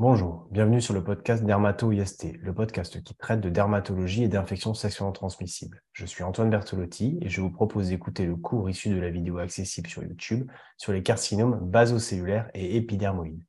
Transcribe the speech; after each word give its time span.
Bonjour, 0.00 0.46
bienvenue 0.52 0.80
sur 0.80 0.94
le 0.94 1.02
podcast 1.02 1.42
Dermato-IST, 1.42 2.36
le 2.40 2.54
podcast 2.54 3.02
qui 3.02 3.16
traite 3.16 3.40
de 3.40 3.48
dermatologie 3.48 4.22
et 4.22 4.28
d'infections 4.28 4.72
sexuellement 4.72 5.10
transmissibles. 5.10 5.82
Je 5.92 6.06
suis 6.06 6.22
Antoine 6.22 6.50
Bertolotti 6.50 7.18
et 7.20 7.28
je 7.28 7.40
vous 7.40 7.50
propose 7.50 7.88
d'écouter 7.88 8.24
le 8.24 8.36
cours 8.36 8.70
issu 8.70 8.90
de 8.90 9.00
la 9.00 9.10
vidéo 9.10 9.38
accessible 9.38 9.88
sur 9.88 10.04
YouTube 10.04 10.48
sur 10.76 10.92
les 10.92 11.02
carcinomes 11.02 11.58
basocellulaires 11.68 12.48
et 12.54 12.76
épidermoïdes. 12.76 13.42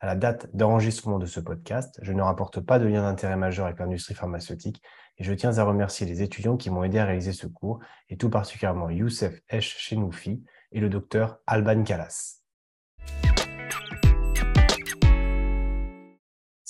À 0.00 0.06
la 0.06 0.16
date 0.16 0.48
d'enregistrement 0.56 1.18
de 1.18 1.26
ce 1.26 1.40
podcast, 1.40 2.00
je 2.00 2.14
ne 2.14 2.22
rapporte 2.22 2.60
pas 2.60 2.78
de 2.78 2.86
lien 2.86 3.02
d'intérêt 3.02 3.36
majeur 3.36 3.66
avec 3.66 3.78
l'industrie 3.78 4.14
pharmaceutique 4.14 4.82
et 5.18 5.24
je 5.24 5.34
tiens 5.34 5.58
à 5.58 5.62
remercier 5.62 6.06
les 6.06 6.22
étudiants 6.22 6.56
qui 6.56 6.70
m'ont 6.70 6.84
aidé 6.84 7.00
à 7.00 7.04
réaliser 7.04 7.34
ce 7.34 7.46
cours 7.46 7.80
et 8.08 8.16
tout 8.16 8.30
particulièrement 8.30 8.88
Youssef 8.88 9.42
Esh 9.50 9.76
Chenoufi 9.76 10.42
et 10.72 10.80
le 10.80 10.88
docteur 10.88 11.40
Alban 11.46 11.82
Kalas. 11.82 12.41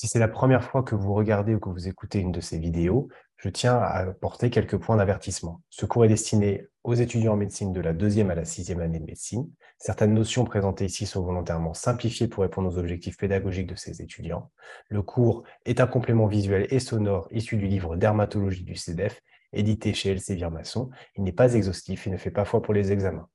Si 0.03 0.09
c'est 0.09 0.19
la 0.19 0.27
première 0.27 0.65
fois 0.65 0.83
que 0.83 0.97
vous 0.97 1.15
regardez 1.15 1.55
ou 1.55 1.61
que 1.61 1.69
vous 1.69 1.87
écoutez 1.87 2.19
une 2.19 2.33
de 2.33 2.41
ces 2.41 2.59
vidéos, 2.59 3.07
je 3.37 3.49
tiens 3.49 3.77
à 3.77 3.99
apporter 3.99 4.51
quelques 4.51 4.77
points 4.77 4.97
d'avertissement. 4.97 5.63
Ce 5.71 5.87
cours 5.87 6.05
est 6.05 6.09
destiné 6.09 6.67
aux 6.83 6.95
étudiants 6.95 7.35
en 7.35 7.37
médecine 7.37 7.73
de 7.73 7.81
la 7.81 7.93
deuxième 7.93 8.29
à 8.29 8.35
la 8.35 8.45
sixième 8.45 8.81
année 8.81 8.99
de 8.99 9.05
médecine. 9.05 9.49
Certaines 9.79 10.13
notions 10.13 10.45
présentées 10.45 10.87
ici 10.87 11.07
sont 11.07 11.23
volontairement 11.23 11.73
simplifiées 11.73 12.27
pour 12.27 12.43
répondre 12.43 12.69
aux 12.69 12.79
objectifs 12.79 13.17
pédagogiques 13.17 13.69
de 13.69 13.77
ces 13.77 14.03
étudiants. 14.03 14.51
Le 14.89 15.03
cours 15.03 15.45
est 15.67 15.79
un 15.79 15.87
complément 15.87 16.27
visuel 16.27 16.67
et 16.71 16.81
sonore 16.81 17.29
issu 17.31 17.57
du 17.57 17.69
livre 17.69 17.95
Dermatologie 17.95 18.65
du 18.65 18.75
CEDEF, 18.75 19.23
édité 19.53 19.95
chez 19.95 20.11
Elsevier 20.11 20.51
Masson. 20.51 20.91
Il 21.15 21.23
n'est 21.23 21.31
pas 21.31 21.55
exhaustif 21.55 22.09
et 22.09 22.11
ne 22.11 22.17
fait 22.17 22.33
pas 22.33 22.45
foi 22.45 22.61
pour 22.61 22.75
les 22.75 22.91
examens. 22.91 23.29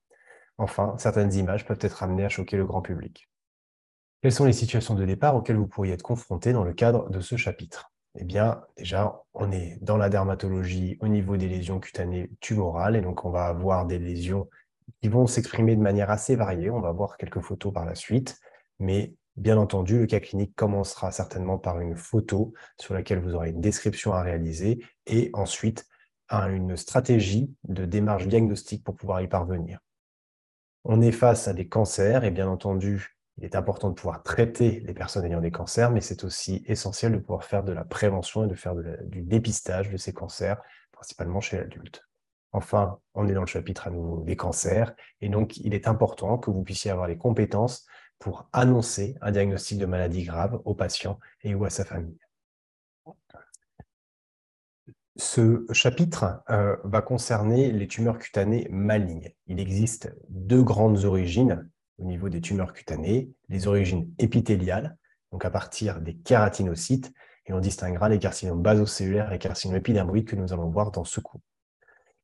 Enfin, 0.57 0.95
certaines 0.98 1.34
images 1.34 1.65
peuvent 1.65 1.79
être 1.79 2.04
amenées 2.04 2.26
à 2.26 2.29
choquer 2.29 2.57
le 2.57 2.65
grand 2.65 2.81
public. 2.81 3.27
Quelles 4.21 4.31
sont 4.31 4.45
les 4.45 4.53
situations 4.53 4.95
de 4.95 5.05
départ 5.05 5.35
auxquelles 5.35 5.57
vous 5.57 5.67
pourriez 5.67 5.94
être 5.94 6.02
confronté 6.02 6.52
dans 6.52 6.63
le 6.63 6.73
cadre 6.73 7.09
de 7.09 7.20
ce 7.20 7.35
chapitre? 7.35 7.91
Eh 8.20 8.23
bien, 8.23 8.63
déjà, 8.76 9.21
on 9.35 9.51
est 9.51 9.77
dans 9.82 9.96
la 9.96 10.09
dermatologie 10.09 10.98
au 11.01 11.07
niveau 11.07 11.37
des 11.37 11.48
lésions 11.48 11.79
cutanées 11.79 12.32
tumorales, 12.40 12.96
et 12.96 13.01
donc 13.01 13.26
on 13.26 13.29
va 13.29 13.46
avoir 13.46 13.85
des 13.85 13.99
lésions 13.99 14.49
qui 15.01 15.09
vont 15.09 15.27
s'exprimer 15.27 15.76
de 15.76 15.82
manière 15.82 16.09
assez 16.09 16.35
variée. 16.35 16.71
On 16.71 16.82
va 16.82 16.91
voir 16.91 17.18
quelques 17.18 17.41
photos 17.41 17.71
par 17.71 17.85
la 17.85 17.93
suite, 17.93 18.40
mais 18.79 19.13
bien 19.35 19.55
entendu, 19.55 19.99
le 19.99 20.07
cas 20.07 20.20
clinique 20.20 20.55
commencera 20.55 21.12
certainement 21.12 21.59
par 21.59 21.79
une 21.79 21.96
photo 21.96 22.54
sur 22.79 22.96
laquelle 22.96 23.20
vous 23.20 23.35
aurez 23.35 23.52
une 23.52 23.62
description 23.62 24.13
à 24.13 24.24
réaliser, 24.24 24.84
et 25.05 25.29
ensuite 25.34 25.85
une 26.31 26.76
stratégie 26.76 27.54
de 27.65 27.85
démarche 27.85 28.27
diagnostique 28.27 28.84
pour 28.84 28.96
pouvoir 28.96 29.21
y 29.21 29.27
parvenir. 29.27 29.79
On 30.85 31.02
est 31.02 31.12
face 31.12 31.48
à 31.48 31.54
des 31.54 31.68
cancers, 31.68 32.24
et 32.24 32.31
bien 32.31 32.49
entendu, 32.49 33.16
il 33.38 33.46
est 33.46 33.55
important 33.55 33.90
de 33.90 33.93
pouvoir 33.93 34.24
traiter 34.24 34.80
les 34.85 34.93
personnes 34.93 35.26
ayant 35.26 35.41
des 35.41 35.52
cancers, 35.52 35.91
mais 35.91 36.02
c'est 36.02 36.24
aussi 36.24 36.63
essentiel 36.66 37.12
de 37.12 37.20
pouvoir 37.20 37.43
faire 37.43 37.63
de 37.63 37.71
la 37.71 37.84
prévention 37.84 38.46
et 38.46 38.48
de 38.48 38.55
faire 38.55 38.76
du 38.76 39.21
dépistage 39.21 39.91
de 39.91 39.98
ces 39.98 40.13
cancers, 40.13 40.62
principalement 40.91 41.40
chez 41.40 41.58
l'adulte. 41.58 42.04
Enfin, 42.52 42.99
on 43.13 43.27
est 43.27 43.34
dans 43.34 43.41
le 43.41 43.48
chapitre 43.48 43.88
à 43.88 43.91
nouveau 43.91 44.24
des 44.24 44.35
cancers, 44.35 44.96
et 45.21 45.30
donc 45.30 45.58
il 45.58 45.76
est 45.76 45.88
important 45.88 46.38
que 46.38 46.49
vous 46.49 46.63
puissiez 46.63 46.90
avoir 46.90 47.08
les 47.08 47.18
compétences 47.18 47.85
pour 48.18 48.49
annoncer 48.54 49.15
un 49.21 49.32
diagnostic 49.32 49.77
de 49.77 49.85
maladie 49.85 50.24
grave 50.24 50.60
au 50.65 50.74
patient 50.74 51.20
et 51.43 51.54
ou 51.54 51.65
à 51.65 51.70
sa 51.70 51.85
famille. 51.85 52.18
Ce 55.18 55.65
chapitre 55.71 56.43
euh, 56.49 56.77
va 56.84 57.02
concerner 57.02 57.71
les 57.71 57.88
tumeurs 57.88 58.20
cutanées 58.20 58.68
malignes. 58.70 59.34
Il 59.48 59.60
existe 59.60 60.15
deux 60.30 60.63
grandes 60.63 61.05
origines 61.05 61.68
au 61.98 62.05
niveau 62.05 62.29
des 62.29 62.41
tumeurs 62.41 62.73
cutanées, 62.73 63.31
les 63.49 63.67
origines 63.67 64.12
épithéliales, 64.19 64.97
donc 65.31 65.45
à 65.45 65.50
partir 65.50 66.01
des 66.01 66.16
kératinocytes, 66.16 67.12
et 67.45 67.53
on 67.53 67.59
distinguera 67.59 68.09
les 68.09 68.19
carcinomes 68.19 68.62
basocellulaires 68.62 69.31
et 69.31 69.40
carcinomes 69.40 69.78
épidermoïdes 69.78 70.28
que 70.28 70.35
nous 70.35 70.53
allons 70.53 70.69
voir 70.69 70.91
dans 70.91 71.06
ce 71.06 71.19
cours. 71.19 71.41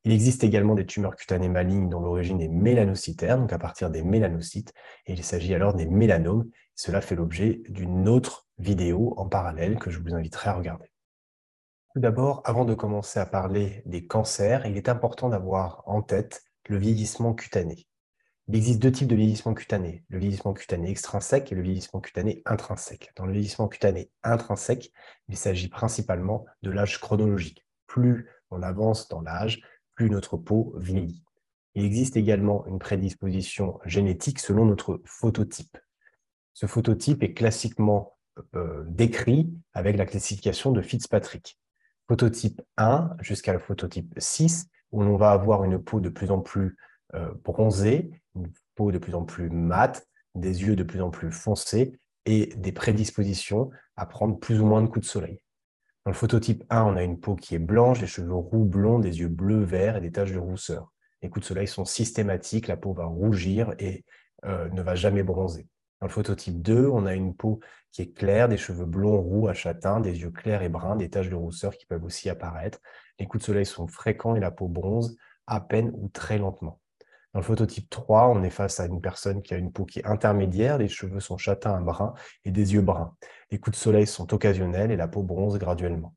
Il 0.05 0.11
existe 0.11 0.44
également 0.44 0.75
des 0.75 0.85
tumeurs 0.85 1.16
cutanées 1.16 1.47
malignes 1.47 1.89
dont 1.89 2.01
l'origine 2.01 2.41
est 2.41 2.50
mélanocytaire, 2.50 3.38
donc 3.38 3.53
à 3.53 3.57
partir 3.57 3.89
des 3.89 4.03
mélanocytes, 4.03 4.73
et 5.06 5.13
il 5.13 5.23
s'agit 5.23 5.53
alors 5.53 5.73
des 5.73 5.85
mélanomes. 5.85 6.50
Cela 6.75 7.00
fait 7.00 7.16
l'objet 7.16 7.62
d'une 7.69 8.09
autre 8.09 8.47
vidéo 8.57 9.13
en 9.16 9.29
parallèle 9.29 9.79
que 9.79 9.89
je 9.89 10.00
vous 10.00 10.13
inviterai 10.13 10.50
à 10.50 10.53
regarder. 10.53 10.91
Tout 11.94 12.01
d'abord, 12.01 12.41
avant 12.44 12.66
de 12.66 12.73
commencer 12.73 13.19
à 13.19 13.25
parler 13.25 13.81
des 13.85 14.06
cancers, 14.06 14.66
il 14.66 14.75
est 14.75 14.89
important 14.89 15.29
d'avoir 15.29 15.83
en 15.85 16.01
tête 16.01 16.44
le 16.67 16.78
vieillissement 16.78 17.33
cutané. 17.33 17.88
Il 18.50 18.56
existe 18.56 18.81
deux 18.81 18.92
types 18.92 19.08
de 19.08 19.16
vieillissement 19.16 19.54
cutané, 19.54 20.04
le 20.09 20.20
vieillissement 20.20 20.54
cutané 20.54 20.90
extrinsèque 20.90 21.52
et 21.52 21.56
le 21.56 21.62
vieillissement 21.62 22.02
cutané 22.02 22.42
intrinsèque. 22.46 23.14
Dans 23.16 23.26
le 23.26 23.31
vieillissement 23.31 23.70
cutané 23.70 24.12
intrinsèque, 24.22 24.92
il 25.30 25.38
s'agit 25.38 25.70
principalement 25.70 26.46
de 26.62 26.70
l'âge 26.70 27.00
chronologique. 27.00 27.66
Plus 27.88 28.30
on 28.52 28.62
avance 28.62 29.08
dans 29.08 29.22
l'âge, 29.22 29.62
plus 29.96 30.09
notre 30.09 30.36
peau 30.36 30.76
vieillit. 30.78 31.24
Il 31.76 31.86
existe 31.86 32.18
également 32.18 32.66
une 32.68 32.80
prédisposition 32.80 33.80
génétique 33.86 34.40
selon 34.40 34.66
notre 34.66 35.02
phototype. 35.06 35.78
Ce 36.54 36.68
phototype 36.68 37.24
est 37.24 37.34
classiquement 37.34 38.18
euh, 38.56 38.84
décrit 38.88 39.54
avec 39.74 39.96
la 39.98 40.06
classification 40.06 40.72
de 40.72 40.81
Fitzpatrick. 40.81 41.60
Phototype 42.08 42.62
1 42.78 43.16
jusqu'à 43.22 43.54
le 43.54 43.60
phototype 43.60 44.14
6, 44.18 44.68
où 44.92 45.02
l'on 45.02 45.16
va 45.16 45.31
avoir 45.31 45.64
une 45.64 45.81
peau 45.81 46.02
de 46.02 46.10
plus 46.10 46.30
en 46.30 46.42
plus 46.42 46.75
euh, 47.16 47.34
bronzée, 47.44 48.12
une 48.35 48.51
peau 48.75 48.91
de 48.91 48.97
plus 48.97 49.16
en 49.16 49.24
plus 49.24 49.50
mate, 49.50 50.07
des 50.35 50.63
yeux 50.63 50.75
de 50.75 50.84
plus 50.84 51.01
en 51.01 51.09
plus 51.09 51.31
foncés 51.31 52.00
et 52.25 52.47
des 52.56 52.72
prédispositions 52.72 53.69
à 53.96 54.06
prendre 54.06 54.40
plus 54.40 54.59
ou 54.59 54.66
moins 54.66 54.81
de 54.81 54.88
coups 54.88 55.06
de 55.06 55.12
soleil. 55.12 55.44
Dans 56.06 56.12
le 56.12 56.18
phototype 56.18 56.63
1, 56.69 56.84
on 56.84 56.96
a 56.97 57.03
une 57.03 57.19
peau 57.19 57.35
qui 57.35 57.56
est 57.56 57.59
blanche, 57.59 58.01
les 58.01 58.07
cheveux 58.07 58.34
roux 58.34 58.66
blonds, 58.66 59.00
des 59.00 59.19
yeux 59.19 59.29
bleus 59.29 59.63
verts 59.63 59.96
et 59.96 60.01
des 60.01 60.12
taches 60.12 60.34
de 60.34 60.40
rousseur. 60.40 60.91
Les 61.22 61.29
coups 61.29 61.46
de 61.46 61.47
soleil 61.47 61.68
sont 61.68 61.85
systématiques, 61.85 62.68
la 62.68 62.75
peau 62.75 62.94
va 62.94 63.06
rougir 63.06 63.74
et 63.80 64.03
euh, 64.45 64.68
ne 64.69 64.81
va 64.81 64.95
jamais 64.95 65.24
bronzer. 65.24 65.68
Dans 66.01 66.07
le 66.07 66.12
phototype 66.12 66.62
2, 66.62 66.90
on 66.90 67.06
a 67.06 67.13
une 67.13 67.34
peau 67.34 67.62
qui 67.94 68.01
est 68.01 68.12
claire, 68.12 68.50
des 68.50 68.57
cheveux 68.57 68.85
blonds, 68.85 69.22
roux 69.22 69.47
à 69.47 69.53
châtain, 69.53 70.01
des 70.01 70.19
yeux 70.19 70.31
clairs 70.31 70.63
et 70.63 70.68
bruns, 70.68 70.97
des 70.97 71.09
taches 71.09 71.30
de 71.30 71.35
rousseur 71.35 71.78
qui 71.78 71.85
peuvent 71.85 72.03
aussi 72.03 72.30
apparaître. 72.30 72.80
Les 73.19 73.25
coups 73.25 73.41
de 73.41 73.45
soleil 73.45 73.66
sont 73.66 73.88
fréquents 73.88 74.35
et 74.35 74.41
la 74.41 74.51
peau 74.51 74.68
bronze 74.68 75.16
à 75.47 75.62
peine 75.62 75.94
ou 75.95 76.09
très 76.09 76.38
lentement. 76.38 76.81
Dans 77.33 77.39
le 77.39 77.45
phototype 77.45 77.89
3, 77.89 78.27
on 78.29 78.44
est 78.44 78.51
face 78.51 78.79
à 78.79 78.85
une 78.85 79.01
personne 79.01 79.41
qui 79.41 79.55
a 79.55 79.57
une 79.57 79.71
peau 79.71 79.85
qui 79.85 79.99
est 79.99 80.05
intermédiaire, 80.05 80.77
les 80.77 80.88
cheveux 80.88 81.19
sont 81.19 81.39
châtains 81.39 81.75
à 81.75 81.81
bruns 81.81 82.13
et 82.45 82.51
des 82.51 82.73
yeux 82.73 82.81
bruns. 82.81 83.16
Les 83.49 83.59
coups 83.59 83.75
de 83.75 83.81
soleil 83.81 84.05
sont 84.05 84.31
occasionnels 84.35 84.91
et 84.91 84.95
la 84.95 85.07
peau 85.07 85.23
bronze 85.23 85.57
graduellement. 85.57 86.13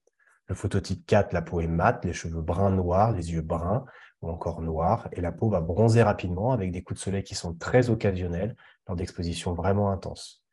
Le 0.49 0.55
phototype 0.55 1.07
4, 1.07 1.33
la 1.33 1.41
peau 1.41 1.61
est 1.61 1.69
mate, 1.69 2.05
les 2.05 2.13
cheveux 2.13 2.43
bruns 2.43 2.71
noirs, 2.71 3.13
les 3.13 3.33
yeux 3.33 3.41
bruns 3.41 3.87
ou 4.21 4.29
encore 4.29 4.61
noirs, 4.61 5.09
et 5.13 5.23
la 5.23 5.33
peau 5.33 5.49
va 5.49 5.63
bronzer 5.63 6.03
rapidement 6.03 6.53
avec 6.53 6.71
des 6.71 6.83
coups 6.83 7.01
de 7.01 7.05
soleil 7.05 7.25
qui 7.25 7.35
sont 7.35 7.55
très 7.55 7.89
occasionnels 7.89 8.55
lors 8.87 8.97
d'expositions 8.97 9.55
vraiment 9.55 9.91
intenses. 9.91 10.46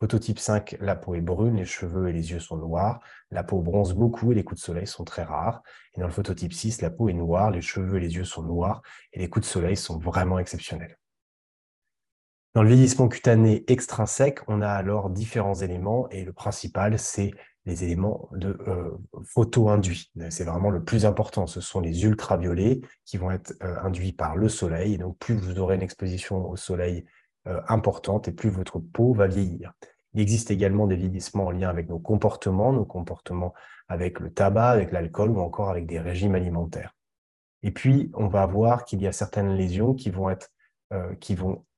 Phototype 0.00 0.38
5, 0.38 0.76
la 0.80 0.94
peau 0.94 1.16
est 1.16 1.20
brune, 1.20 1.56
les 1.56 1.64
cheveux 1.64 2.08
et 2.08 2.12
les 2.12 2.30
yeux 2.30 2.38
sont 2.38 2.56
noirs, 2.56 3.00
la 3.32 3.42
peau 3.42 3.60
bronze 3.60 3.94
beaucoup 3.94 4.30
et 4.30 4.34
les 4.36 4.44
coups 4.44 4.60
de 4.60 4.64
soleil 4.64 4.86
sont 4.86 5.04
très 5.04 5.24
rares. 5.24 5.60
Et 5.94 6.00
dans 6.00 6.06
le 6.06 6.12
phototype 6.12 6.52
6, 6.52 6.82
la 6.82 6.90
peau 6.90 7.08
est 7.08 7.14
noire, 7.14 7.50
les 7.50 7.62
cheveux 7.62 7.96
et 7.96 8.00
les 8.00 8.14
yeux 8.14 8.24
sont 8.24 8.44
noirs 8.44 8.80
et 9.12 9.18
les 9.18 9.28
coups 9.28 9.46
de 9.46 9.50
soleil 9.50 9.76
sont 9.76 9.98
vraiment 9.98 10.38
exceptionnels. 10.38 10.96
Dans 12.54 12.62
le 12.62 12.68
vieillissement 12.68 13.08
cutané 13.08 13.64
extrinsèque, 13.66 14.40
on 14.46 14.62
a 14.62 14.70
alors 14.70 15.10
différents 15.10 15.54
éléments 15.54 16.08
et 16.10 16.24
le 16.24 16.32
principal, 16.32 16.98
c'est 16.98 17.32
les 17.66 17.84
éléments 17.84 18.30
de 18.32 18.56
euh, 18.66 18.96
photo-induits. 19.24 20.10
C'est 20.30 20.44
vraiment 20.44 20.70
le 20.70 20.82
plus 20.82 21.06
important. 21.06 21.46
Ce 21.46 21.60
sont 21.60 21.80
les 21.80 22.04
ultraviolets 22.04 22.80
qui 23.04 23.18
vont 23.18 23.30
être 23.30 23.52
euh, 23.62 23.78
induits 23.82 24.12
par 24.12 24.36
le 24.36 24.48
soleil. 24.48 24.96
Donc, 24.96 25.18
plus 25.18 25.34
vous 25.34 25.58
aurez 25.58 25.74
une 25.74 25.82
exposition 25.82 26.48
au 26.48 26.56
soleil 26.56 27.04
importante 27.68 28.28
et 28.28 28.32
plus 28.32 28.50
votre 28.50 28.78
peau 28.78 29.14
va 29.14 29.26
vieillir. 29.26 29.72
Il 30.14 30.20
existe 30.20 30.50
également 30.50 30.86
des 30.86 30.96
vieillissements 30.96 31.46
en 31.46 31.50
lien 31.50 31.68
avec 31.68 31.88
nos 31.88 31.98
comportements, 31.98 32.72
nos 32.72 32.84
comportements 32.84 33.54
avec 33.88 34.20
le 34.20 34.32
tabac, 34.32 34.70
avec 34.70 34.92
l'alcool 34.92 35.30
ou 35.30 35.40
encore 35.40 35.70
avec 35.70 35.86
des 35.86 36.00
régimes 36.00 36.34
alimentaires. 36.34 36.94
Et 37.62 37.70
puis, 37.70 38.10
on 38.14 38.28
va 38.28 38.46
voir 38.46 38.84
qu'il 38.84 39.02
y 39.02 39.06
a 39.06 39.12
certaines 39.12 39.54
lésions 39.54 39.94
qui 39.94 40.10
vont, 40.10 40.34
euh, 40.92 41.14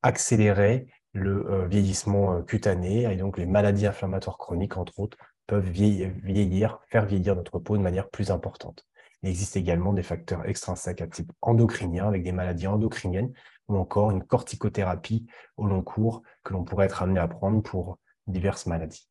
accélérer 0.01 0.87
le 1.13 1.45
euh, 1.51 1.67
vieillissement 1.67 2.41
cutané, 2.43 3.11
et 3.11 3.17
donc 3.17 3.37
les 3.37 3.45
maladies 3.45 3.87
inflammatoires 3.87 4.37
chroniques, 4.37 4.77
entre 4.77 4.99
autres, 4.99 5.17
peuvent 5.47 5.69
vieillir, 5.69 6.79
faire 6.87 7.05
vieillir 7.05 7.35
notre 7.35 7.59
peau 7.59 7.75
de 7.75 7.81
manière 7.81 8.09
plus 8.09 8.31
importante. 8.31 8.85
Il 9.23 9.29
existe 9.29 9.55
également 9.55 9.93
des 9.93 10.03
facteurs 10.03 10.47
extrinsèques 10.47 11.01
à 11.01 11.07
type 11.07 11.31
endocrinien, 11.41 12.07
avec 12.07 12.23
des 12.23 12.31
maladies 12.31 12.67
endocriniennes 12.67 13.31
ou 13.67 13.77
encore 13.77 14.11
une 14.11 14.23
corticothérapie 14.23 15.27
au 15.57 15.65
long 15.65 15.81
cours 15.81 16.23
que 16.43 16.53
l'on 16.53 16.63
pourrait 16.63 16.85
être 16.85 17.01
amené 17.01 17.19
à 17.19 17.27
prendre 17.27 17.61
pour 17.61 17.97
diverses 18.27 18.65
maladies. 18.65 19.07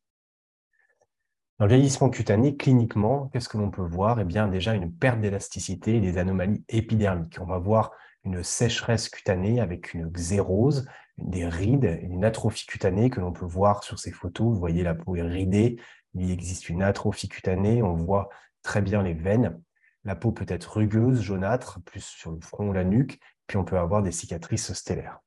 Dans 1.59 1.67
le 1.67 1.75
vieillissement 1.75 2.09
cutané, 2.09 2.57
cliniquement, 2.57 3.27
qu'est-ce 3.27 3.47
que 3.47 3.57
l'on 3.57 3.69
peut 3.69 3.85
voir? 3.85 4.19
Eh 4.19 4.25
bien, 4.25 4.47
déjà 4.47 4.73
une 4.73 4.91
perte 4.91 5.21
d'élasticité 5.21 5.97
et 5.97 5.99
des 5.99 6.17
anomalies 6.17 6.63
épidermiques. 6.69 7.37
On 7.39 7.45
va 7.45 7.59
voir 7.59 7.91
une 8.23 8.43
sécheresse 8.43 9.09
cutanée 9.09 9.59
avec 9.59 9.93
une 9.93 10.09
xérose, 10.09 10.87
des 11.17 11.47
rides, 11.47 11.99
une 12.01 12.25
atrophie 12.25 12.65
cutanée 12.65 13.11
que 13.11 13.19
l'on 13.19 13.31
peut 13.31 13.45
voir 13.45 13.83
sur 13.83 13.99
ces 13.99 14.11
photos. 14.11 14.47
Vous 14.47 14.59
voyez, 14.59 14.81
la 14.81 14.95
peau 14.95 15.15
est 15.15 15.21
ridée, 15.21 15.79
il 16.15 16.31
existe 16.31 16.69
une 16.69 16.81
atrophie 16.81 17.29
cutanée, 17.29 17.83
on 17.83 17.93
voit 17.93 18.29
très 18.63 18.81
bien 18.81 19.03
les 19.03 19.13
veines. 19.13 19.61
La 20.03 20.15
peau 20.15 20.31
peut 20.31 20.45
être 20.47 20.77
rugueuse, 20.77 21.21
jaunâtre, 21.21 21.79
plus 21.85 22.03
sur 22.03 22.31
le 22.31 22.41
front 22.41 22.69
ou 22.69 22.73
la 22.73 22.83
nuque, 22.83 23.19
on 23.57 23.65
peut 23.65 23.77
avoir 23.77 24.01
des 24.01 24.11
cicatrices 24.11 24.73
stellaires. 24.73 25.19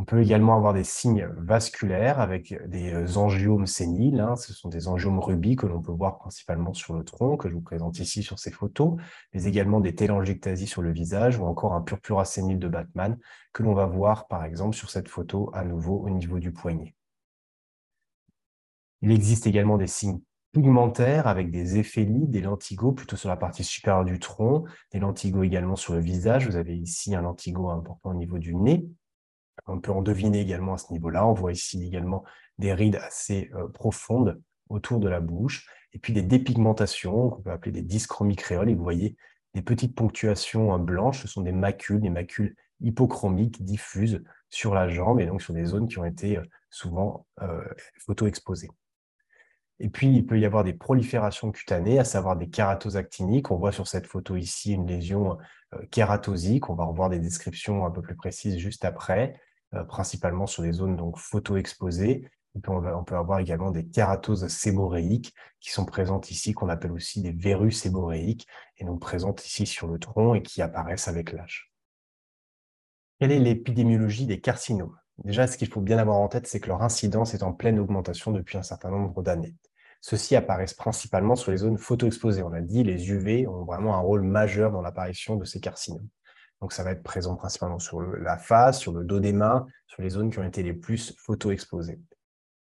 On 0.00 0.04
peut 0.04 0.22
également 0.22 0.56
avoir 0.56 0.74
des 0.74 0.84
signes 0.84 1.28
vasculaires 1.36 2.20
avec 2.20 2.54
des 2.68 2.92
euh, 2.92 3.16
angiomes 3.16 3.66
séniles. 3.66 4.20
Hein. 4.20 4.36
Ce 4.36 4.54
sont 4.54 4.68
des 4.68 4.86
angiomes 4.86 5.18
rubis 5.18 5.56
que 5.56 5.66
l'on 5.66 5.82
peut 5.82 5.90
voir 5.90 6.18
principalement 6.18 6.72
sur 6.72 6.94
le 6.94 7.02
tronc, 7.02 7.36
que 7.36 7.48
je 7.48 7.54
vous 7.54 7.60
présente 7.60 7.98
ici 7.98 8.22
sur 8.22 8.38
ces 8.38 8.52
photos, 8.52 8.96
mais 9.34 9.44
également 9.44 9.80
des 9.80 9.96
télangiectasies 9.96 10.68
sur 10.68 10.82
le 10.82 10.92
visage 10.92 11.38
ou 11.38 11.46
encore 11.46 11.74
un 11.74 11.82
purpura 11.82 12.24
sénile 12.24 12.60
de 12.60 12.68
Batman 12.68 13.18
que 13.52 13.64
l'on 13.64 13.74
va 13.74 13.86
voir 13.86 14.28
par 14.28 14.44
exemple 14.44 14.76
sur 14.76 14.88
cette 14.88 15.08
photo 15.08 15.50
à 15.52 15.64
nouveau 15.64 15.98
au 15.98 16.10
niveau 16.10 16.38
du 16.38 16.52
poignet. 16.52 16.94
Il 19.02 19.10
existe 19.10 19.48
également 19.48 19.78
des 19.78 19.88
signes 19.88 20.20
pigmentaires 20.60 21.26
avec 21.26 21.50
des 21.50 21.78
éphélies, 21.78 22.26
des 22.26 22.40
lentigos 22.40 22.92
plutôt 22.92 23.16
sur 23.16 23.28
la 23.28 23.36
partie 23.36 23.64
supérieure 23.64 24.04
du 24.04 24.18
tronc, 24.18 24.64
des 24.92 24.98
lentigos 24.98 25.44
également 25.44 25.76
sur 25.76 25.94
le 25.94 26.00
visage. 26.00 26.46
Vous 26.46 26.56
avez 26.56 26.76
ici 26.76 27.14
un 27.14 27.22
lentigo 27.22 27.70
important 27.70 28.10
au 28.10 28.14
niveau 28.14 28.38
du 28.38 28.54
nez, 28.54 28.86
on 29.66 29.80
peut 29.80 29.92
en 29.92 30.02
deviner 30.02 30.40
également 30.40 30.74
à 30.74 30.78
ce 30.78 30.92
niveau-là. 30.92 31.26
On 31.26 31.34
voit 31.34 31.52
ici 31.52 31.84
également 31.84 32.24
des 32.58 32.72
rides 32.72 32.96
assez 32.96 33.50
euh, 33.54 33.68
profondes 33.68 34.40
autour 34.68 35.00
de 35.00 35.08
la 35.08 35.20
bouche, 35.20 35.66
et 35.92 35.98
puis 35.98 36.12
des 36.12 36.22
dépigmentations, 36.22 37.30
qu'on 37.30 37.42
peut 37.42 37.50
appeler 37.50 37.72
des 37.72 37.82
dyschromies 37.82 38.36
créoles. 38.36 38.70
Et 38.70 38.74
vous 38.74 38.82
voyez 38.82 39.16
des 39.54 39.62
petites 39.62 39.94
ponctuations 39.94 40.74
euh, 40.74 40.78
blanches, 40.78 41.22
ce 41.22 41.28
sont 41.28 41.42
des 41.42 41.52
macules, 41.52 42.00
des 42.00 42.10
macules 42.10 42.54
hypochromiques 42.80 43.62
diffuses 43.64 44.22
sur 44.50 44.74
la 44.74 44.88
jambe 44.88 45.20
et 45.20 45.26
donc 45.26 45.42
sur 45.42 45.52
des 45.52 45.64
zones 45.64 45.88
qui 45.88 45.98
ont 45.98 46.04
été 46.04 46.38
euh, 46.38 46.42
souvent 46.70 47.26
photo-exposées. 47.98 48.68
Et 49.80 49.88
puis, 49.88 50.08
il 50.08 50.26
peut 50.26 50.38
y 50.38 50.44
avoir 50.44 50.64
des 50.64 50.74
proliférations 50.74 51.52
cutanées, 51.52 51.98
à 51.98 52.04
savoir 52.04 52.36
des 52.36 52.48
kératoses 52.48 52.96
actiniques. 52.96 53.50
On 53.50 53.56
voit 53.56 53.72
sur 53.72 53.86
cette 53.86 54.06
photo 54.06 54.36
ici 54.36 54.72
une 54.72 54.86
lésion 54.86 55.38
kératosique. 55.90 56.68
On 56.68 56.74
va 56.74 56.84
revoir 56.84 57.10
des 57.10 57.20
descriptions 57.20 57.86
un 57.86 57.90
peu 57.90 58.02
plus 58.02 58.16
précises 58.16 58.58
juste 58.58 58.84
après. 58.84 59.40
Euh, 59.74 59.84
principalement 59.84 60.46
sur 60.46 60.62
les 60.62 60.72
zones 60.72 60.96
donc 60.96 61.18
photo-exposées. 61.18 62.26
On 62.66 63.04
peut 63.04 63.16
avoir 63.16 63.38
également 63.38 63.70
des 63.70 63.86
kératoses 63.86 64.48
séboréiques 64.48 65.34
qui 65.60 65.70
sont 65.70 65.84
présentes 65.84 66.30
ici, 66.30 66.54
qu'on 66.54 66.70
appelle 66.70 66.92
aussi 66.92 67.20
des 67.20 67.32
verrues 67.32 67.70
séboréiques, 67.70 68.46
et 68.78 68.84
donc 68.86 69.00
présentes 69.00 69.44
ici 69.44 69.66
sur 69.66 69.86
le 69.86 69.98
tronc 69.98 70.34
et 70.34 70.42
qui 70.42 70.62
apparaissent 70.62 71.06
avec 71.06 71.32
l'âge. 71.32 71.70
Quelle 73.20 73.30
est 73.30 73.38
l'épidémiologie 73.38 74.24
des 74.24 74.40
carcinomes? 74.40 74.96
Déjà, 75.24 75.46
ce 75.46 75.58
qu'il 75.58 75.68
faut 75.68 75.80
bien 75.80 75.98
avoir 75.98 76.18
en 76.18 76.28
tête, 76.28 76.46
c'est 76.46 76.60
que 76.60 76.68
leur 76.68 76.82
incidence 76.82 77.34
est 77.34 77.42
en 77.42 77.52
pleine 77.52 77.78
augmentation 77.78 78.30
depuis 78.30 78.56
un 78.56 78.62
certain 78.62 78.90
nombre 78.90 79.22
d'années. 79.22 79.54
Ceux-ci 80.00 80.36
apparaissent 80.36 80.74
principalement 80.74 81.34
sur 81.34 81.50
les 81.50 81.58
zones 81.58 81.76
photo-exposées. 81.76 82.42
On 82.42 82.52
a 82.52 82.60
dit, 82.60 82.84
les 82.84 83.10
UV 83.10 83.48
ont 83.48 83.64
vraiment 83.64 83.96
un 83.96 84.00
rôle 84.00 84.22
majeur 84.22 84.70
dans 84.70 84.80
l'apparition 84.80 85.36
de 85.36 85.44
ces 85.44 85.60
carcinomes. 85.60 86.06
Donc, 86.60 86.72
ça 86.72 86.84
va 86.84 86.92
être 86.92 87.02
présent 87.02 87.34
principalement 87.34 87.80
sur 87.80 88.00
la 88.00 88.36
face, 88.36 88.78
sur 88.78 88.92
le 88.92 89.04
dos 89.04 89.18
des 89.18 89.32
mains, 89.32 89.66
sur 89.86 90.02
les 90.02 90.10
zones 90.10 90.30
qui 90.30 90.38
ont 90.38 90.44
été 90.44 90.62
les 90.62 90.72
plus 90.72 91.14
photo-exposées. 91.18 92.00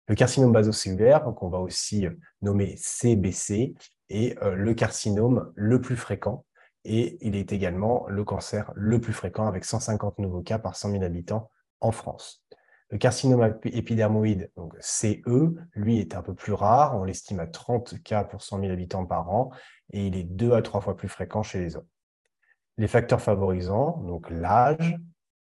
Le 0.07 0.15
carcinome 0.15 0.53
basocellulaire, 0.53 1.25
qu'on 1.37 1.49
va 1.49 1.59
aussi 1.59 2.07
euh, 2.07 2.11
nommer 2.43 2.77
CBC, 2.77 3.75
est 4.11 4.43
euh, 4.43 4.55
le 4.55 4.75
carcinome 4.75 5.53
le 5.55 5.81
plus 5.81 5.97
fréquent 5.97 6.45
et 6.85 7.17
il 7.27 7.35
est 7.37 7.53
également 7.53 8.07
le 8.09 8.25
cancer 8.25 8.71
le 8.75 9.01
plus 9.01 9.15
fréquent 9.15 9.47
avec 9.47 9.65
150 9.65 10.19
nouveaux 10.19 10.43
cas 10.43 10.59
par 10.59 10.77
100 10.77 10.91
000 10.93 11.03
habitants 11.03 11.51
France. 11.93 12.45
Le 12.91 12.99
carcinome 12.99 13.59
épidermoïde, 13.65 14.51
donc 14.57 14.75
CE, 14.81 15.57
lui 15.75 15.99
est 15.99 16.15
un 16.15 16.23
peu 16.23 16.35
plus 16.35 16.53
rare, 16.53 16.97
on 16.97 17.05
l'estime 17.05 17.41
à 17.41 17.47
30 17.47 18.03
cas 18.03 18.25
pour 18.25 18.43
100 18.43 18.61
000 18.61 18.73
habitants 18.73 19.07
par 19.07 19.31
an 19.31 19.51
et 19.91 20.07
il 20.07 20.17
est 20.17 20.25
deux 20.25 20.53
à 20.53 20.63
trois 20.63 20.81
fois 20.81 20.97
plus 20.97 21.09
fréquent 21.09 21.43
chez 21.43 21.61
les 21.61 21.77
hommes. 21.77 21.89
Les 22.77 22.87
facteurs 22.87 23.21
favorisants, 23.21 24.03
donc 24.07 24.31
l'âge, 24.31 24.97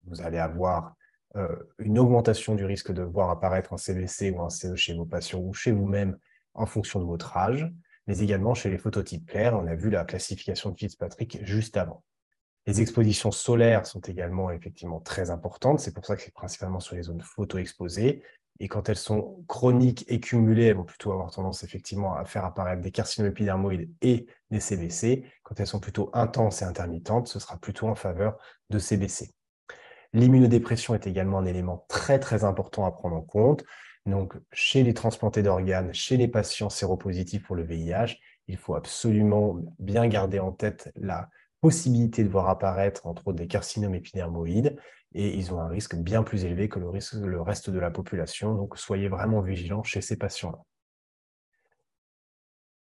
vous 0.06 0.22
allez 0.22 0.40
avoir 0.40 0.96
euh, 1.36 1.56
une 1.80 1.98
augmentation 1.98 2.56
du 2.56 2.66
risque 2.66 2.92
de 2.92 3.04
voir 3.04 3.30
apparaître 3.30 3.74
un 3.74 3.78
CBC 3.78 4.32
ou 4.32 4.42
un 4.42 4.50
CE 4.50 4.76
chez 4.76 4.94
vos 4.94 5.06
patients 5.06 5.40
ou 5.40 5.54
chez 5.54 5.72
vous-même 5.72 6.18
en 6.54 6.66
fonction 6.66 7.00
de 7.00 7.06
votre 7.06 7.38
âge, 7.38 7.72
mais 8.08 8.20
également 8.20 8.54
chez 8.54 8.70
les 8.70 8.78
phototypes 8.78 9.26
clairs. 9.26 9.58
On 9.58 9.68
a 9.68 9.76
vu 9.76 9.90
la 9.90 10.04
classification 10.04 10.72
de 10.72 10.78
Fitzpatrick 10.78 11.46
juste 11.46 11.78
avant. 11.78 12.04
Les 12.68 12.82
expositions 12.82 13.32
solaires 13.32 13.86
sont 13.88 14.02
également 14.02 14.52
effectivement 14.52 15.00
très 15.00 15.32
importantes. 15.32 15.80
C'est 15.80 15.94
pour 15.94 16.06
ça 16.06 16.16
que 16.16 16.22
c'est 16.22 16.34
principalement 16.34 16.80
sur 16.80 16.96
les 16.96 17.04
zones 17.04 17.22
photo-exposées. 17.22 18.22
Et 18.60 18.68
quand 18.68 18.90
elles 18.90 18.98
sont 18.98 19.44
chroniques 19.48 20.06
et 20.08 20.20
cumulées, 20.20 20.66
elles 20.66 20.76
vont 20.76 20.84
plutôt 20.84 21.12
avoir 21.12 21.32
tendance 21.32 21.64
effectivement 21.64 22.14
à 22.14 22.26
faire 22.26 22.46
apparaître 22.46 22.82
des 22.82 22.92
carcinomes 22.92 23.32
épidermoïdes 23.32 23.90
et 24.04 24.28
des 24.52 24.60
CBC. 24.60 25.26
Quand 25.42 25.60
elles 25.60 25.66
sont 25.66 25.80
plutôt 25.80 26.12
intenses 26.14 26.62
et 26.62 26.66
intermittentes, 26.66 27.28
ce 27.28 27.40
sera 27.40 27.58
plutôt 27.58 27.88
en 27.88 27.96
faveur 27.96 28.38
de 28.70 28.78
CBC. 28.78 29.32
L'immunodépression 30.14 30.94
est 30.94 31.08
également 31.08 31.40
un 31.40 31.46
élément 31.46 31.86
très 31.88 32.20
très 32.20 32.44
important 32.44 32.86
à 32.86 32.92
prendre 32.92 33.16
en 33.16 33.22
compte. 33.22 33.64
Donc, 34.06 34.36
chez 34.52 34.84
les 34.84 34.94
transplantés 34.94 35.42
d'organes, 35.42 35.94
chez 35.94 36.18
les 36.18 36.28
patients 36.28 36.70
séropositifs 36.70 37.44
pour 37.44 37.56
le 37.56 37.64
VIH, 37.64 38.18
il 38.48 38.58
faut 38.58 38.76
absolument 38.76 39.58
bien 39.80 40.08
garder 40.08 40.40
en 40.40 40.52
tête 40.52 40.92
la 40.96 41.30
possibilité 41.62 42.24
de 42.24 42.30
voir 42.30 42.50
apparaître, 42.50 43.06
entre 43.06 43.28
autres, 43.28 43.38
des 43.38 43.48
carcinomes 43.48 43.96
épidermoïdes, 43.96 44.76
et 45.14 45.38
ils 45.38 45.54
ont 45.54 45.60
un 45.60 45.68
risque 45.68 45.96
bien 45.96 46.24
plus 46.24 46.46
élevé 46.46 46.70
que 46.70 46.80
le, 46.80 46.90
risque, 46.90 47.14
le 47.14 47.42
reste 47.42 47.70
de 47.70 47.80
la 47.80 47.92
population. 47.92 48.56
Donc, 48.56 48.78
soyez 48.78 49.10
vraiment 49.10 49.42
vigilants 49.42 49.84
chez 49.84 50.02
ces 50.02 50.18
patients-là. 50.18 50.60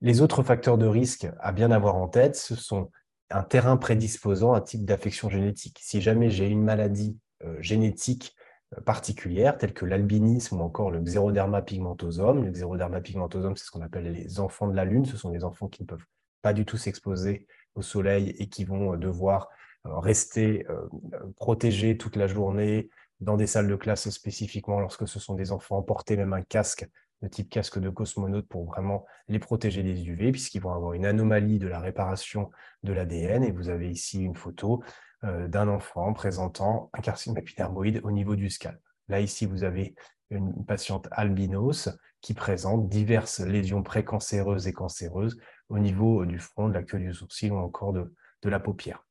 Les 0.02 0.22
autres 0.22 0.42
facteurs 0.42 0.78
de 0.78 0.86
risque 0.86 1.28
à 1.40 1.52
bien 1.52 1.70
avoir 1.70 1.96
en 1.96 2.08
tête, 2.08 2.36
ce 2.36 2.54
sont 2.54 2.90
un 3.30 3.42
terrain 3.42 3.76
prédisposant 3.76 4.52
à 4.52 4.60
type 4.60 4.84
d'affection 4.84 5.28
génétique. 5.28 5.78
Si 5.82 6.00
jamais 6.00 6.30
j'ai 6.30 6.48
une 6.48 6.62
maladie 6.62 7.18
euh, 7.44 7.60
génétique 7.60 8.34
euh, 8.76 8.80
particulière, 8.80 9.58
telle 9.58 9.74
que 9.74 9.84
l'albinisme 9.84 10.60
ou 10.60 10.64
encore 10.64 10.90
le 10.90 11.00
xéroderma 11.00 11.62
pigmentosum, 11.62 12.44
le 12.44 12.50
xéroderma 12.50 13.00
pigmentosum, 13.00 13.56
c'est 13.56 13.64
ce 13.64 13.70
qu'on 13.70 13.82
appelle 13.82 14.10
les 14.12 14.40
enfants 14.40 14.68
de 14.68 14.74
la 14.74 14.84
Lune, 14.84 15.04
ce 15.04 15.16
sont 15.16 15.30
des 15.30 15.44
enfants 15.44 15.68
qui 15.68 15.82
ne 15.82 15.86
peuvent 15.86 16.04
pas 16.42 16.52
du 16.52 16.64
tout 16.64 16.76
s'exposer 16.76 17.46
au 17.74 17.82
soleil 17.82 18.34
et 18.38 18.48
qui 18.48 18.64
vont 18.64 18.94
euh, 18.94 18.96
devoir 18.96 19.48
euh, 19.86 19.98
rester 19.98 20.66
euh, 20.68 20.88
protégés 21.36 21.96
toute 21.96 22.16
la 22.16 22.26
journée 22.26 22.90
dans 23.20 23.36
des 23.36 23.46
salles 23.46 23.68
de 23.68 23.76
classe 23.76 24.08
spécifiquement 24.10 24.80
lorsque 24.80 25.06
ce 25.06 25.18
sont 25.18 25.34
des 25.34 25.52
enfants, 25.52 25.82
porter 25.82 26.16
même 26.16 26.32
un 26.32 26.42
casque 26.42 26.88
de 27.22 27.28
type 27.28 27.50
casque 27.50 27.78
de 27.78 27.90
cosmonaute 27.90 28.48
pour 28.48 28.64
vraiment 28.64 29.04
les 29.28 29.38
protéger 29.38 29.82
des 29.82 30.08
UV, 30.08 30.32
puisqu'ils 30.32 30.62
vont 30.62 30.72
avoir 30.72 30.94
une 30.94 31.04
anomalie 31.04 31.58
de 31.58 31.68
la 31.68 31.78
réparation 31.78 32.50
de 32.82 32.94
l'ADN. 32.94 33.44
Et 33.44 33.52
vous 33.52 33.68
avez 33.68 33.90
ici 33.90 34.22
une 34.22 34.34
photo 34.34 34.82
d'un 35.22 35.68
enfant 35.68 36.14
présentant 36.14 36.88
un 36.94 37.02
carcinome 37.02 37.36
épidermoïde 37.36 38.00
au 38.04 38.10
niveau 38.10 38.36
du 38.36 38.48
scalp. 38.48 38.80
Là, 39.08 39.20
ici, 39.20 39.44
vous 39.44 39.64
avez 39.64 39.94
une 40.30 40.64
patiente 40.64 41.08
albinos 41.10 41.90
qui 42.20 42.34
présente 42.34 42.88
diverses 42.88 43.40
lésions 43.40 43.82
précancéreuses 43.82 44.66
et 44.66 44.72
cancéreuses 44.72 45.38
au 45.70 45.78
niveau 45.78 46.26
du 46.26 46.38
front, 46.38 46.68
de 46.68 46.74
la 46.74 46.82
queue 46.82 46.98
du 46.98 47.14
sourcil 47.14 47.52
ou 47.52 47.56
encore 47.56 47.92
de, 47.92 48.12
la 48.44 48.60
paupière. 48.60 49.06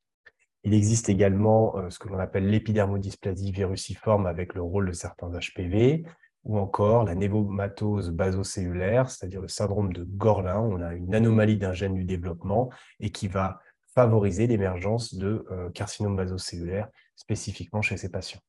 Il 0.63 0.73
existe 0.73 1.09
également 1.09 1.77
euh, 1.77 1.89
ce 1.89 1.99
que 1.99 2.09
l'on 2.09 2.19
appelle 2.19 2.49
l'épidermodysplasie 2.49 3.51
viruciforme 3.51 4.25
avec 4.25 4.53
le 4.53 4.61
rôle 4.61 4.87
de 4.87 4.91
certains 4.91 5.29
HPV, 5.29 6.03
ou 6.43 6.57
encore 6.57 7.03
la 7.03 7.15
névomatose 7.15 8.11
basocellulaire, 8.11 9.09
c'est-à-dire 9.09 9.41
le 9.41 9.47
syndrome 9.47 9.93
de 9.93 10.03
Gorlin. 10.03 10.59
On 10.59 10.81
a 10.81 10.93
une 10.93 11.13
anomalie 11.13 11.57
d'un 11.57 11.73
gène 11.73 11.95
du 11.95 12.05
développement 12.05 12.69
et 12.99 13.11
qui 13.11 13.27
va 13.27 13.59
favoriser 13.93 14.47
l'émergence 14.47 15.15
de 15.15 15.45
euh, 15.51 15.69
carcinome 15.71 16.15
basocellulaire 16.15 16.87
spécifiquement 17.15 17.81
chez 17.81 17.97
ces 17.97 18.09
patients. 18.09 18.39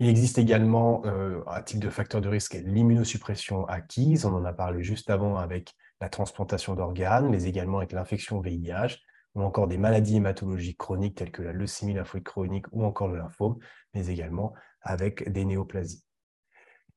Il 0.00 0.08
existe 0.08 0.38
également 0.38 1.02
euh, 1.06 1.40
un 1.46 1.62
type 1.62 1.78
de 1.78 1.88
facteur 1.88 2.20
de 2.20 2.28
risque, 2.28 2.54
l'immunosuppression 2.64 3.64
acquise. 3.66 4.26
On 4.26 4.34
en 4.34 4.44
a 4.44 4.52
parlé 4.52 4.82
juste 4.82 5.08
avant 5.08 5.36
avec 5.36 5.72
la 6.04 6.08
transplantation 6.10 6.74
d'organes, 6.74 7.28
mais 7.28 7.44
également 7.44 7.78
avec 7.78 7.92
l'infection 7.92 8.40
VIH, 8.40 8.98
ou 9.34 9.42
encore 9.42 9.66
des 9.66 9.78
maladies 9.78 10.16
hématologiques 10.16 10.78
chroniques 10.78 11.16
telles 11.16 11.32
que 11.32 11.42
la 11.42 11.52
leucémie 11.52 11.94
lymphoïde 11.94 12.24
chronique 12.24 12.66
ou 12.72 12.84
encore 12.84 13.08
le 13.08 13.16
lymphome, 13.16 13.56
mais 13.94 14.06
également 14.08 14.52
avec 14.82 15.30
des 15.32 15.44
néoplasies. 15.44 16.04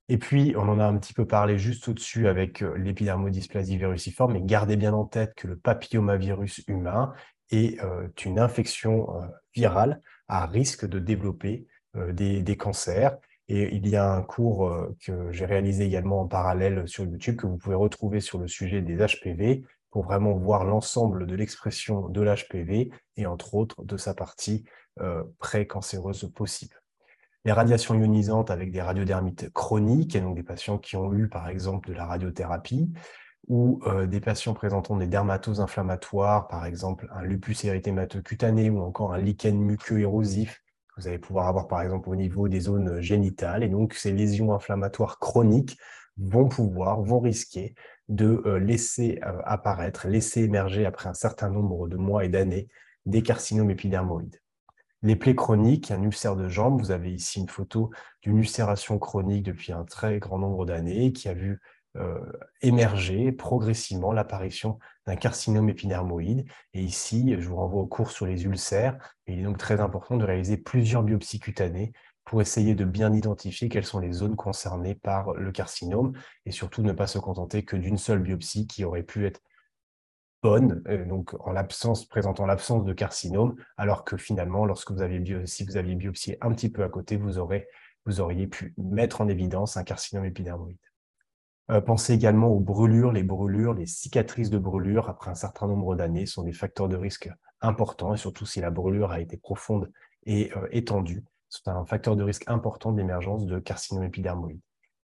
Et 0.09 0.17
puis, 0.17 0.53
on 0.55 0.69
en 0.69 0.79
a 0.79 0.85
un 0.85 0.97
petit 0.97 1.13
peu 1.13 1.25
parlé 1.25 1.57
juste 1.57 1.87
au-dessus 1.87 2.27
avec 2.27 2.61
euh, 2.61 2.77
l'épidermodysplasie 2.77 3.77
viruciforme, 3.77 4.33
mais 4.33 4.41
gardez 4.41 4.77
bien 4.77 4.93
en 4.93 5.05
tête 5.05 5.33
que 5.35 5.47
le 5.47 5.57
papillomavirus 5.57 6.61
humain 6.67 7.13
est 7.49 7.81
euh, 7.81 8.07
une 8.23 8.39
infection 8.39 9.07
virale 9.53 10.01
à 10.27 10.45
risque 10.45 10.85
de 10.85 10.99
développer 10.99 11.65
euh, 11.95 12.11
des, 12.13 12.57
cancers. 12.57 13.17
Et 13.50 13.75
il 13.75 13.88
y 13.88 13.96
a 13.96 14.12
un 14.12 14.22
cours 14.22 14.68
euh, 14.68 14.96
que 15.01 15.32
j'ai 15.32 15.46
réalisé 15.46 15.86
également 15.86 16.22
en 16.22 16.27
parallèle 16.27 16.88
sur 16.88 17.06
YouTube 17.06 17.38
que 17.38 17.48
vous 17.48 17.58
pouvez 17.58 17.75
retrouver 17.75 18.20
sur 18.20 18.39
le 18.39 18.48
sujet 18.48 18.82
des 18.82 18.98
HPV 18.98 19.63
pour 19.89 20.04
vraiment 20.04 20.34
voir 20.34 20.66
l'ensemble 20.66 21.25
de 21.25 21.36
l'expression 21.36 22.10
de 22.10 22.22
l'HPV 22.22 22.92
et 23.16 23.25
entre 23.25 23.56
autres 23.56 23.84
de 23.84 23.98
sa 23.98 24.13
partie 24.13 24.66
euh, 25.00 25.24
pré-cancéreuse 25.39 26.30
possible. 26.36 26.75
Les 27.46 27.54
radiations 27.54 27.96
ionisantes 27.96 28.51
avec 28.51 28.72
des 28.72 28.82
radiodermites 28.82 29.50
chroniques, 29.54 30.16
et 30.16 30.22
donc 30.22 30.36
des 30.36 30.44
patients 30.44 30.77
qui 30.77 30.98
ont 30.98 31.13
eu 31.13 31.30
par 31.30 31.48
exemple 31.48 31.88
de 31.88 31.94
la 31.94 32.06
radiothérapie, 32.06 32.92
ou 33.48 33.80
euh, 33.88 34.06
des 34.06 34.20
patients 34.20 34.54
présentant 34.54 34.98
des 34.98 35.08
dermatoses 35.08 35.62
inflammatoires, 35.62 36.50
par 36.50 36.66
exemple 36.66 37.08
un 37.16 37.22
lupus 37.22 37.63
érythémateux 37.63 38.22
cutané 38.22 38.70
ou 38.70 38.82
encore 38.82 39.13
un 39.13 39.20
lichen 39.20 39.58
muqueux 39.58 40.01
érosif 40.01 40.62
vous 40.98 41.08
allez 41.08 41.20
pouvoir 41.20 41.48
avoir 41.48 41.68
par 41.68 41.82
exemple 41.82 42.10
au 42.10 42.16
niveau 42.16 42.48
des 42.48 42.60
zones 42.60 43.01
génitales. 43.01 43.63
Et 43.63 43.70
donc 43.70 43.94
ces 43.94 44.12
lésions 44.12 44.54
inflammatoires 44.54 45.20
chroniques 45.20 45.77
vont 46.18 46.48
pouvoir, 46.48 47.01
vont 47.01 47.20
risquer 47.20 47.75
de 48.10 48.42
euh, 48.46 48.60
laisser 48.60 49.20
euh, 49.25 49.42
apparaître, 49.46 50.08
laisser 50.08 50.42
émerger 50.42 50.86
après 50.86 51.10
un 51.10 51.13
certain 51.13 51.50
nombre 51.50 51.88
de 51.88 51.98
mois 51.98 52.25
et 52.25 52.30
d'années 52.30 52.68
des 53.06 53.22
carcinomes 53.22 53.70
épidermoïdes. 53.70 54.42
Les 55.04 55.16
plaies 55.16 55.36
chroniques, 55.36 55.92
un 55.92 56.01
ulcère 56.01 56.36
de 56.36 56.50
jambe, 56.50 56.80
vous 56.80 56.92
avez 56.92 57.13
ici 57.13 57.39
une 57.39 57.50
photo 57.50 57.92
d'une 58.24 58.38
ulcération 58.38 58.98
chronique 58.98 59.44
depuis 59.44 59.72
un 59.72 59.84
très 59.84 60.20
grand 60.20 60.39
nombre 60.39 60.66
d'années 60.66 61.13
qui 61.13 61.30
a 61.30 61.34
vu 61.34 61.60
émerger 62.62 63.32
progressivement 63.32 64.12
l'apparition 64.12 64.77
d'un 65.08 65.15
carcinome 65.15 65.70
épidermoïde. 65.70 66.46
Et 66.74 66.82
ici, 66.82 67.36
je 67.39 67.50
vous 67.50 67.56
renvoie 67.56 67.82
au 67.82 67.88
cours 67.88 68.12
sur 68.12 68.27
les 68.27 68.46
ulcères. 68.46 68.98
il 69.25 69.39
est 69.39 69.44
donc 69.44 69.58
très 69.58 69.79
important 69.79 70.17
de 70.17 70.25
réaliser 70.25 70.58
plusieurs 70.58 71.01
biopsies 71.01 71.39
cutanées 71.39 71.94
pour 72.27 72.41
essayer 72.41 72.75
de 72.75 72.84
bien 72.84 73.13
identifier 73.13 73.70
quelles 73.70 73.86
sont 73.86 74.00
les 74.00 74.12
zones 74.12 74.36
concernées 74.36 74.96
par 74.96 75.34
le 75.34 75.50
carcinome 75.51 76.12
et 76.46 76.51
surtout 76.51 76.84
ne 76.84 76.91
pas 76.91 77.08
se 77.08 77.20
contenter 77.20 77.63
que 77.63 77.77
d'une 77.77 77.98
seule 77.98 78.20
biopsie 78.20 78.67
qui 78.67 78.84
aurait 78.84 79.03
pu 79.03 79.25
être 79.25 79.41
bonne, 80.44 80.84
euh, 80.89 81.06
donc 81.06 81.34
en 81.48 81.53
l'absence, 81.53 82.06
présentant 82.06 82.46
l'absence 82.46 82.84
de 82.84 82.94
carcinome, 82.94 83.56
alors 83.77 84.03
que 84.03 84.17
finalement, 84.17 84.65
lorsque 84.65 84.91
vous 84.91 85.01
aviez 85.01 85.46
si 85.46 85.63
vous 85.63 85.77
aviez 85.77 85.96
biopsié 85.96 86.38
un 86.41 86.51
petit 86.51 86.70
peu 86.70 86.84
à 86.84 86.89
côté, 86.89 87.15
vous 87.15 87.39
auriez 87.39 88.48
pu 88.48 88.74
mettre 88.77 89.22
en 89.22 89.29
évidence 89.29 89.77
un 89.77 89.84
carcinome 89.84 90.25
épidermoïde. 90.25 90.77
Euh, 91.69 91.81
pensez 91.81 92.13
également 92.13 92.47
aux 92.47 92.59
brûlures. 92.59 93.12
Les 93.12 93.24
brûlures, 93.24 93.74
les 93.74 93.86
cicatrices 93.86 94.50
de 94.50 94.57
brûlure 94.57 95.09
après 95.09 95.31
un 95.31 95.36
certain 95.36 95.67
nombre 95.67 95.95
d'années 95.95 96.25
sont 96.25 96.43
des 96.43 96.53
facteurs 96.53 96.88
de 96.88 96.95
risque 96.95 97.29
importants, 97.62 98.13
et 98.13 98.17
surtout 98.17 98.45
si 98.45 98.62
la 98.62 98.69
brûlure 98.69 99.12
a 99.12 99.19
été 99.19 99.38
profonde 99.38 99.91
et 100.25 100.51
euh, 100.55 100.67
étendue. 100.71 101.24
C'est 101.50 101.67
un 101.67 101.86
facteur 101.86 102.15
de 102.15 102.24
risque 102.24 102.43
important 102.47 102.91
d'émergence 102.91 103.45
de 103.45 103.59
carcinome 103.59 104.03
épidermoïde. 104.03 104.59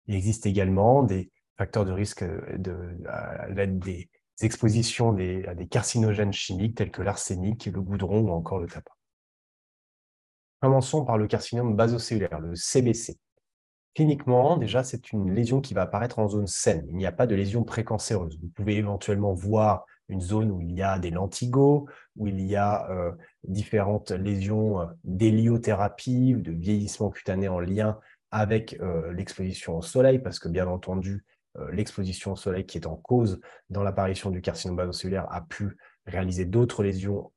Il 0.06 0.14
existe 0.14 0.46
également 0.46 1.02
des 1.02 1.30
facteurs 1.56 1.84
de 1.84 1.92
risque 1.92 2.22
euh, 2.22 2.40
de, 2.58 2.76
à 3.08 3.48
l'aide 3.48 3.78
des 3.78 4.08
expositions 4.40 5.10
à 5.10 5.54
des 5.54 5.68
carcinogènes 5.68 6.32
chimiques 6.32 6.76
tels 6.76 6.90
que 6.90 7.02
l'arsenic, 7.02 7.66
le 7.66 7.80
goudron 7.80 8.20
ou 8.20 8.30
encore 8.30 8.58
le 8.58 8.66
tabac. 8.66 8.96
Commençons 10.60 11.04
par 11.04 11.18
le 11.18 11.26
carcinome 11.26 11.76
basocellulaire, 11.76 12.40
le 12.40 12.54
CBC. 12.54 13.18
Cliniquement, 13.94 14.56
déjà, 14.56 14.82
c'est 14.84 15.12
une 15.12 15.34
lésion 15.34 15.60
qui 15.60 15.74
va 15.74 15.82
apparaître 15.82 16.18
en 16.18 16.26
zone 16.26 16.46
saine. 16.46 16.86
Il 16.88 16.96
n'y 16.96 17.06
a 17.06 17.12
pas 17.12 17.26
de 17.26 17.34
lésion 17.34 17.62
précancéreuse. 17.62 18.38
Vous 18.40 18.48
pouvez 18.48 18.76
éventuellement 18.76 19.34
voir 19.34 19.84
une 20.08 20.20
zone 20.20 20.50
où 20.50 20.60
il 20.60 20.72
y 20.72 20.82
a 20.82 20.98
des 20.98 21.10
lentigos, 21.10 21.88
où 22.16 22.26
il 22.26 22.40
y 22.40 22.56
a 22.56 22.90
euh, 22.90 23.12
différentes 23.44 24.10
lésions 24.10 24.80
euh, 24.80 24.86
d'héliothérapie 25.04 26.34
ou 26.36 26.40
de 26.40 26.52
vieillissement 26.52 27.10
cutané 27.10 27.48
en 27.48 27.60
lien 27.60 27.98
avec 28.30 28.78
euh, 28.80 29.12
l'exposition 29.12 29.76
au 29.76 29.82
soleil, 29.82 30.18
parce 30.18 30.38
que 30.38 30.48
bien 30.48 30.66
entendu, 30.66 31.24
l'exposition 31.70 32.32
au 32.32 32.36
soleil 32.36 32.64
qui 32.64 32.78
est 32.78 32.86
en 32.86 32.96
cause 32.96 33.38
dans 33.68 33.82
l'apparition 33.82 34.30
du 34.30 34.40
carcinome 34.40 34.78
basocellulaire 34.78 35.26
a 35.30 35.42
pu 35.42 35.76
réaliser 36.06 36.46
d'autres 36.46 36.82
lésions 36.82 37.30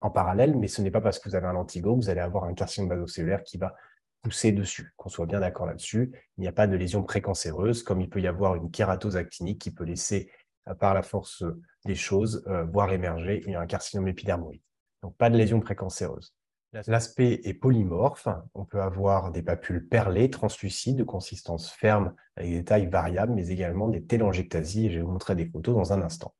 en 0.00 0.10
parallèle, 0.10 0.56
mais 0.56 0.68
ce 0.68 0.80
n'est 0.80 0.92
pas 0.92 1.00
parce 1.00 1.18
que 1.18 1.28
vous 1.28 1.34
avez 1.34 1.48
un 1.48 1.52
lentigo 1.52 1.96
que 1.96 2.04
vous 2.04 2.08
allez 2.08 2.20
avoir 2.20 2.44
un 2.44 2.54
carcinome 2.54 2.90
basocellulaire 2.90 3.42
qui 3.42 3.58
va 3.58 3.74
pousser 4.22 4.52
dessus, 4.52 4.92
qu'on 4.96 5.08
soit 5.08 5.26
bien 5.26 5.40
d'accord 5.40 5.66
là-dessus. 5.66 6.12
Il 6.38 6.42
n'y 6.42 6.48
a 6.48 6.52
pas 6.52 6.66
de 6.66 6.76
lésion 6.76 7.02
précancéreuse, 7.02 7.82
comme 7.82 8.00
il 8.00 8.08
peut 8.08 8.20
y 8.20 8.26
avoir 8.26 8.54
une 8.54 8.70
kératose 8.70 9.16
actinique 9.16 9.60
qui 9.60 9.70
peut 9.70 9.84
laisser, 9.84 10.30
euh, 10.68 10.74
par 10.74 10.94
la 10.94 11.02
force 11.02 11.44
des 11.84 11.94
choses, 11.94 12.44
euh, 12.46 12.64
voir 12.64 12.92
émerger 12.92 13.44
un 13.54 13.66
carcinome 13.66 14.08
épidermoïde. 14.08 14.62
Donc, 15.02 15.16
pas 15.16 15.30
de 15.30 15.36
lésion 15.36 15.60
précancéreuse. 15.60 16.32
L'aspect 16.86 17.40
est 17.44 17.54
polymorphe. 17.54 18.28
On 18.54 18.64
peut 18.64 18.80
avoir 18.80 19.30
des 19.30 19.42
papules 19.42 19.86
perlées, 19.86 20.30
translucides, 20.30 20.96
de 20.96 21.04
consistance 21.04 21.70
ferme, 21.70 22.14
avec 22.36 22.50
des 22.50 22.64
tailles 22.64 22.86
variables, 22.86 23.34
mais 23.34 23.48
également 23.48 23.88
des 23.88 24.02
télangiectasies. 24.02 24.90
Je 24.90 24.96
vais 24.96 25.02
vous 25.02 25.10
montrer 25.10 25.34
des 25.34 25.44
photos 25.44 25.74
dans 25.74 25.92
un 25.92 26.00
instant 26.00 26.32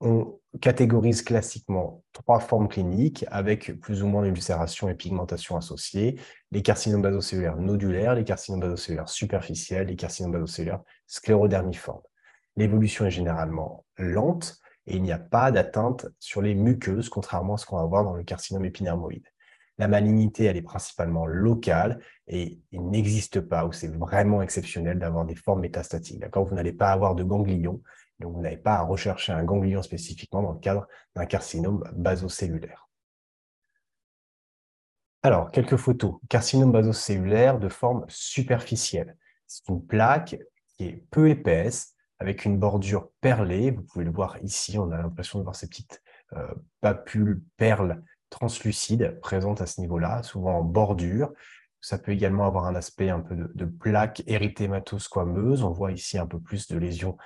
on 0.00 0.38
catégorise 0.60 1.22
classiquement 1.22 2.02
trois 2.12 2.40
formes 2.40 2.68
cliniques 2.68 3.24
avec 3.30 3.78
plus 3.80 4.02
ou 4.02 4.06
moins 4.06 4.22
d'ulcération 4.22 4.88
et 4.88 4.94
pigmentation 4.94 5.56
associées, 5.56 6.20
les 6.50 6.62
carcinomes 6.62 7.02
basocellulaires 7.02 7.56
nodulaires, 7.56 8.14
les 8.14 8.24
carcinomes 8.24 8.60
basocellulaires 8.60 9.08
superficiels, 9.08 9.88
les 9.88 9.96
carcinomes 9.96 10.32
basocellulaires 10.32 10.82
sclérodermiformes. 11.06 12.02
L'évolution 12.56 13.06
est 13.06 13.10
généralement 13.10 13.84
lente 13.98 14.58
et 14.86 14.96
il 14.96 15.02
n'y 15.02 15.12
a 15.12 15.18
pas 15.18 15.50
d'atteinte 15.50 16.06
sur 16.20 16.40
les 16.40 16.54
muqueuses, 16.54 17.08
contrairement 17.08 17.54
à 17.54 17.56
ce 17.58 17.66
qu'on 17.66 17.76
va 17.76 17.84
voir 17.84 18.04
dans 18.04 18.14
le 18.14 18.24
carcinome 18.24 18.64
épidermoïde. 18.64 19.26
La 19.78 19.88
malignité, 19.88 20.44
elle 20.44 20.56
est 20.56 20.62
principalement 20.62 21.26
locale 21.26 22.00
et 22.28 22.60
il 22.72 22.88
n'existe 22.88 23.40
pas, 23.40 23.66
ou 23.66 23.72
c'est 23.72 23.94
vraiment 23.94 24.40
exceptionnel, 24.40 24.98
d'avoir 24.98 25.26
des 25.26 25.34
formes 25.34 25.60
métastatiques. 25.60 26.24
Vous 26.34 26.54
n'allez 26.54 26.72
pas 26.72 26.92
avoir 26.92 27.14
de 27.14 27.22
ganglions, 27.22 27.82
donc, 28.18 28.34
vous 28.34 28.40
n'avez 28.40 28.56
pas 28.56 28.76
à 28.76 28.82
rechercher 28.82 29.32
un 29.32 29.44
ganglion 29.44 29.82
spécifiquement 29.82 30.42
dans 30.42 30.52
le 30.52 30.58
cadre 30.58 30.86
d'un 31.14 31.26
carcinome 31.26 31.84
basocellulaire. 31.94 32.88
Alors, 35.22 35.50
quelques 35.50 35.76
photos. 35.76 36.14
Carcinome 36.28 36.72
basocellulaire 36.72 37.58
de 37.58 37.68
forme 37.68 38.04
superficielle. 38.08 39.16
C'est 39.46 39.68
une 39.68 39.84
plaque 39.84 40.38
qui 40.68 40.84
est 40.84 41.04
peu 41.10 41.28
épaisse, 41.28 41.94
avec 42.18 42.44
une 42.44 42.58
bordure 42.58 43.10
perlée. 43.20 43.70
Vous 43.70 43.82
pouvez 43.82 44.04
le 44.04 44.10
voir 44.10 44.38
ici, 44.42 44.78
on 44.78 44.90
a 44.90 44.96
l'impression 44.96 45.38
de 45.38 45.44
voir 45.44 45.56
ces 45.56 45.68
petites 45.68 46.02
euh, 46.32 46.46
papules, 46.80 47.42
perles 47.56 48.02
translucides 48.30 49.18
présentes 49.20 49.60
à 49.60 49.66
ce 49.66 49.80
niveau-là, 49.80 50.22
souvent 50.22 50.58
en 50.58 50.62
bordure. 50.62 51.32
Ça 51.80 51.98
peut 51.98 52.12
également 52.12 52.46
avoir 52.46 52.66
un 52.66 52.74
aspect 52.74 53.10
un 53.10 53.20
peu 53.20 53.36
de, 53.36 53.64
plaque 53.64 54.22
érythémato-squameuse. 54.26 55.62
On 55.62 55.70
voit 55.70 55.92
ici 55.92 56.18
un 56.18 56.26
peu 56.26 56.40
plus 56.40 56.66
de 56.68 56.78
lésions 56.78 57.16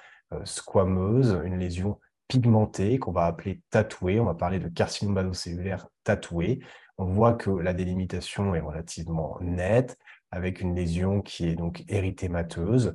squameuse, 0.45 1.41
une 1.45 1.59
lésion 1.59 1.99
pigmentée 2.29 2.99
qu'on 2.99 3.13
va 3.13 3.27
appeler 3.27 3.61
tatouée. 3.71 4.21
On 4.21 4.25
va 4.25 4.35
parler 4.35 4.59
de 4.59 4.69
carcinome 4.69 5.15
basocellulaire 5.15 5.89
tatoué. 6.05 6.61
On 6.97 7.05
voit 7.05 7.35
que 7.35 7.51
la 7.51 7.75
délimitation 7.75 8.55
est 8.55 8.61
relativement 8.61 9.39
nette, 9.41 9.99
avec 10.31 10.61
une 10.61 10.75
lésion 10.75 11.23
qui 11.23 11.49
est 11.49 11.57
donc 11.57 11.85
érythémateuse, 11.89 12.95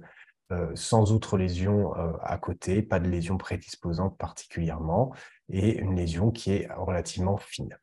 euh, 0.51 0.72
sans 0.75 1.12
autre 1.12 1.38
lésion 1.38 1.96
euh, 1.98 2.13
à 2.22 2.38
côté, 2.38 2.82
pas 2.82 3.00
de 3.00 3.10
lésion 3.10 3.38
prédisposante 3.38 4.18
particulièrement, 4.18 5.13
et 5.50 5.77
une 5.80 5.96
lésion 5.96 6.32
qui 6.32 6.54
est 6.54 6.68
relativement 6.77 7.38
fine. 7.38 7.77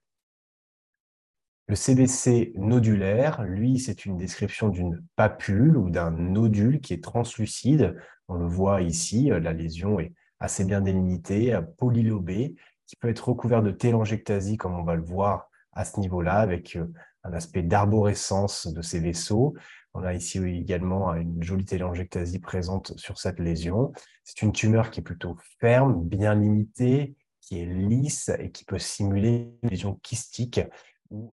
Le 1.68 1.76
CBC 1.76 2.52
nodulaire, 2.56 3.42
lui, 3.44 3.78
c'est 3.78 4.04
une 4.04 4.16
description 4.16 4.68
d'une 4.68 5.02
papule 5.16 5.76
ou 5.76 5.90
d'un 5.90 6.10
nodule 6.10 6.80
qui 6.80 6.92
est 6.92 7.02
translucide. 7.02 7.96
On 8.28 8.34
le 8.34 8.46
voit 8.46 8.82
ici, 8.82 9.30
euh, 9.30 9.38
la 9.38 9.52
lésion 9.52 10.00
est 10.00 10.12
assez 10.40 10.64
bien 10.64 10.80
délimitée, 10.80 11.54
euh, 11.54 11.62
polylobée, 11.62 12.56
qui 12.86 12.96
peut 12.96 13.08
être 13.08 13.28
recouvert 13.28 13.62
de 13.62 13.70
télangiectasie, 13.70 14.56
comme 14.56 14.74
on 14.74 14.82
va 14.82 14.96
le 14.96 15.04
voir 15.04 15.48
à 15.72 15.84
ce 15.84 16.00
niveau-là, 16.00 16.34
avec 16.34 16.76
euh, 16.76 16.92
un 17.22 17.32
aspect 17.32 17.62
d'arborescence 17.62 18.66
de 18.66 18.82
ces 18.82 18.98
vaisseaux. 18.98 19.54
On 19.94 20.02
a 20.02 20.14
ici 20.14 20.38
également 20.38 21.14
une 21.14 21.42
jolie 21.42 21.64
télangiectasie 21.64 22.40
présente 22.40 22.92
sur 22.98 23.18
cette 23.18 23.38
lésion. 23.38 23.92
C'est 24.24 24.42
une 24.42 24.52
tumeur 24.52 24.90
qui 24.90 25.00
est 25.00 25.04
plutôt 25.04 25.36
ferme, 25.60 26.02
bien 26.02 26.34
limitée, 26.34 27.14
qui 27.40 27.60
est 27.60 27.66
lisse 27.66 28.30
et 28.38 28.50
qui 28.50 28.64
peut 28.64 28.78
simuler 28.78 29.52
une 29.62 29.70
lésion 29.70 29.98
kystique 30.02 30.60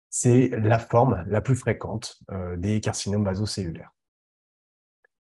c'est 0.08 0.48
la 0.48 0.78
forme 0.78 1.24
la 1.28 1.40
plus 1.40 1.56
fréquente 1.56 2.18
euh, 2.30 2.56
des 2.56 2.80
carcinomes 2.80 3.24
basocellulaires. 3.24 3.92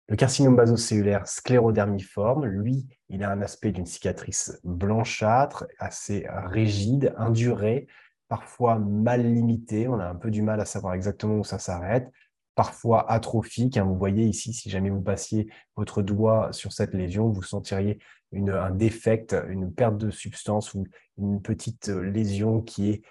Le 0.09 0.17
carcinome 0.17 0.57
basocellulaire 0.57 1.27
sclérodermiforme, 1.27 2.45
lui, 2.45 2.87
il 3.09 3.23
a 3.23 3.31
un 3.31 3.41
aspect 3.41 3.71
d'une 3.71 3.85
cicatrice 3.85 4.59
blanchâtre, 4.63 5.65
assez 5.79 6.27
rigide, 6.29 7.13
indurée, 7.17 7.87
parfois 8.27 8.79
mal 8.79 9.33
limitée. 9.33 9.87
On 9.87 9.99
a 9.99 10.05
un 10.05 10.15
peu 10.15 10.29
du 10.29 10.41
mal 10.41 10.59
à 10.59 10.65
savoir 10.65 10.93
exactement 10.93 11.35
où 11.35 11.43
ça 11.43 11.57
s'arrête. 11.57 12.11
Parfois 12.55 13.09
atrophique. 13.09 13.77
Hein. 13.77 13.85
Vous 13.85 13.97
voyez 13.97 14.25
ici, 14.25 14.53
si 14.53 14.69
jamais 14.69 14.89
vous 14.89 15.01
passiez 15.01 15.47
votre 15.77 16.01
doigt 16.01 16.51
sur 16.51 16.73
cette 16.73 16.93
lésion, 16.93 17.29
vous 17.29 17.41
sentiriez 17.41 17.99
un 18.35 18.71
défect, 18.71 19.35
une 19.47 19.73
perte 19.73 19.97
de 19.97 20.11
substance 20.11 20.73
ou 20.73 20.85
une 21.17 21.41
petite 21.41 21.87
lésion 21.87 22.61
qui 22.61 22.89
est 22.89 23.01
euh, 23.01 23.07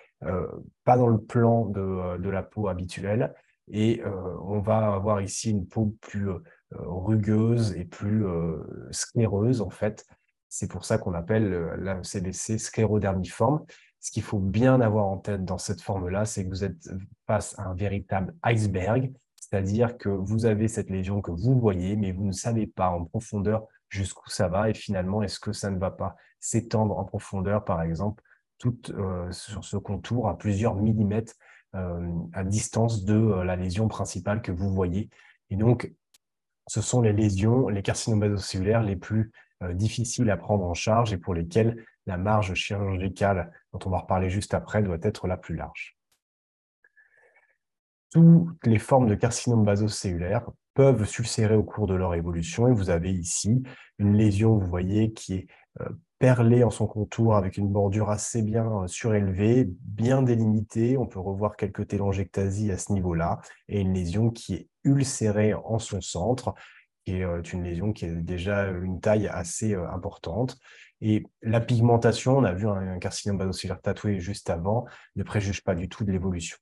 pas 0.84 0.96
dans 0.96 1.08
le 1.08 1.20
plan 1.20 1.66
de, 1.66 1.80
euh, 1.80 2.18
de 2.18 2.30
la 2.30 2.42
peau 2.42 2.68
habituelle. 2.68 3.34
Et 3.68 4.02
euh, 4.04 4.36
on 4.42 4.60
va 4.60 4.92
avoir 4.92 5.20
ici 5.20 5.50
une 5.50 5.66
peau 5.66 5.96
plus 6.00 6.28
rugueuse 6.70 7.76
et 7.76 7.84
plus 7.84 8.24
scléreuse, 8.90 9.60
en 9.60 9.70
fait. 9.70 10.06
C'est 10.48 10.70
pour 10.70 10.84
ça 10.84 10.98
qu'on 10.98 11.14
appelle 11.14 11.50
la 11.78 12.02
CBC 12.02 12.58
sclérodermiforme. 12.58 13.64
Ce 14.00 14.10
qu'il 14.10 14.22
faut 14.22 14.40
bien 14.40 14.80
avoir 14.80 15.06
en 15.06 15.18
tête 15.18 15.44
dans 15.44 15.58
cette 15.58 15.80
forme-là, 15.80 16.24
c'est 16.24 16.44
que 16.44 16.50
vous 16.50 16.64
êtes 16.64 16.90
face 17.26 17.56
à 17.58 17.64
un 17.68 17.74
véritable 17.74 18.34
iceberg 18.42 19.12
C'est-à-dire 19.36 19.96
que 19.96 20.08
vous 20.08 20.44
avez 20.44 20.66
cette 20.66 20.90
lésion 20.90 21.20
que 21.20 21.30
vous 21.30 21.58
voyez, 21.58 21.94
mais 21.94 22.12
vous 22.12 22.24
ne 22.24 22.32
savez 22.32 22.66
pas 22.66 22.90
en 22.90 23.04
profondeur 23.04 23.66
jusqu'où 23.92 24.28
ça 24.28 24.48
va 24.48 24.70
et 24.70 24.74
finalement, 24.74 25.22
est-ce 25.22 25.38
que 25.38 25.52
ça 25.52 25.70
ne 25.70 25.78
va 25.78 25.90
pas 25.90 26.16
s'étendre 26.40 26.98
en 26.98 27.04
profondeur, 27.04 27.64
par 27.64 27.82
exemple, 27.82 28.22
tout 28.62 28.78
euh, 28.90 29.30
sur 29.32 29.64
ce 29.64 29.76
contour 29.76 30.28
à 30.28 30.38
plusieurs 30.38 30.76
millimètres 30.76 31.34
euh, 31.74 32.08
à 32.32 32.44
distance 32.44 33.04
de 33.04 33.14
euh, 33.14 33.44
la 33.44 33.56
lésion 33.56 33.88
principale 33.88 34.40
que 34.40 34.52
vous 34.52 34.72
voyez. 34.72 35.10
Et 35.50 35.56
donc, 35.56 35.92
ce 36.68 36.80
sont 36.80 37.00
les 37.00 37.12
lésions, 37.12 37.68
les 37.68 37.82
carcinomes 37.82 38.20
basocellulaires 38.20 38.82
les 38.82 38.96
plus 38.96 39.32
difficiles 39.74 40.30
à 40.30 40.36
prendre 40.36 40.64
en 40.64 40.74
charge 40.74 41.12
et 41.12 41.18
pour 41.18 41.34
lesquelles 41.34 41.84
la 42.06 42.16
marge 42.16 42.54
chirurgicale, 42.54 43.52
dont 43.72 43.78
on 43.84 43.90
va 43.90 43.98
reparler 43.98 44.28
juste 44.28 44.54
après, 44.54 44.82
doit 44.82 44.98
être 45.02 45.26
la 45.26 45.36
plus 45.36 45.54
large 45.54 45.96
toutes 48.12 48.66
les 48.66 48.78
formes 48.78 49.08
de 49.08 49.14
carcinome 49.14 49.64
basocellulaire 49.64 50.46
peuvent 50.74 51.06
s'ulcérer 51.06 51.56
au 51.56 51.62
cours 51.62 51.86
de 51.86 51.94
leur 51.94 52.14
évolution. 52.14 52.68
Et 52.68 52.72
vous 52.72 52.90
avez 52.90 53.10
ici 53.10 53.62
une 53.98 54.18
lésion, 54.18 54.58
vous 54.58 54.66
voyez, 54.66 55.14
qui 55.14 55.34
est 55.34 55.46
euh, 56.22 56.26
perlée 56.26 56.64
en 56.64 56.70
son 56.70 56.86
contour 56.86 57.36
avec 57.36 57.56
une 57.56 57.68
bordure 57.68 58.10
assez 58.10 58.42
bien 58.42 58.82
euh, 58.82 58.86
surélevée, 58.86 59.68
bien 59.82 60.22
délimitée. 60.22 60.96
On 60.96 61.06
peut 61.06 61.20
revoir 61.20 61.56
quelques 61.56 61.88
télangiectasies 61.88 62.70
à 62.70 62.78
ce 62.78 62.92
niveau-là. 62.92 63.40
Et 63.68 63.80
une 63.80 63.94
lésion 63.94 64.30
qui 64.30 64.54
est 64.54 64.68
ulcérée 64.84 65.54
en 65.54 65.78
son 65.78 66.00
centre, 66.00 66.54
qui 67.04 67.16
est 67.16 67.24
euh, 67.24 67.42
une 67.42 67.64
lésion 67.64 67.92
qui 67.92 68.06
est 68.06 68.14
déjà 68.14 68.68
une 68.68 69.00
taille 69.00 69.28
assez 69.28 69.74
importante. 69.74 70.58
Et 71.00 71.24
la 71.42 71.60
pigmentation, 71.60 72.38
on 72.38 72.44
a 72.44 72.52
vu 72.52 72.68
un 72.68 72.98
carcinome 73.00 73.38
basocellulaire 73.38 73.80
tatoué 73.80 74.20
juste 74.20 74.50
avant, 74.50 74.86
ne 75.16 75.24
préjuge 75.24 75.64
pas 75.64 75.74
du 75.74 75.88
tout 75.88 76.04
de 76.04 76.12
l'évolution. 76.12 76.56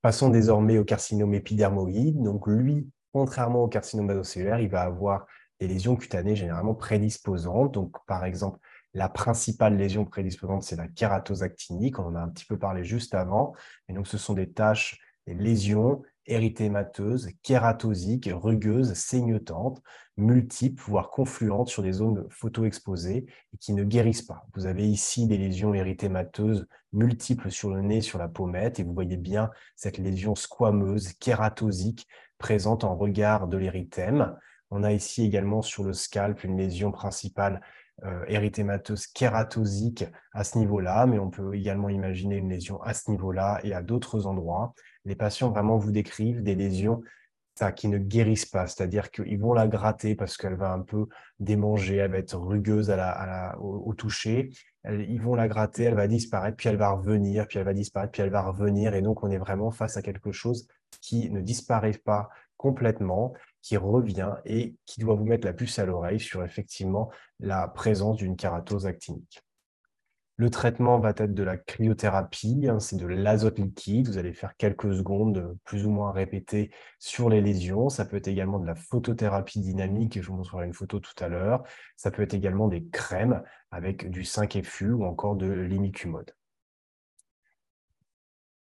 Passons 0.00 0.30
désormais 0.30 0.78
au 0.78 0.84
carcinome 0.84 1.34
épidermoïde. 1.34 2.22
Donc 2.22 2.46
lui, 2.46 2.88
contrairement 3.12 3.64
au 3.64 3.68
carcinome 3.68 4.06
basocellulaire, 4.06 4.60
il 4.60 4.70
va 4.70 4.80
avoir 4.80 5.26
des 5.60 5.68
lésions 5.68 5.96
cutanées 5.96 6.36
généralement 6.36 6.74
prédisposantes. 6.74 7.72
Donc 7.72 7.96
par 8.06 8.24
exemple, 8.24 8.58
la 8.94 9.08
principale 9.08 9.76
lésion 9.76 10.04
prédisposante, 10.04 10.62
c'est 10.62 10.76
la 10.76 10.88
kératose 10.88 11.42
actinique. 11.42 11.98
On 11.98 12.06
en 12.06 12.14
a 12.14 12.20
un 12.20 12.28
petit 12.28 12.44
peu 12.44 12.58
parlé 12.58 12.84
juste 12.84 13.14
avant. 13.14 13.54
Et 13.88 13.92
donc 13.92 14.06
ce 14.06 14.18
sont 14.18 14.34
des 14.34 14.50
taches, 14.50 14.98
des 15.26 15.34
lésions 15.34 16.02
érythémateuses, 16.26 17.30
kératosiques, 17.42 18.30
rugueuses, 18.32 18.94
saignotantes, 18.94 19.82
multiples, 20.16 20.82
voire 20.86 21.10
confluentes 21.10 21.68
sur 21.68 21.82
des 21.82 21.92
zones 21.92 22.26
photo-exposées 22.30 23.26
et 23.52 23.56
qui 23.58 23.72
ne 23.72 23.82
guérissent 23.82 24.22
pas. 24.22 24.46
Vous 24.54 24.66
avez 24.66 24.88
ici 24.88 25.26
des 25.26 25.38
lésions 25.38 25.74
érythémateuses 25.74 26.66
multiples 26.92 27.50
sur 27.50 27.70
le 27.70 27.80
nez, 27.80 28.02
sur 28.02 28.18
la 28.18 28.28
pommette, 28.28 28.78
et 28.78 28.84
vous 28.84 28.92
voyez 28.92 29.16
bien 29.16 29.50
cette 29.74 29.98
lésion 29.98 30.34
squameuse, 30.34 31.12
kératosique, 31.14 32.06
présente 32.38 32.84
en 32.84 32.96
regard 32.96 33.48
de 33.48 33.56
l'érythème. 33.56 34.36
On 34.74 34.84
a 34.84 34.92
ici 34.92 35.22
également 35.24 35.60
sur 35.60 35.84
le 35.84 35.92
scalp 35.92 36.44
une 36.44 36.56
lésion 36.56 36.92
principale 36.92 37.60
euh, 38.04 38.24
érythémateuse 38.26 39.06
kératosique 39.06 40.06
à 40.32 40.44
ce 40.44 40.56
niveau-là, 40.56 41.04
mais 41.06 41.18
on 41.18 41.28
peut 41.28 41.54
également 41.54 41.90
imaginer 41.90 42.36
une 42.36 42.48
lésion 42.48 42.80
à 42.82 42.94
ce 42.94 43.10
niveau-là 43.10 43.60
et 43.64 43.74
à 43.74 43.82
d'autres 43.82 44.26
endroits. 44.26 44.72
Les 45.04 45.14
patients 45.14 45.50
vraiment 45.50 45.76
vous 45.76 45.92
décrivent 45.92 46.42
des 46.42 46.54
lésions 46.54 47.02
qui 47.76 47.88
ne 47.88 47.98
guérissent 47.98 48.46
pas, 48.46 48.66
c'est-à-dire 48.66 49.10
qu'ils 49.10 49.38
vont 49.38 49.52
la 49.52 49.68
gratter 49.68 50.14
parce 50.14 50.36
qu'elle 50.36 50.56
va 50.56 50.72
un 50.72 50.80
peu 50.80 51.06
démanger, 51.38 51.96
elle 51.96 52.10
va 52.10 52.18
être 52.18 52.36
rugueuse 52.36 52.92
au, 53.60 53.94
toucher, 53.94 54.48
ils 54.88 55.20
vont 55.20 55.34
la 55.34 55.48
gratter, 55.48 55.84
elle 55.84 55.94
va 55.94 56.08
disparaître, 56.08 56.56
puis 56.56 56.70
elle 56.70 56.76
va 56.76 56.90
revenir, 56.90 57.46
puis 57.46 57.58
elle 57.58 57.66
va 57.66 57.74
disparaître, 57.74 58.12
puis 58.12 58.22
elle 58.22 58.30
va 58.30 58.42
revenir, 58.42 58.94
et 58.94 59.02
donc 59.02 59.22
on 59.22 59.30
est 59.30 59.38
vraiment 59.38 59.70
face 59.70 59.96
à 59.96 60.02
quelque 60.02 60.32
chose 60.32 60.66
qui 61.00 61.30
ne 61.30 61.40
disparaît 61.40 61.92
pas 61.92 62.30
complètement, 62.56 63.34
qui 63.62 63.76
revient 63.76 64.34
et 64.44 64.74
qui 64.84 65.00
doit 65.00 65.14
vous 65.14 65.24
mettre 65.24 65.46
la 65.46 65.52
puce 65.52 65.78
à 65.78 65.86
l'oreille 65.86 66.20
sur 66.20 66.44
effectivement 66.44 67.10
la 67.40 67.68
présence 67.68 68.16
d'une 68.16 68.36
kératose 68.36 68.86
actinique. 68.86 69.42
Le 70.36 70.50
traitement 70.50 70.98
va 70.98 71.10
être 71.10 71.34
de 71.34 71.42
la 71.42 71.56
cryothérapie, 71.56 72.66
hein, 72.68 72.80
c'est 72.80 72.96
de 72.96 73.06
l'azote 73.06 73.58
liquide. 73.58 74.08
Vous 74.08 74.18
allez 74.18 74.32
faire 74.32 74.56
quelques 74.56 74.92
secondes 74.94 75.38
euh, 75.38 75.54
plus 75.64 75.86
ou 75.86 75.90
moins 75.90 76.10
répétées 76.10 76.70
sur 76.98 77.28
les 77.28 77.40
lésions. 77.40 77.90
Ça 77.90 78.06
peut 78.06 78.16
être 78.16 78.28
également 78.28 78.58
de 78.58 78.66
la 78.66 78.74
photothérapie 78.74 79.60
dynamique, 79.60 80.20
je 80.20 80.26
vous 80.26 80.36
montrerai 80.36 80.66
une 80.66 80.72
photo 80.72 81.00
tout 81.00 81.14
à 81.22 81.28
l'heure. 81.28 81.62
Ça 81.96 82.10
peut 82.10 82.22
être 82.22 82.34
également 82.34 82.66
des 82.66 82.84
crèmes 82.86 83.42
avec 83.70 84.10
du 84.10 84.22
5FU 84.22 84.92
ou 84.92 85.04
encore 85.04 85.36
de 85.36 85.46
l'imicumode. 85.46 86.34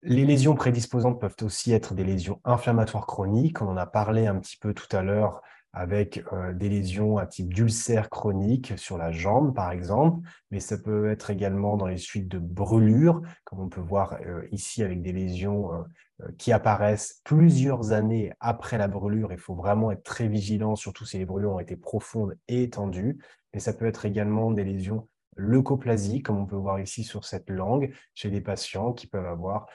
Les 0.03 0.25
lésions 0.25 0.55
prédisposantes 0.55 1.21
peuvent 1.21 1.37
aussi 1.43 1.73
être 1.73 1.95
des 1.95 2.05
lésions 2.05 2.41
inflammatoires 2.45 3.07
chroniques. 3.07 3.61
On 3.61 3.69
en 3.69 3.77
a 3.77 3.87
parlé 3.87 4.27
un 4.27 4.39
petit 4.39 4.57
peu 4.57 4.73
tout 4.73 4.89
à 4.97 5.03
l'heure 5.03 5.43
avec 5.73 6.25
euh, 6.33 6.53
des 6.53 6.69
lésions 6.69 7.19
à 7.19 7.27
type 7.27 7.53
d'ulcère 7.53 8.09
chronique 8.09 8.73
sur 8.77 8.99
la 8.99 9.13
jambe, 9.13 9.55
par 9.55 9.71
exemple, 9.71 10.27
mais 10.51 10.59
ça 10.59 10.79
peut 10.79 11.11
être 11.11 11.31
également 11.31 11.77
dans 11.77 11.87
les 11.87 11.99
suites 11.99 12.29
de 12.29 12.39
brûlures, 12.39 13.21
comme 13.45 13.61
on 13.61 13.69
peut 13.69 13.81
voir 13.81 14.17
euh, 14.27 14.49
ici 14.51 14.83
avec 14.83 15.03
des 15.03 15.13
lésions 15.13 15.73
euh, 15.75 16.33
qui 16.39 16.51
apparaissent 16.51 17.21
plusieurs 17.23 17.93
années 17.93 18.33
après 18.41 18.79
la 18.79 18.89
brûlure. 18.89 19.33
Il 19.33 19.39
faut 19.39 19.55
vraiment 19.55 19.93
être 19.93 20.03
très 20.03 20.29
vigilant, 20.29 20.77
surtout 20.77 21.05
si 21.05 21.19
les 21.19 21.27
brûlures 21.27 21.53
ont 21.53 21.61
été 21.61 21.77
profondes 21.77 22.37
et 22.49 22.63
étendues. 22.63 23.19
Mais 23.53 23.61
ça 23.61 23.73
peut 23.73 23.87
être 23.87 24.07
également 24.07 24.51
des 24.51 24.65
lésions 24.65 25.09
leucoplasiques, 25.37 26.27
comme 26.27 26.39
on 26.39 26.47
peut 26.47 26.57
voir 26.57 26.81
ici 26.81 27.05
sur 27.05 27.25
cette 27.25 27.49
langue, 27.49 27.95
chez 28.15 28.31
des 28.31 28.41
patients 28.41 28.93
qui 28.93 29.07
peuvent 29.07 29.27
avoir 29.27 29.67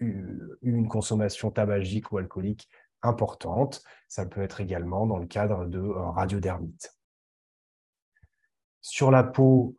une 0.00 0.88
consommation 0.88 1.50
tabagique 1.50 2.12
ou 2.12 2.18
alcoolique 2.18 2.68
importante. 3.02 3.82
Ça 4.08 4.26
peut 4.26 4.42
être 4.42 4.60
également 4.60 5.06
dans 5.06 5.18
le 5.18 5.26
cadre 5.26 5.66
de 5.66 5.78
euh, 5.78 6.10
radiodermite. 6.10 6.96
Sur 8.80 9.10
la 9.10 9.22
peau, 9.22 9.76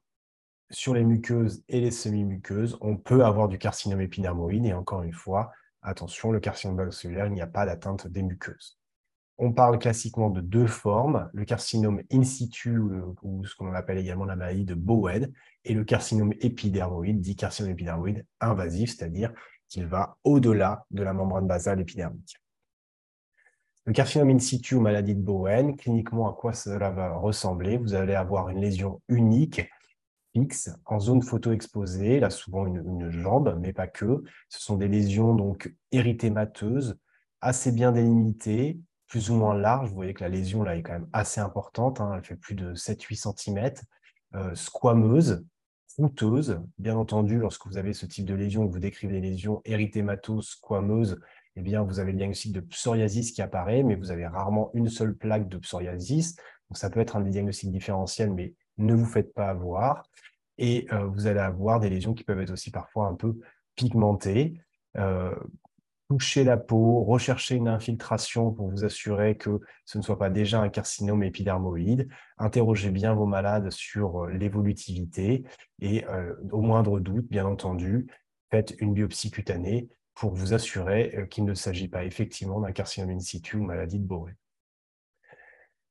sur 0.69 0.93
les 0.93 1.03
muqueuses 1.03 1.63
et 1.67 1.81
les 1.81 1.91
semi-muqueuses, 1.91 2.77
on 2.81 2.97
peut 2.97 3.25
avoir 3.25 3.47
du 3.47 3.57
carcinome 3.57 4.01
épidermoïde 4.01 4.65
et 4.65 4.73
encore 4.73 5.03
une 5.03 5.13
fois, 5.13 5.51
attention, 5.81 6.31
le 6.31 6.39
carcinome 6.39 6.77
basocellulaire, 6.77 7.25
il 7.25 7.33
n'y 7.33 7.41
a 7.41 7.47
pas 7.47 7.65
d'atteinte 7.65 8.07
des 8.07 8.23
muqueuses. 8.23 8.78
On 9.41 9.53
parle 9.53 9.79
classiquement 9.79 10.29
de 10.29 10.41
deux 10.41 10.67
formes, 10.67 11.29
le 11.33 11.45
carcinome 11.45 12.01
in 12.11 12.23
situ 12.23 12.77
ou 13.23 13.45
ce 13.45 13.55
qu'on 13.55 13.73
appelle 13.73 13.97
également 13.97 14.25
la 14.25 14.35
maladie 14.35 14.65
de 14.65 14.75
Bowen 14.75 15.31
et 15.63 15.73
le 15.73 15.85
carcinome 15.85 16.33
épidermoïde, 16.41 17.21
dit 17.21 17.37
carcinome 17.37 17.71
épidermoïde 17.71 18.25
invasif, 18.41 18.97
c'est-à-dire 18.97 19.33
qu'il 19.69 19.85
va 19.85 20.17
au-delà 20.25 20.85
de 20.91 21.03
la 21.03 21.13
membrane 21.13 21.47
basale 21.47 21.79
épidermique. 21.79 22.35
Le 23.85 23.93
carcinome 23.93 24.31
in 24.31 24.39
situ 24.39 24.75
ou 24.75 24.81
maladie 24.81 25.15
de 25.15 25.21
Bowen, 25.21 25.77
cliniquement, 25.77 26.29
à 26.29 26.33
quoi 26.33 26.51
cela 26.51 26.91
va 26.91 27.15
ressembler? 27.15 27.77
Vous 27.77 27.93
allez 27.93 28.15
avoir 28.15 28.49
une 28.49 28.59
lésion 28.59 29.01
unique, 29.07 29.61
fixe, 30.33 30.69
en 30.85 30.99
zone 30.99 31.21
photo-exposée, 31.21 32.19
là 32.19 32.29
souvent 32.29 32.67
une, 32.67 33.09
jambe, 33.09 33.57
mais 33.61 33.71
pas 33.71 33.87
que. 33.87 34.21
Ce 34.49 34.59
sont 34.61 34.75
des 34.75 34.89
lésions 34.89 35.33
donc 35.33 35.73
érythémateuses, 35.93 36.99
assez 37.39 37.71
bien 37.71 37.93
délimitées, 37.93 38.81
plus 39.09 39.29
ou 39.29 39.35
moins 39.35 39.55
larges. 39.55 39.89
Vous 39.89 39.95
voyez 39.95 40.13
que 40.13 40.23
la 40.23 40.29
lésion 40.29 40.63
là 40.63 40.77
est 40.77 40.83
quand 40.83 40.93
même 40.93 41.09
assez 41.11 41.41
importante, 41.41 41.99
hein. 41.99 42.13
elle 42.15 42.23
fait 42.23 42.37
plus 42.37 42.55
de 42.55 42.73
7-8 42.73 43.33
cm, 43.35 43.73
euh, 44.35 44.55
squameuse, 44.55 45.45
frouteuse. 45.87 46.61
Bien 46.77 46.95
entendu, 46.95 47.39
lorsque 47.39 47.67
vous 47.67 47.77
avez 47.77 47.91
ce 47.91 48.05
type 48.05 48.25
de 48.25 48.35
lésion, 48.35 48.65
vous 48.65 48.79
décrivez 48.79 49.19
des 49.19 49.27
lésions 49.27 49.61
érythémateuses, 49.65 50.49
squameuses, 50.49 51.19
eh 51.55 51.61
bien, 51.61 51.83
vous 51.83 51.99
avez 51.99 52.13
le 52.13 52.17
diagnostic 52.17 52.53
de 52.53 52.61
psoriasis 52.61 53.31
qui 53.33 53.41
apparaît, 53.41 53.83
mais 53.83 53.95
vous 53.95 54.11
avez 54.11 54.25
rarement 54.25 54.71
une 54.73 54.87
seule 54.87 55.15
plaque 55.15 55.49
de 55.49 55.57
psoriasis. 55.57 56.35
Donc, 56.69 56.77
ça 56.77 56.89
peut 56.89 57.01
être 57.01 57.17
un 57.17 57.21
des 57.21 57.31
diagnostics 57.31 57.71
différentiels, 57.71 58.31
mais 58.31 58.53
ne 58.77 58.93
vous 58.93 59.05
faites 59.05 59.33
pas 59.33 59.49
avoir. 59.49 60.03
Et 60.57 60.87
euh, 60.93 61.05
vous 61.07 61.27
allez 61.27 61.39
avoir 61.39 61.79
des 61.79 61.89
lésions 61.89 62.13
qui 62.13 62.23
peuvent 62.23 62.39
être 62.39 62.51
aussi 62.51 62.69
parfois 62.71 63.07
un 63.07 63.15
peu 63.15 63.39
pigmentées. 63.75 64.61
Euh, 64.97 65.35
toucher 66.09 66.43
la 66.43 66.57
peau, 66.57 67.03
rechercher 67.03 67.55
une 67.55 67.67
infiltration 67.67 68.51
pour 68.51 68.69
vous 68.69 68.83
assurer 68.83 69.37
que 69.37 69.59
ce 69.85 69.97
ne 69.97 70.03
soit 70.03 70.17
pas 70.17 70.29
déjà 70.29 70.59
un 70.59 70.69
carcinome 70.69 71.23
épidermoïde. 71.23 72.09
Interrogez 72.37 72.89
bien 72.89 73.13
vos 73.13 73.27
malades 73.27 73.71
sur 73.71 74.23
euh, 74.23 74.31
l'évolutivité 74.31 75.43
et 75.81 76.03
au 76.51 76.61
moindre 76.61 76.99
doute, 76.99 77.27
bien 77.29 77.45
entendu, 77.45 78.07
faites 78.51 78.75
une 78.79 78.93
biopsie 78.93 79.31
cutanée 79.31 79.87
pour 80.19 80.33
vous 80.33 80.53
assurer 80.53 81.15
euh, 81.15 81.25
qu'il 81.25 81.45
ne 81.45 81.53
s'agit 81.53 81.87
pas 81.87 82.03
effectivement 82.03 82.59
d'un 82.59 82.73
carcinome 82.73 83.11
in 83.11 83.19
situ 83.19 83.55
ou 83.55 83.63
maladie 83.63 83.99
de 83.99 84.05
Bowen. 84.05 84.35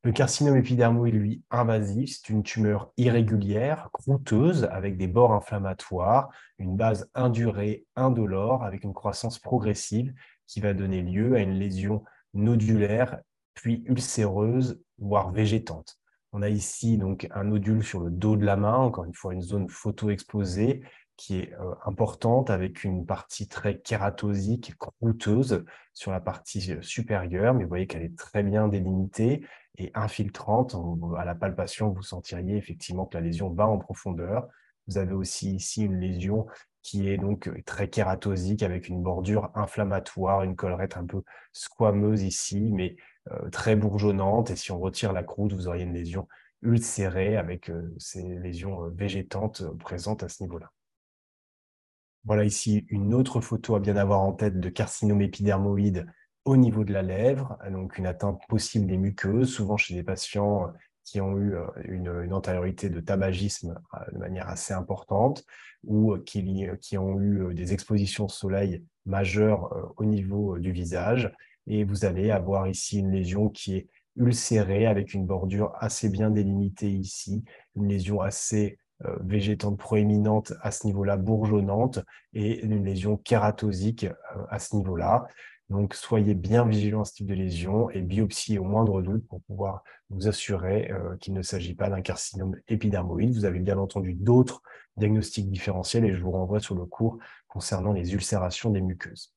Le 0.04 0.12
carcinome 0.12 0.56
épidermoïde, 0.56 1.16
lui, 1.16 1.42
invasif, 1.50 2.18
c'est 2.18 2.32
une 2.32 2.44
tumeur 2.44 2.92
irrégulière, 2.96 3.90
croûteuse, 3.92 4.68
avec 4.70 4.96
des 4.96 5.08
bords 5.08 5.32
inflammatoires, 5.32 6.28
une 6.58 6.76
base 6.76 7.10
indurée, 7.14 7.84
indolore, 7.96 8.62
avec 8.62 8.84
une 8.84 8.94
croissance 8.94 9.40
progressive 9.40 10.14
qui 10.46 10.60
va 10.60 10.72
donner 10.72 11.02
lieu 11.02 11.34
à 11.34 11.40
une 11.40 11.58
lésion 11.58 12.04
nodulaire, 12.32 13.18
puis 13.54 13.82
ulcéreuse, 13.86 14.80
voire 14.98 15.32
végétante. 15.32 15.98
On 16.32 16.42
a 16.42 16.48
ici 16.48 16.96
donc 16.96 17.26
un 17.32 17.44
nodule 17.44 17.82
sur 17.82 18.00
le 18.00 18.10
dos 18.10 18.36
de 18.36 18.44
la 18.44 18.56
main, 18.56 18.76
encore 18.76 19.04
une 19.04 19.14
fois 19.14 19.34
une 19.34 19.42
zone 19.42 19.68
photo-exposée, 19.68 20.82
qui 21.16 21.40
est 21.40 21.52
euh, 21.54 21.74
importante 21.84 22.48
avec 22.48 22.84
une 22.84 23.04
partie 23.04 23.48
très 23.48 23.80
kératosique, 23.80 24.74
croûteuse 24.76 25.64
sur 25.92 26.12
la 26.12 26.20
partie 26.20 26.72
euh, 26.72 26.82
supérieure, 26.82 27.54
mais 27.54 27.64
vous 27.64 27.68
voyez 27.68 27.88
qu'elle 27.88 28.04
est 28.04 28.16
très 28.16 28.44
bien 28.44 28.68
délimitée 28.68 29.44
et 29.78 29.90
infiltrante. 29.94 30.76
À 31.16 31.24
la 31.24 31.34
palpation, 31.34 31.90
vous 31.90 32.02
sentiriez 32.02 32.56
effectivement 32.56 33.06
que 33.06 33.16
la 33.16 33.22
lésion 33.22 33.50
va 33.50 33.66
en 33.66 33.78
profondeur. 33.78 34.46
Vous 34.86 34.98
avez 34.98 35.14
aussi 35.14 35.54
ici 35.54 35.84
une 35.84 36.00
lésion 36.00 36.46
qui 36.82 37.08
est 37.08 37.18
donc 37.18 37.48
euh, 37.48 37.62
très 37.64 37.88
kératosique 37.88 38.62
avec 38.62 38.88
une 38.88 39.02
bordure 39.02 39.50
inflammatoire, 39.54 40.42
une 40.42 40.56
collerette 40.56 40.96
un 40.96 41.06
peu 41.06 41.22
squameuse 41.52 42.22
ici, 42.22 42.70
mais 42.72 42.96
très 43.52 43.76
bourgeonnante. 43.76 44.50
Et 44.50 44.56
si 44.56 44.72
on 44.72 44.78
retire 44.78 45.12
la 45.12 45.22
croûte, 45.22 45.52
vous 45.52 45.68
auriez 45.68 45.84
une 45.84 45.92
lésion 45.92 46.26
ulcérée 46.62 47.36
avec 47.36 47.70
ces 47.98 48.22
lésions 48.22 48.88
végétantes 48.88 49.62
présentes 49.78 50.22
à 50.22 50.28
ce 50.28 50.42
niveau-là. 50.42 50.72
Voilà 52.24 52.44
ici 52.44 52.84
une 52.90 53.14
autre 53.14 53.40
photo 53.40 53.74
à 53.74 53.80
bien 53.80 53.96
avoir 53.96 54.20
en 54.20 54.32
tête 54.32 54.60
de 54.60 54.68
carcinome 54.68 55.22
épidermoïde 55.22 56.06
au 56.48 56.56
niveau 56.56 56.82
de 56.82 56.94
la 56.94 57.02
lèvre, 57.02 57.58
donc 57.70 57.98
une 57.98 58.06
atteinte 58.06 58.40
possible 58.48 58.86
des 58.86 58.96
muqueuses, 58.96 59.52
souvent 59.52 59.76
chez 59.76 59.94
des 59.94 60.02
patients 60.02 60.64
euh, 60.64 60.70
qui 61.04 61.20
ont 61.20 61.36
eu 61.36 61.54
euh, 61.54 61.66
une, 61.84 62.32
antériorité 62.32 62.88
de 62.88 63.00
tabagisme 63.00 63.78
euh, 63.94 63.98
de 64.12 64.18
manière 64.18 64.48
assez 64.48 64.72
importante 64.72 65.44
ou 65.84 66.16
qui, 66.16 66.66
qui 66.80 66.96
ont 66.96 67.20
eu 67.20 67.54
des 67.54 67.74
expositions 67.74 68.24
au 68.24 68.28
soleil 68.30 68.82
majeures 69.04 69.92
au 69.96 70.04
niveau 70.04 70.58
du 70.58 70.72
visage. 70.72 71.32
Et 71.68 71.84
vous 71.84 72.04
allez 72.04 72.32
avoir 72.32 72.66
ici 72.66 72.98
une 72.98 73.12
lésion 73.12 73.48
qui 73.48 73.76
est 73.76 73.88
ulcérée 74.16 74.86
avec 74.86 75.14
une 75.14 75.24
bordure 75.24 75.72
assez 75.78 76.08
bien 76.08 76.30
délimitée 76.30 76.90
ici, 76.90 77.44
une 77.76 77.88
lésion 77.88 78.20
assez 78.20 78.78
euh, 79.06 79.14
végétante 79.20 79.78
proéminente 79.78 80.54
à 80.60 80.72
ce 80.72 80.84
niveau-là, 80.84 81.16
bourgeonnante, 81.16 82.00
et 82.32 82.64
une 82.64 82.84
lésion 82.84 83.16
kératosique 83.16 84.02
euh, 84.02 84.42
à 84.50 84.58
ce 84.58 84.74
niveau-là. 84.74 85.28
Donc, 85.70 85.94
soyez 85.94 86.34
bien 86.34 86.64
vigilants 86.64 87.02
à 87.02 87.04
ce 87.04 87.12
type 87.12 87.26
de 87.26 87.34
lésion 87.34 87.90
et 87.90 88.00
biopsie 88.00 88.58
au 88.58 88.64
moindre 88.64 89.02
doute 89.02 89.26
pour 89.28 89.42
pouvoir 89.42 89.82
vous 90.08 90.26
assurer 90.26 90.90
euh, 90.90 91.16
qu'il 91.16 91.34
ne 91.34 91.42
s'agit 91.42 91.74
pas 91.74 91.90
d'un 91.90 92.00
carcinome 92.00 92.56
épidermoïde. 92.68 93.34
Vous 93.34 93.44
avez 93.44 93.60
bien 93.60 93.78
entendu 93.78 94.14
d'autres 94.14 94.62
diagnostics 94.96 95.50
différentiels 95.50 96.06
et 96.06 96.14
je 96.14 96.22
vous 96.22 96.30
renvoie 96.30 96.60
sur 96.60 96.74
le 96.74 96.86
cours 96.86 97.18
concernant 97.48 97.92
les 97.92 98.14
ulcérations 98.14 98.70
des 98.70 98.80
muqueuses. 98.80 99.34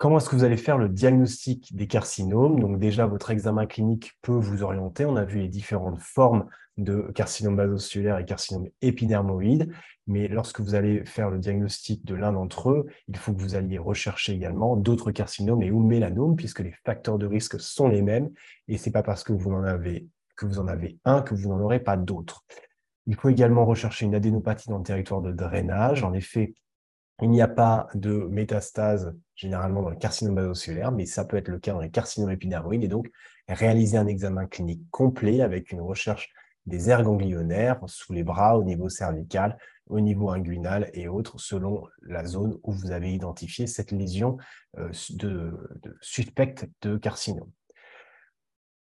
Comment 0.00 0.16
est-ce 0.16 0.30
que 0.30 0.34
vous 0.36 0.44
allez 0.44 0.56
faire 0.56 0.78
le 0.78 0.88
diagnostic 0.88 1.76
des 1.76 1.86
carcinomes? 1.86 2.58
Donc 2.58 2.78
déjà, 2.78 3.04
votre 3.04 3.30
examen 3.32 3.66
clinique 3.66 4.14
peut 4.22 4.32
vous 4.32 4.62
orienter. 4.62 5.04
On 5.04 5.14
a 5.16 5.26
vu 5.26 5.40
les 5.40 5.48
différentes 5.48 6.00
formes 6.00 6.46
de 6.78 7.12
carcinome 7.14 7.56
basocellulaire 7.56 8.16
et 8.16 8.24
carcinome 8.24 8.66
épidermoïde. 8.80 9.70
Mais 10.06 10.26
lorsque 10.26 10.62
vous 10.62 10.74
allez 10.74 11.04
faire 11.04 11.28
le 11.28 11.38
diagnostic 11.38 12.02
de 12.06 12.14
l'un 12.14 12.32
d'entre 12.32 12.70
eux, 12.70 12.86
il 13.08 13.16
faut 13.18 13.34
que 13.34 13.42
vous 13.42 13.56
alliez 13.56 13.76
rechercher 13.76 14.32
également 14.32 14.74
d'autres 14.74 15.10
carcinomes 15.10 15.62
et 15.62 15.70
ou 15.70 15.80
mélanomes, 15.80 16.34
puisque 16.34 16.60
les 16.60 16.72
facteurs 16.82 17.18
de 17.18 17.26
risque 17.26 17.60
sont 17.60 17.88
les 17.88 18.00
mêmes. 18.00 18.30
Et 18.68 18.78
ce 18.78 18.86
n'est 18.86 18.92
pas 18.92 19.02
parce 19.02 19.22
que 19.22 19.34
vous 19.34 19.52
en 19.52 19.64
avez 19.64 20.08
que 20.34 20.46
vous 20.46 20.60
en 20.60 20.66
avez 20.66 20.96
un 21.04 21.20
que 21.20 21.34
vous 21.34 21.50
n'en 21.50 21.60
aurez 21.60 21.80
pas 21.80 21.98
d'autres. 21.98 22.46
Il 23.06 23.16
faut 23.16 23.28
également 23.28 23.66
rechercher 23.66 24.06
une 24.06 24.14
adénopathie 24.14 24.70
dans 24.70 24.78
le 24.78 24.82
territoire 24.82 25.20
de 25.20 25.30
drainage. 25.30 26.04
En 26.04 26.14
effet, 26.14 26.54
il 27.22 27.30
n'y 27.30 27.42
a 27.42 27.48
pas 27.48 27.88
de 27.94 28.12
métastase 28.12 29.14
généralement 29.34 29.82
dans 29.82 29.90
le 29.90 29.96
carcinome 29.96 30.34
basocellulaire, 30.34 30.92
mais 30.92 31.06
ça 31.06 31.24
peut 31.24 31.36
être 31.36 31.48
le 31.48 31.58
cas 31.58 31.72
dans 31.72 31.80
les 31.80 31.90
carcinomes 31.90 32.30
épidermoïdes. 32.30 32.84
Et 32.84 32.88
donc, 32.88 33.10
réaliser 33.48 33.98
un 33.98 34.06
examen 34.06 34.46
clinique 34.46 34.82
complet 34.90 35.40
avec 35.40 35.72
une 35.72 35.80
recherche 35.80 36.30
des 36.66 36.90
aires 36.90 37.02
ganglionnaires 37.02 37.80
sous 37.86 38.12
les 38.12 38.22
bras, 38.22 38.58
au 38.58 38.64
niveau 38.64 38.88
cervical, 38.88 39.58
au 39.86 40.00
niveau 40.00 40.30
inguinal 40.30 40.90
et 40.94 41.08
autres, 41.08 41.38
selon 41.38 41.86
la 42.02 42.24
zone 42.24 42.58
où 42.62 42.72
vous 42.72 42.92
avez 42.92 43.12
identifié 43.12 43.66
cette 43.66 43.90
lésion 43.90 44.38
euh, 44.78 44.90
de, 45.10 45.52
suspecte 46.00 46.66
de 46.82 46.96
carcinome. 46.96 47.50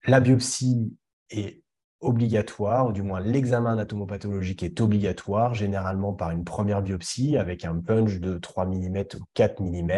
La 0.06 0.20
biopsie 0.20 0.96
est 1.30 1.62
obligatoire, 2.06 2.86
ou 2.86 2.92
du 2.92 3.02
moins 3.02 3.20
l'examen 3.20 3.72
anatomopathologique 3.72 4.62
est 4.62 4.80
obligatoire, 4.80 5.54
généralement 5.54 6.12
par 6.12 6.30
une 6.30 6.44
première 6.44 6.82
biopsie 6.82 7.36
avec 7.36 7.64
un 7.64 7.78
punch 7.80 8.20
de 8.20 8.38
3 8.38 8.66
mm 8.66 8.98
ou 9.20 9.24
4 9.34 9.60
mm. 9.60 9.90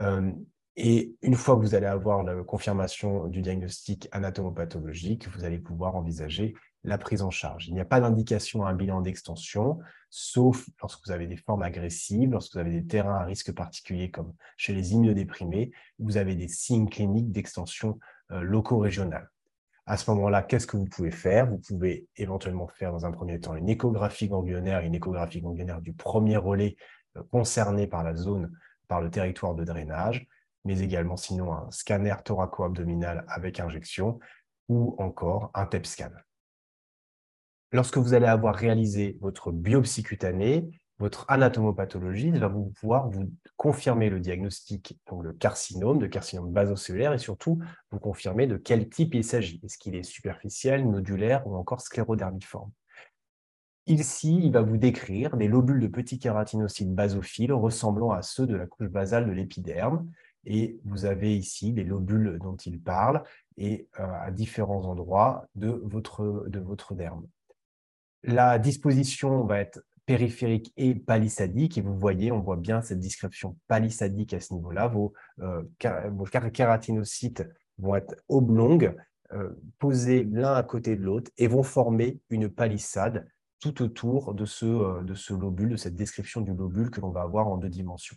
Euh, 0.00 0.32
et 0.76 1.14
une 1.20 1.34
fois 1.34 1.56
que 1.56 1.60
vous 1.60 1.74
allez 1.74 1.86
avoir 1.86 2.22
la 2.22 2.42
confirmation 2.42 3.26
du 3.26 3.42
diagnostic 3.42 4.08
anatomopathologique, 4.12 5.28
vous 5.28 5.44
allez 5.44 5.58
pouvoir 5.58 5.94
envisager 5.94 6.54
la 6.84 6.96
prise 6.96 7.20
en 7.20 7.30
charge. 7.30 7.68
Il 7.68 7.74
n'y 7.74 7.80
a 7.80 7.84
pas 7.84 8.00
d'indication 8.00 8.64
à 8.64 8.70
un 8.70 8.74
bilan 8.74 9.02
d'extension, 9.02 9.78
sauf 10.08 10.68
lorsque 10.80 11.06
vous 11.06 11.12
avez 11.12 11.26
des 11.26 11.36
formes 11.36 11.62
agressives, 11.62 12.30
lorsque 12.30 12.54
vous 12.54 12.60
avez 12.60 12.70
des 12.70 12.86
terrains 12.86 13.16
à 13.16 13.24
risque 13.24 13.52
particulier 13.52 14.10
comme 14.10 14.32
chez 14.56 14.72
les 14.72 14.92
immunodéprimés, 14.92 15.70
vous 15.98 16.16
avez 16.16 16.34
des 16.34 16.48
signes 16.48 16.88
cliniques 16.88 17.30
d'extension 17.30 17.98
euh, 18.30 18.40
locaux-régionales. 18.40 19.28
À 19.90 19.96
ce 19.96 20.08
moment-là, 20.12 20.44
qu'est-ce 20.44 20.68
que 20.68 20.76
vous 20.76 20.84
pouvez 20.84 21.10
faire? 21.10 21.50
Vous 21.50 21.58
pouvez 21.58 22.06
éventuellement 22.16 22.68
faire 22.68 22.92
dans 22.92 23.06
un 23.06 23.10
premier 23.10 23.40
temps 23.40 23.56
une 23.56 23.68
échographie 23.68 24.28
ganglionnaire, 24.28 24.82
une 24.82 24.94
échographie 24.94 25.40
ganglionnaire 25.40 25.80
du 25.80 25.92
premier 25.92 26.36
relais 26.36 26.76
euh, 27.16 27.24
concerné 27.32 27.88
par 27.88 28.04
la 28.04 28.14
zone, 28.14 28.52
par 28.86 29.00
le 29.00 29.10
territoire 29.10 29.56
de 29.56 29.64
drainage, 29.64 30.28
mais 30.64 30.78
également 30.78 31.16
sinon 31.16 31.52
un 31.52 31.68
scanner 31.72 32.14
thoraco-abdominal 32.24 33.24
avec 33.26 33.58
injection 33.58 34.20
ou 34.68 34.94
encore 34.98 35.50
un 35.54 35.66
TEP 35.66 35.84
scan. 35.84 36.12
Lorsque 37.72 37.98
vous 37.98 38.14
allez 38.14 38.26
avoir 38.26 38.54
réalisé 38.54 39.18
votre 39.20 39.50
biopsie 39.50 40.04
cutanée, 40.04 40.70
votre 41.00 41.24
anatomopathologie 41.28 42.30
va 42.30 42.48
vous 42.48 42.66
pouvoir 42.78 43.08
vous 43.08 43.32
confirmer 43.56 44.10
le 44.10 44.20
diagnostic, 44.20 45.00
donc 45.08 45.24
le 45.24 45.32
carcinome, 45.32 45.98
de 45.98 46.06
carcinome 46.06 46.52
basocellulaire, 46.52 47.14
et 47.14 47.18
surtout 47.18 47.58
vous 47.90 47.98
confirmer 47.98 48.46
de 48.46 48.58
quel 48.58 48.88
type 48.88 49.14
il 49.14 49.24
s'agit. 49.24 49.60
Est-ce 49.64 49.78
qu'il 49.78 49.96
est 49.96 50.02
superficiel, 50.02 50.88
nodulaire 50.88 51.46
ou 51.46 51.56
encore 51.56 51.80
sclérodermiforme? 51.80 52.70
Ici, 53.86 54.40
il 54.42 54.52
va 54.52 54.60
vous 54.60 54.76
décrire 54.76 55.38
des 55.38 55.48
lobules 55.48 55.80
de 55.80 55.86
petits 55.86 56.18
kératinocytes 56.18 56.94
basophiles 56.94 57.54
ressemblant 57.54 58.10
à 58.10 58.20
ceux 58.20 58.46
de 58.46 58.54
la 58.54 58.66
couche 58.66 58.88
basale 58.88 59.26
de 59.26 59.32
l'épiderme. 59.32 60.06
Et 60.44 60.78
vous 60.84 61.06
avez 61.06 61.34
ici 61.34 61.72
les 61.72 61.84
lobules 61.84 62.38
dont 62.40 62.56
il 62.56 62.80
parle 62.80 63.22
et 63.56 63.88
euh, 63.98 64.06
à 64.20 64.30
différents 64.30 64.84
endroits 64.84 65.46
de 65.54 65.80
votre, 65.84 66.44
de 66.46 66.60
votre 66.60 66.94
derme. 66.94 67.26
La 68.22 68.58
disposition 68.58 69.44
va 69.44 69.60
être 69.60 69.80
périphérique 70.10 70.72
et 70.76 70.96
palissadique. 70.96 71.78
Et 71.78 71.82
vous 71.82 71.96
voyez, 71.96 72.32
on 72.32 72.40
voit 72.40 72.56
bien 72.56 72.82
cette 72.82 72.98
description 72.98 73.56
palissadique 73.68 74.34
à 74.34 74.40
ce 74.40 74.54
niveau-là. 74.54 74.88
Vos, 74.88 75.12
euh, 75.38 75.62
kératinocytes 76.52 77.48
vont 77.78 77.94
être 77.94 78.16
oblongues, 78.28 78.96
euh, 79.32 79.50
posés 79.78 80.24
l'un 80.24 80.54
à 80.54 80.64
côté 80.64 80.96
de 80.96 81.02
l'autre 81.04 81.30
et 81.38 81.46
vont 81.46 81.62
former 81.62 82.18
une 82.28 82.48
palissade 82.48 83.28
tout 83.60 83.82
autour 83.82 84.34
de 84.34 84.44
ce, 84.46 84.66
euh, 84.66 85.02
de 85.02 85.14
ce 85.14 85.32
lobule, 85.32 85.68
de 85.68 85.76
cette 85.76 85.94
description 85.94 86.40
du 86.40 86.54
lobule 86.54 86.90
que 86.90 87.00
l'on 87.00 87.10
va 87.10 87.22
avoir 87.22 87.46
en 87.46 87.56
deux 87.56 87.68
dimensions. 87.68 88.16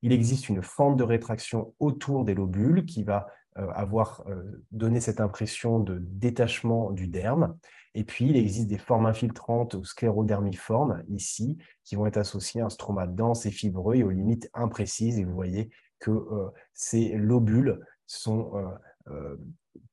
Il 0.00 0.10
existe 0.10 0.48
une 0.48 0.62
fente 0.62 0.96
de 0.96 1.04
rétraction 1.04 1.74
autour 1.80 2.24
des 2.24 2.34
lobules 2.34 2.86
qui 2.86 3.04
va 3.04 3.26
avoir 3.56 4.24
donné 4.72 5.00
cette 5.00 5.20
impression 5.20 5.78
de 5.78 5.98
détachement 6.00 6.90
du 6.90 7.06
derme. 7.06 7.56
Et 7.94 8.02
puis, 8.02 8.28
il 8.28 8.36
existe 8.36 8.66
des 8.66 8.78
formes 8.78 9.06
infiltrantes 9.06 9.74
ou 9.74 9.84
sclérodermiformes 9.84 11.04
ici, 11.08 11.58
qui 11.84 11.94
vont 11.94 12.06
être 12.06 12.16
associées 12.16 12.60
à 12.60 12.66
un 12.66 12.70
stroma 12.70 13.06
dense 13.06 13.46
et 13.46 13.52
fibreux 13.52 13.94
et 13.94 14.02
aux 14.02 14.10
limites 14.10 14.50
imprécises. 14.52 15.18
Et 15.18 15.24
vous 15.24 15.34
voyez 15.34 15.70
que 16.00 16.10
euh, 16.10 16.50
ces 16.72 17.14
lobules 17.16 17.80
sont 18.06 18.56
euh, 18.56 19.12
euh, 19.12 19.36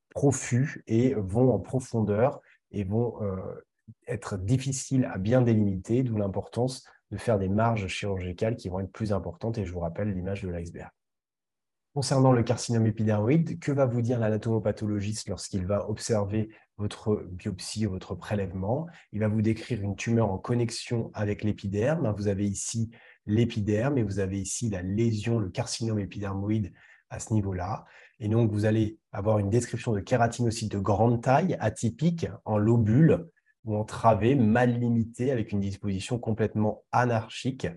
profus 0.09 0.83
et 0.87 1.13
vont 1.13 1.53
en 1.53 1.59
profondeur 1.59 2.41
et 2.71 2.83
vont 2.83 3.19
être 4.07 4.37
difficiles 4.37 5.05
à 5.05 5.17
bien 5.17 5.41
délimiter, 5.41 6.03
d'où 6.03 6.17
l'importance 6.17 6.85
de 7.11 7.17
faire 7.17 7.37
des 7.37 7.49
marges 7.49 7.87
chirurgicales 7.87 8.55
qui 8.55 8.69
vont 8.69 8.79
être 8.79 8.91
plus 8.91 9.13
importantes. 9.13 9.57
Et 9.57 9.65
je 9.65 9.71
vous 9.71 9.79
rappelle 9.79 10.13
l'image 10.13 10.41
de 10.41 10.49
l'iceberg. 10.49 10.91
Concernant 11.93 12.31
le 12.31 12.41
carcinome 12.41 12.85
épidermoïde, 12.85 13.59
que 13.59 13.73
va 13.73 13.85
vous 13.85 14.01
dire 14.01 14.17
l'anatomopathologiste 14.17 15.27
lorsqu'il 15.27 15.65
va 15.65 15.89
observer 15.89 16.49
votre 16.77 17.27
biopsie, 17.31 17.83
votre 17.83 18.15
prélèvement? 18.15 18.87
Il 19.11 19.19
va 19.19 19.27
vous 19.27 19.41
décrire 19.41 19.81
une 19.81 19.97
tumeur 19.97 20.31
en 20.31 20.37
connexion 20.37 21.11
avec 21.13 21.43
l'épiderme. 21.43 22.13
Vous 22.17 22.29
avez 22.29 22.45
ici 22.47 22.91
l'épiderme 23.25 23.97
et 23.97 24.03
vous 24.03 24.19
avez 24.19 24.39
ici 24.39 24.69
la 24.69 24.81
lésion, 24.81 25.37
le 25.37 25.49
carcinome 25.49 25.99
épidermoïde 25.99 26.71
à 27.09 27.19
ce 27.19 27.33
niveau-là. 27.33 27.83
Et 28.21 28.29
donc, 28.29 28.53
vous 28.53 28.63
allez 28.63 28.97
avoir 29.11 29.39
une 29.39 29.49
description 29.49 29.91
de 29.91 29.99
kératinocytes 29.99 30.71
de 30.71 30.79
grande 30.79 31.21
taille, 31.21 31.57
atypique, 31.59 32.25
en 32.45 32.57
lobule 32.57 33.27
ou 33.65 33.75
en 33.75 33.83
travée, 33.83 34.35
mal 34.35 34.79
limitée, 34.79 35.29
avec 35.29 35.51
une 35.51 35.59
disposition 35.59 36.19
complètement 36.19 36.85
anarchique, 36.93 37.67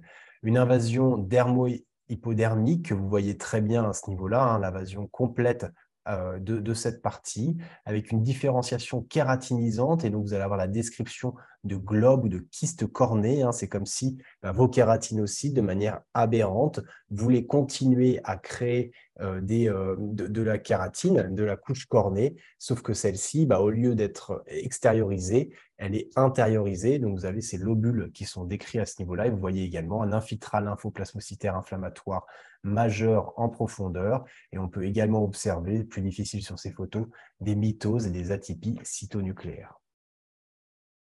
une 0.44 0.56
invasion 0.56 1.18
dermoïde 1.18 1.84
hypodermique 2.14 2.86
que 2.86 2.94
vous 2.94 3.08
voyez 3.08 3.36
très 3.36 3.60
bien 3.60 3.88
à 3.88 3.92
ce 3.92 4.08
niveau-là, 4.08 4.42
hein, 4.42 4.58
l'invasion 4.58 5.06
complète 5.06 5.66
euh, 6.06 6.38
de, 6.38 6.74
cette 6.74 7.00
partie, 7.00 7.56
avec 7.86 8.10
une 8.10 8.22
différenciation 8.22 9.00
kératinisante, 9.00 10.04
et 10.04 10.10
donc 10.10 10.26
vous 10.26 10.34
allez 10.34 10.42
avoir 10.42 10.58
la 10.58 10.68
description 10.68 11.34
de 11.64 11.76
globes 11.76 12.24
ou 12.24 12.28
de 12.28 12.46
kystes 12.50 12.86
cornés. 12.86 13.42
Hein. 13.42 13.52
C'est 13.52 13.68
comme 13.68 13.86
si 13.86 14.18
bah, 14.42 14.52
vos 14.52 14.68
kératinocytes, 14.68 15.54
de 15.54 15.62
manière 15.62 16.00
aberrante, 16.12 16.80
voulaient 17.08 17.46
continuer 17.46 18.20
à 18.24 18.36
créer 18.36 18.92
euh, 19.22 19.40
des, 19.40 19.70
euh, 19.70 19.96
de, 19.98 20.42
la 20.42 20.58
kératine, 20.58 21.34
de 21.34 21.42
la 21.42 21.56
couche 21.56 21.86
cornée, 21.86 22.36
sauf 22.58 22.82
que 22.82 22.92
celle-ci, 22.92 23.46
bah, 23.46 23.60
au 23.60 23.70
lieu 23.70 23.94
d'être 23.94 24.44
extériorisée, 24.46 25.54
elle 25.78 25.94
est 25.94 26.10
intériorisée. 26.16 26.98
Donc, 26.98 27.18
vous 27.18 27.24
avez 27.24 27.40
ces 27.40 27.56
lobules 27.56 28.10
qui 28.12 28.26
sont 28.26 28.44
décrits 28.44 28.78
à 28.78 28.84
ce 28.84 29.00
niveau-là. 29.00 29.26
Et 29.26 29.30
vous 29.30 29.38
voyez 29.38 29.64
également 29.64 30.02
un 30.02 30.12
infiltrat 30.12 30.60
lymphoplasmocytaire 30.60 31.56
inflammatoire 31.56 32.26
majeur 32.64 33.32
en 33.36 33.48
profondeur. 33.48 34.24
Et 34.52 34.58
on 34.58 34.68
peut 34.68 34.84
également 34.84 35.22
observer, 35.22 35.84
plus 35.84 36.02
difficile 36.02 36.42
sur 36.42 36.58
ces 36.58 36.72
photos, 36.72 37.06
des 37.40 37.54
mitoses 37.54 38.06
et 38.08 38.10
des 38.10 38.32
atypies 38.32 38.80
cytonucléaires. 38.82 39.80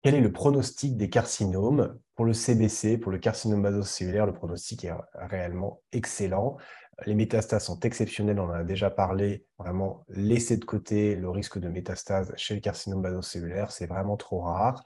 Quel 0.03 0.15
est 0.15 0.21
le 0.21 0.31
pronostic 0.31 0.97
des 0.97 1.11
carcinomes? 1.11 1.99
Pour 2.15 2.27
le 2.27 2.33
CBC, 2.33 2.97
pour 2.97 3.11
le 3.11 3.19
carcinome 3.19 3.63
basocellulaire, 3.63 4.27
le 4.27 4.33
pronostic 4.33 4.85
est 4.85 4.93
réellement 5.15 5.83
excellent. 5.91 6.59
Les 7.07 7.15
métastases 7.15 7.65
sont 7.65 7.81
exceptionnelles, 7.81 8.39
on 8.39 8.45
en 8.45 8.51
a 8.51 8.63
déjà 8.63 8.89
parlé. 8.89 9.45
Vraiment, 9.59 10.05
laisser 10.09 10.59
de 10.59 10.65
côté 10.65 11.17
le 11.17 11.29
risque 11.29 11.59
de 11.59 11.69
métastase 11.69 12.33
chez 12.37 12.55
le 12.55 12.61
carcinome 12.61 13.03
basocellulaire, 13.03 13.73
c'est 13.73 13.87
vraiment 13.87 14.17
trop 14.17 14.43
rare. 14.43 14.85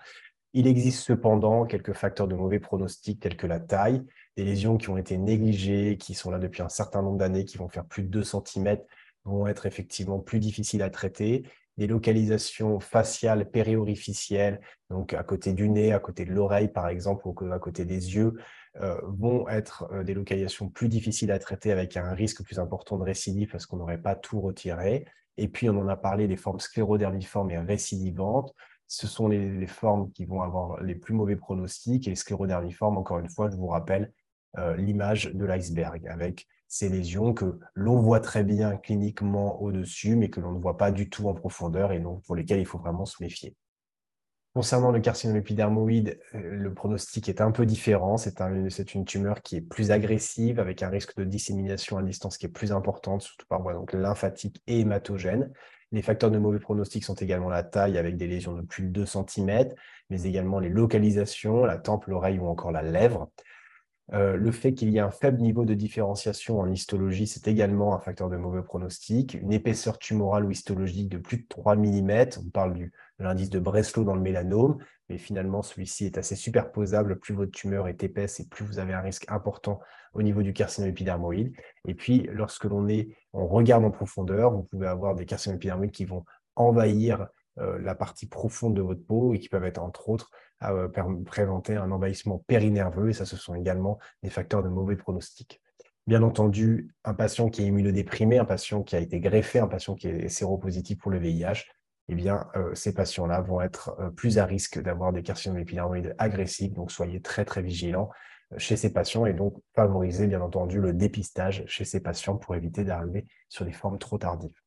Il 0.54 0.66
existe 0.66 1.02
cependant 1.02 1.66
quelques 1.66 1.92
facteurs 1.92 2.26
de 2.26 2.34
mauvais 2.34 2.58
pronostic 2.58 3.20
tels 3.20 3.36
que 3.36 3.46
la 3.46 3.60
taille, 3.60 4.02
des 4.40 4.46
lésions 4.46 4.78
qui 4.78 4.88
ont 4.88 4.96
été 4.96 5.18
négligées, 5.18 5.98
qui 5.98 6.14
sont 6.14 6.30
là 6.30 6.38
depuis 6.38 6.62
un 6.62 6.70
certain 6.70 7.02
nombre 7.02 7.18
d'années, 7.18 7.44
qui 7.44 7.58
vont 7.58 7.68
faire 7.68 7.84
plus 7.84 8.02
de 8.02 8.08
2 8.08 8.24
cm, 8.24 8.78
vont 9.24 9.46
être 9.46 9.66
effectivement 9.66 10.18
plus 10.18 10.40
difficiles 10.40 10.82
à 10.82 10.88
traiter. 10.88 11.44
Des 11.76 11.86
localisations 11.86 12.80
faciales 12.80 13.50
périorificielles, 13.50 14.60
donc 14.88 15.12
à 15.12 15.22
côté 15.24 15.52
du 15.52 15.68
nez, 15.68 15.92
à 15.92 15.98
côté 15.98 16.24
de 16.24 16.32
l'oreille 16.32 16.68
par 16.68 16.88
exemple, 16.88 17.26
ou 17.26 17.52
à 17.52 17.58
côté 17.58 17.84
des 17.84 18.14
yeux, 18.14 18.34
euh, 18.80 18.98
vont 19.04 19.46
être 19.48 19.88
euh, 19.92 20.04
des 20.04 20.14
localisations 20.14 20.70
plus 20.70 20.88
difficiles 20.88 21.32
à 21.32 21.38
traiter 21.38 21.70
avec 21.70 21.98
un 21.98 22.12
risque 22.12 22.42
plus 22.42 22.58
important 22.58 22.96
de 22.96 23.04
récidive 23.04 23.50
parce 23.50 23.66
qu'on 23.66 23.76
n'aurait 23.76 24.00
pas 24.00 24.14
tout 24.14 24.40
retiré. 24.40 25.04
Et 25.36 25.48
puis, 25.48 25.68
on 25.68 25.78
en 25.78 25.88
a 25.88 25.96
parlé 25.96 26.28
des 26.28 26.36
formes 26.36 26.60
sclérodermiformes 26.60 27.50
et 27.50 27.58
récidivantes. 27.58 28.54
Ce 28.86 29.06
sont 29.06 29.28
les, 29.28 29.66
formes 29.66 30.10
qui 30.12 30.24
vont 30.24 30.40
avoir 30.40 30.82
les 30.82 30.94
plus 30.94 31.14
mauvais 31.14 31.36
pronostics. 31.36 32.06
Et 32.06 32.10
les 32.10 32.16
sclérodermiformes, 32.16 32.96
encore 32.96 33.18
une 33.18 33.28
fois, 33.28 33.50
je 33.50 33.56
vous 33.56 33.68
rappelle 33.68 34.12
l'image 34.76 35.32
de 35.32 35.44
l'iceberg 35.44 36.06
avec 36.08 36.46
ces 36.66 36.88
lésions 36.88 37.34
que 37.34 37.58
l'on 37.74 38.00
voit 38.00 38.20
très 38.20 38.44
bien 38.44 38.76
cliniquement 38.76 39.60
au-dessus, 39.60 40.14
mais 40.14 40.30
que 40.30 40.40
l'on 40.40 40.52
ne 40.52 40.60
voit 40.60 40.76
pas 40.76 40.92
du 40.92 41.10
tout 41.10 41.28
en 41.28 41.34
profondeur 41.34 41.92
et 41.92 41.98
donc 41.98 42.22
pour 42.24 42.36
lesquelles 42.36 42.60
il 42.60 42.66
faut 42.66 42.78
vraiment 42.78 43.06
se 43.06 43.22
méfier. 43.22 43.56
Concernant 44.52 44.90
le 44.90 44.98
carcinome 45.00 45.36
épidermoïde, 45.36 46.18
euh, 46.34 46.40
le 46.40 46.74
pronostic 46.74 47.28
est 47.28 47.40
un 47.40 47.52
peu 47.52 47.66
différent. 47.66 48.16
C'est 48.16 48.94
une 48.94 49.04
tumeur 49.04 49.42
qui 49.42 49.56
est 49.56 49.60
plus 49.60 49.92
agressive, 49.92 50.58
avec 50.58 50.82
un 50.82 50.88
risque 50.88 51.16
de 51.16 51.22
dissémination 51.22 51.98
à 51.98 52.02
distance 52.02 52.36
qui 52.36 52.46
est 52.46 52.50
plus 52.50 52.72
importante, 52.72 53.22
surtout 53.22 53.46
par 53.46 53.62
voie 53.62 53.80
lymphatique 53.92 54.60
et 54.66 54.80
hématogène. 54.80 55.52
Les 55.92 56.02
facteurs 56.02 56.32
de 56.32 56.38
mauvais 56.38 56.58
pronostic 56.58 57.04
sont 57.04 57.14
également 57.14 57.48
la 57.48 57.62
taille, 57.62 57.96
avec 57.96 58.16
des 58.16 58.26
lésions 58.26 58.54
de 58.54 58.62
plus 58.62 58.84
de 58.84 58.88
2 58.88 59.06
cm, 59.06 59.72
mais 60.08 60.22
également 60.22 60.58
les 60.58 60.68
localisations, 60.68 61.64
la 61.64 61.78
tempe, 61.78 62.06
l'oreille 62.06 62.40
ou 62.40 62.46
encore 62.46 62.72
la 62.72 62.82
lèvre. 62.82 63.30
Euh, 64.12 64.36
le 64.36 64.50
fait 64.50 64.74
qu'il 64.74 64.90
y 64.90 64.96
ait 64.96 65.00
un 65.00 65.10
faible 65.10 65.40
niveau 65.40 65.64
de 65.64 65.74
différenciation 65.74 66.58
en 66.58 66.70
histologie, 66.70 67.28
c'est 67.28 67.46
également 67.46 67.94
un 67.94 68.00
facteur 68.00 68.28
de 68.28 68.36
mauvais 68.36 68.62
pronostic. 68.62 69.34
Une 69.34 69.52
épaisseur 69.52 69.98
tumorale 69.98 70.44
ou 70.44 70.50
histologique 70.50 71.08
de 71.08 71.18
plus 71.18 71.38
de 71.38 71.46
3 71.48 71.76
mm, 71.76 72.10
on 72.44 72.50
parle 72.50 72.74
de 72.74 72.90
l'indice 73.20 73.50
de 73.50 73.60
Breslow 73.60 74.02
dans 74.02 74.16
le 74.16 74.20
mélanome, 74.20 74.78
mais 75.08 75.18
finalement 75.18 75.62
celui-ci 75.62 76.06
est 76.06 76.18
assez 76.18 76.34
superposable. 76.34 77.20
Plus 77.20 77.34
votre 77.34 77.52
tumeur 77.52 77.86
est 77.86 78.02
épaisse 78.02 78.40
et 78.40 78.48
plus 78.48 78.64
vous 78.64 78.80
avez 78.80 78.94
un 78.94 79.00
risque 79.00 79.26
important 79.28 79.80
au 80.12 80.22
niveau 80.22 80.42
du 80.42 80.52
carcinome 80.52 80.90
épidermoïde. 80.90 81.54
Et 81.86 81.94
puis, 81.94 82.28
lorsque 82.32 82.64
l'on 82.64 82.88
on 83.32 83.46
regarde 83.46 83.84
en 83.84 83.92
profondeur, 83.92 84.50
vous 84.52 84.64
pouvez 84.64 84.88
avoir 84.88 85.14
des 85.14 85.24
carcinomes 85.24 85.56
épidermoïdes 85.56 85.92
qui 85.92 86.04
vont 86.04 86.24
envahir 86.56 87.28
la 87.60 87.94
partie 87.94 88.26
profonde 88.26 88.74
de 88.74 88.82
votre 88.82 89.04
peau 89.04 89.34
et 89.34 89.38
qui 89.38 89.48
peuvent 89.48 89.64
être 89.64 89.82
entre 89.82 90.08
autres 90.08 90.30
euh, 90.62 90.88
présenter 91.24 91.76
un 91.76 91.90
envahissement 91.90 92.38
périnerveux 92.46 93.08
et 93.08 93.12
ça 93.14 93.24
ce 93.24 93.38
sont 93.38 93.54
également 93.54 93.98
des 94.22 94.28
facteurs 94.28 94.62
de 94.62 94.68
mauvais 94.68 94.96
pronostic. 94.96 95.62
Bien 96.06 96.22
entendu, 96.22 96.94
un 97.04 97.14
patient 97.14 97.48
qui 97.48 97.62
est 97.62 97.66
immunodéprimé, 97.66 98.36
un 98.36 98.44
patient 98.44 98.82
qui 98.82 98.94
a 98.94 98.98
été 98.98 99.20
greffé, 99.20 99.58
un 99.58 99.68
patient 99.68 99.94
qui 99.94 100.08
est 100.08 100.28
séropositif 100.28 100.98
pour 100.98 101.10
le 101.10 101.18
VIH, 101.18 101.64
eh 102.08 102.14
bien, 102.14 102.48
euh, 102.56 102.74
ces 102.74 102.92
patients-là 102.92 103.40
vont 103.40 103.62
être 103.62 103.96
plus 104.16 104.38
à 104.38 104.44
risque 104.44 104.82
d'avoir 104.82 105.12
des 105.12 105.22
carcinomes 105.22 105.58
épidermoïdes 105.58 106.14
agressifs. 106.18 106.74
Donc, 106.74 106.90
soyez 106.90 107.22
très, 107.22 107.44
très 107.46 107.62
vigilants 107.62 108.10
chez 108.58 108.76
ces 108.76 108.92
patients 108.92 109.24
et 109.26 109.32
donc 109.32 109.54
favorisez, 109.74 110.26
bien 110.26 110.40
entendu, 110.42 110.80
le 110.80 110.92
dépistage 110.92 111.64
chez 111.66 111.84
ces 111.84 112.00
patients 112.00 112.36
pour 112.36 112.54
éviter 112.54 112.84
d'arriver 112.84 113.26
sur 113.48 113.64
des 113.64 113.72
formes 113.72 113.98
trop 113.98 114.18
tardives. 114.18 114.60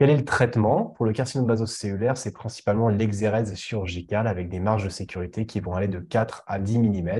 Quel 0.00 0.08
est 0.08 0.16
le 0.16 0.24
traitement 0.24 0.86
Pour 0.96 1.04
le 1.04 1.12
carcinome 1.12 1.46
basocellulaire, 1.46 2.16
c'est 2.16 2.32
principalement 2.32 2.88
l'exérèse 2.88 3.54
chirurgicale 3.54 4.26
avec 4.26 4.48
des 4.48 4.58
marges 4.58 4.84
de 4.84 4.88
sécurité 4.88 5.44
qui 5.44 5.60
vont 5.60 5.74
aller 5.74 5.88
de 5.88 5.98
4 5.98 6.42
à 6.46 6.58
10 6.58 6.78
mm 6.78 7.10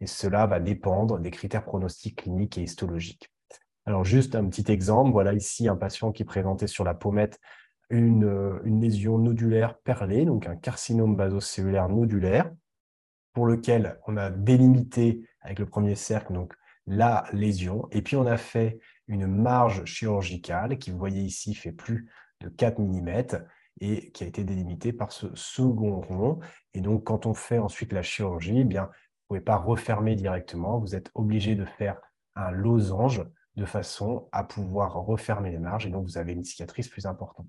et 0.00 0.06
cela 0.06 0.46
va 0.46 0.60
dépendre 0.60 1.18
des 1.18 1.32
critères 1.32 1.64
pronostiques 1.64 2.22
cliniques 2.22 2.56
et 2.56 2.62
histologiques. 2.62 3.28
Alors 3.86 4.04
juste 4.04 4.36
un 4.36 4.46
petit 4.46 4.70
exemple, 4.70 5.10
voilà 5.10 5.32
ici 5.32 5.66
un 5.66 5.74
patient 5.74 6.12
qui 6.12 6.22
présentait 6.22 6.68
sur 6.68 6.84
la 6.84 6.94
pommette 6.94 7.40
une, 7.90 8.60
une 8.62 8.80
lésion 8.80 9.18
nodulaire 9.18 9.76
perlée, 9.76 10.24
donc 10.24 10.46
un 10.46 10.54
carcinome 10.54 11.16
basocellulaire 11.16 11.88
nodulaire, 11.88 12.52
pour 13.32 13.46
lequel 13.46 13.98
on 14.06 14.16
a 14.16 14.30
délimité 14.30 15.28
avec 15.40 15.58
le 15.58 15.66
premier 15.66 15.96
cercle 15.96 16.34
donc, 16.34 16.54
la 16.86 17.24
lésion, 17.32 17.88
et 17.90 18.00
puis 18.00 18.14
on 18.14 18.26
a 18.26 18.36
fait 18.36 18.78
une 19.08 19.26
marge 19.26 19.84
chirurgicale 19.86 20.78
qui, 20.78 20.92
vous 20.92 20.98
voyez 20.98 21.20
ici, 21.20 21.54
fait 21.54 21.72
plus 21.72 22.06
de 22.40 22.48
4 22.48 22.78
mm 22.78 23.22
et 23.80 24.10
qui 24.10 24.24
a 24.24 24.26
été 24.26 24.44
délimité 24.44 24.92
par 24.92 25.12
ce 25.12 25.34
second 25.34 26.00
rond. 26.00 26.40
Et 26.74 26.80
donc, 26.80 27.04
quand 27.04 27.26
on 27.26 27.34
fait 27.34 27.58
ensuite 27.58 27.92
la 27.92 28.02
chirurgie, 28.02 28.60
eh 28.60 28.64
bien, 28.64 28.84
vous 28.84 28.88
ne 28.88 29.40
pouvez 29.40 29.40
pas 29.40 29.56
refermer 29.56 30.16
directement. 30.16 30.78
Vous 30.78 30.94
êtes 30.94 31.10
obligé 31.14 31.54
de 31.54 31.64
faire 31.64 32.00
un 32.34 32.50
losange 32.50 33.22
de 33.56 33.64
façon 33.64 34.28
à 34.32 34.44
pouvoir 34.44 34.94
refermer 34.94 35.50
les 35.50 35.58
marges 35.58 35.86
et 35.86 35.90
donc 35.90 36.04
vous 36.06 36.16
avez 36.16 36.32
une 36.32 36.44
cicatrice 36.44 36.88
plus 36.88 37.06
importante. 37.06 37.48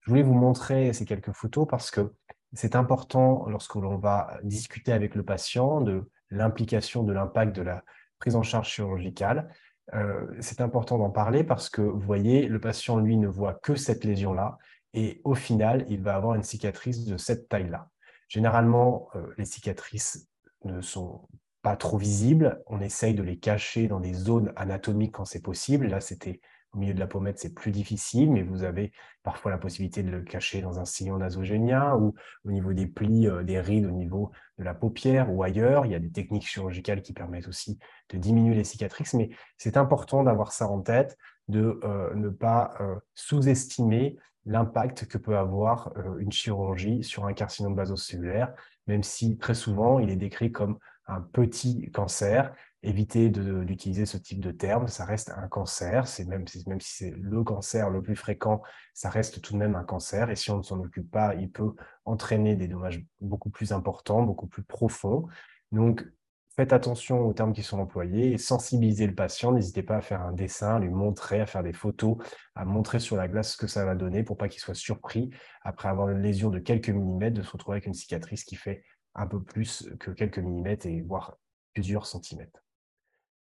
Je 0.00 0.10
voulais 0.10 0.22
vous 0.22 0.34
montrer 0.34 0.92
ces 0.92 1.04
quelques 1.04 1.32
photos 1.32 1.66
parce 1.68 1.90
que 1.90 2.14
c'est 2.52 2.76
important 2.76 3.46
lorsque 3.48 3.74
l'on 3.76 3.98
va 3.98 4.38
discuter 4.42 4.92
avec 4.92 5.14
le 5.14 5.24
patient 5.24 5.80
de 5.80 6.10
l'implication, 6.30 7.02
de 7.02 7.12
l'impact 7.12 7.54
de 7.54 7.62
la 7.62 7.84
prise 8.18 8.36
en 8.36 8.42
charge 8.42 8.68
chirurgicale. 8.68 9.48
Euh, 9.94 10.26
c'est 10.40 10.60
important 10.60 10.98
d'en 10.98 11.10
parler 11.10 11.44
parce 11.44 11.68
que, 11.68 11.82
vous 11.82 12.00
voyez, 12.00 12.48
le 12.48 12.60
patient, 12.60 12.98
lui, 12.98 13.16
ne 13.16 13.28
voit 13.28 13.54
que 13.54 13.76
cette 13.76 14.04
lésion-là 14.04 14.58
et 14.94 15.20
au 15.24 15.34
final, 15.34 15.84
il 15.88 16.02
va 16.02 16.16
avoir 16.16 16.34
une 16.34 16.42
cicatrice 16.42 17.04
de 17.04 17.16
cette 17.16 17.48
taille-là. 17.48 17.90
Généralement, 18.28 19.08
euh, 19.14 19.26
les 19.36 19.44
cicatrices 19.44 20.28
ne 20.64 20.80
sont 20.80 21.28
pas 21.62 21.76
trop 21.76 21.98
visibles. 21.98 22.62
On 22.66 22.80
essaye 22.80 23.14
de 23.14 23.22
les 23.22 23.38
cacher 23.38 23.88
dans 23.88 24.00
des 24.00 24.14
zones 24.14 24.52
anatomiques 24.56 25.12
quand 25.12 25.24
c'est 25.24 25.42
possible. 25.42 25.88
Là, 25.88 26.00
c'était 26.00 26.40
au 26.74 26.78
milieu 26.78 26.94
de 26.94 27.00
la 27.00 27.06
pommette, 27.06 27.38
c'est 27.38 27.54
plus 27.54 27.70
difficile, 27.70 28.30
mais 28.30 28.42
vous 28.42 28.62
avez 28.62 28.92
parfois 29.22 29.50
la 29.50 29.58
possibilité 29.58 30.02
de 30.02 30.10
le 30.10 30.22
cacher 30.22 30.60
dans 30.60 30.78
un 30.78 30.84
sillon 30.84 31.18
nasogénien 31.18 31.94
ou 31.96 32.14
au 32.44 32.50
niveau 32.50 32.72
des 32.72 32.86
plis, 32.86 33.26
euh, 33.26 33.42
des 33.42 33.60
rides, 33.60 33.86
au 33.86 33.90
niveau 33.90 34.30
de 34.58 34.64
la 34.64 34.74
paupière 34.74 35.32
ou 35.32 35.42
ailleurs. 35.42 35.86
Il 35.86 35.92
y 35.92 35.94
a 35.94 35.98
des 35.98 36.10
techniques 36.10 36.46
chirurgicales 36.46 37.02
qui 37.02 37.12
permettent 37.12 37.48
aussi 37.48 37.78
de 38.10 38.18
diminuer 38.18 38.54
les 38.54 38.64
cicatrices, 38.64 39.14
mais 39.14 39.30
c'est 39.56 39.76
important 39.76 40.22
d'avoir 40.22 40.52
ça 40.52 40.68
en 40.68 40.80
tête, 40.80 41.16
de 41.48 41.80
euh, 41.84 42.14
ne 42.14 42.28
pas 42.28 42.74
euh, 42.80 42.96
sous-estimer 43.14 44.16
l'impact 44.44 45.06
que 45.06 45.18
peut 45.18 45.36
avoir 45.36 45.92
une 46.20 46.30
chirurgie 46.30 47.02
sur 47.02 47.26
un 47.26 47.32
carcinome 47.32 47.74
basocellulaire, 47.74 48.54
même 48.86 49.02
si 49.02 49.38
très 49.38 49.54
souvent 49.54 49.98
il 49.98 50.08
est 50.08 50.16
décrit 50.16 50.52
comme 50.52 50.78
un 51.08 51.20
petit 51.20 51.90
cancer, 51.90 52.54
éviter 52.86 53.30
d'utiliser 53.30 54.06
ce 54.06 54.16
type 54.16 54.40
de 54.40 54.52
terme. 54.52 54.88
Ça 54.88 55.04
reste 55.04 55.30
un 55.36 55.48
cancer. 55.48 56.06
C'est 56.06 56.24
même, 56.24 56.46
si 56.46 56.64
c'est 56.80 57.10
le 57.10 57.42
cancer 57.42 57.90
le 57.90 58.00
plus 58.00 58.16
fréquent, 58.16 58.62
ça 58.94 59.10
reste 59.10 59.42
tout 59.42 59.52
de 59.54 59.58
même 59.58 59.74
un 59.74 59.84
cancer. 59.84 60.30
Et 60.30 60.36
si 60.36 60.50
on 60.50 60.58
ne 60.58 60.62
s'en 60.62 60.80
occupe 60.80 61.10
pas, 61.10 61.34
il 61.34 61.50
peut 61.50 61.74
entraîner 62.04 62.54
des 62.54 62.68
dommages 62.68 63.04
beaucoup 63.20 63.50
plus 63.50 63.72
importants, 63.72 64.22
beaucoup 64.22 64.46
plus 64.46 64.62
profonds. 64.62 65.26
Donc, 65.72 66.06
faites 66.54 66.72
attention 66.72 67.20
aux 67.20 67.32
termes 67.34 67.52
qui 67.52 67.62
sont 67.62 67.78
employés 67.78 68.32
et 68.32 68.38
sensibilisez 68.38 69.06
le 69.06 69.14
patient. 69.14 69.52
N'hésitez 69.52 69.82
pas 69.82 69.96
à 69.96 70.00
faire 70.00 70.22
un 70.22 70.32
dessin, 70.32 70.76
à 70.76 70.78
lui 70.78 70.88
montrer, 70.88 71.40
à 71.40 71.46
faire 71.46 71.62
des 71.62 71.72
photos, 71.72 72.16
à 72.54 72.64
montrer 72.64 73.00
sur 73.00 73.16
la 73.16 73.28
glace 73.28 73.52
ce 73.52 73.56
que 73.56 73.66
ça 73.66 73.84
va 73.84 73.94
donner 73.94 74.22
pour 74.22 74.36
pas 74.36 74.48
qu'il 74.48 74.60
soit 74.60 74.74
surpris 74.74 75.30
après 75.62 75.88
avoir 75.88 76.08
une 76.08 76.22
lésion 76.22 76.50
de 76.50 76.60
quelques 76.60 76.90
millimètres 76.90 77.36
de 77.36 77.42
se 77.42 77.50
retrouver 77.50 77.76
avec 77.76 77.86
une 77.86 77.94
cicatrice 77.94 78.44
qui 78.44 78.56
fait 78.56 78.84
un 79.14 79.26
peu 79.26 79.42
plus 79.42 79.90
que 79.98 80.10
quelques 80.10 80.38
millimètres 80.38 80.86
et 80.86 81.02
voire 81.02 81.36
plusieurs 81.74 82.06
centimètres. 82.06 82.65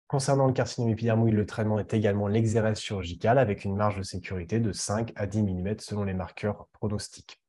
Concernant 0.08 0.46
le 0.46 0.54
carcinome 0.54 0.91
épidermoïde, 0.91 1.34
le 1.34 1.48
traitement 1.48 1.80
est 1.80 1.91
également 1.96 2.28
l'exérèse 2.28 2.80
chirurgicale 2.80 3.39
avec 3.39 3.65
une 3.65 3.76
marge 3.76 3.98
de 3.98 4.04
sécurité 4.04 4.60
de 4.60 4.72
5 4.72 5.12
à 5.15 5.26
10 5.26 5.41
mm 5.41 5.80
selon 5.80 6.04
les 6.04 6.13
marqueurs 6.13 6.68
pronostiques. 6.74 7.41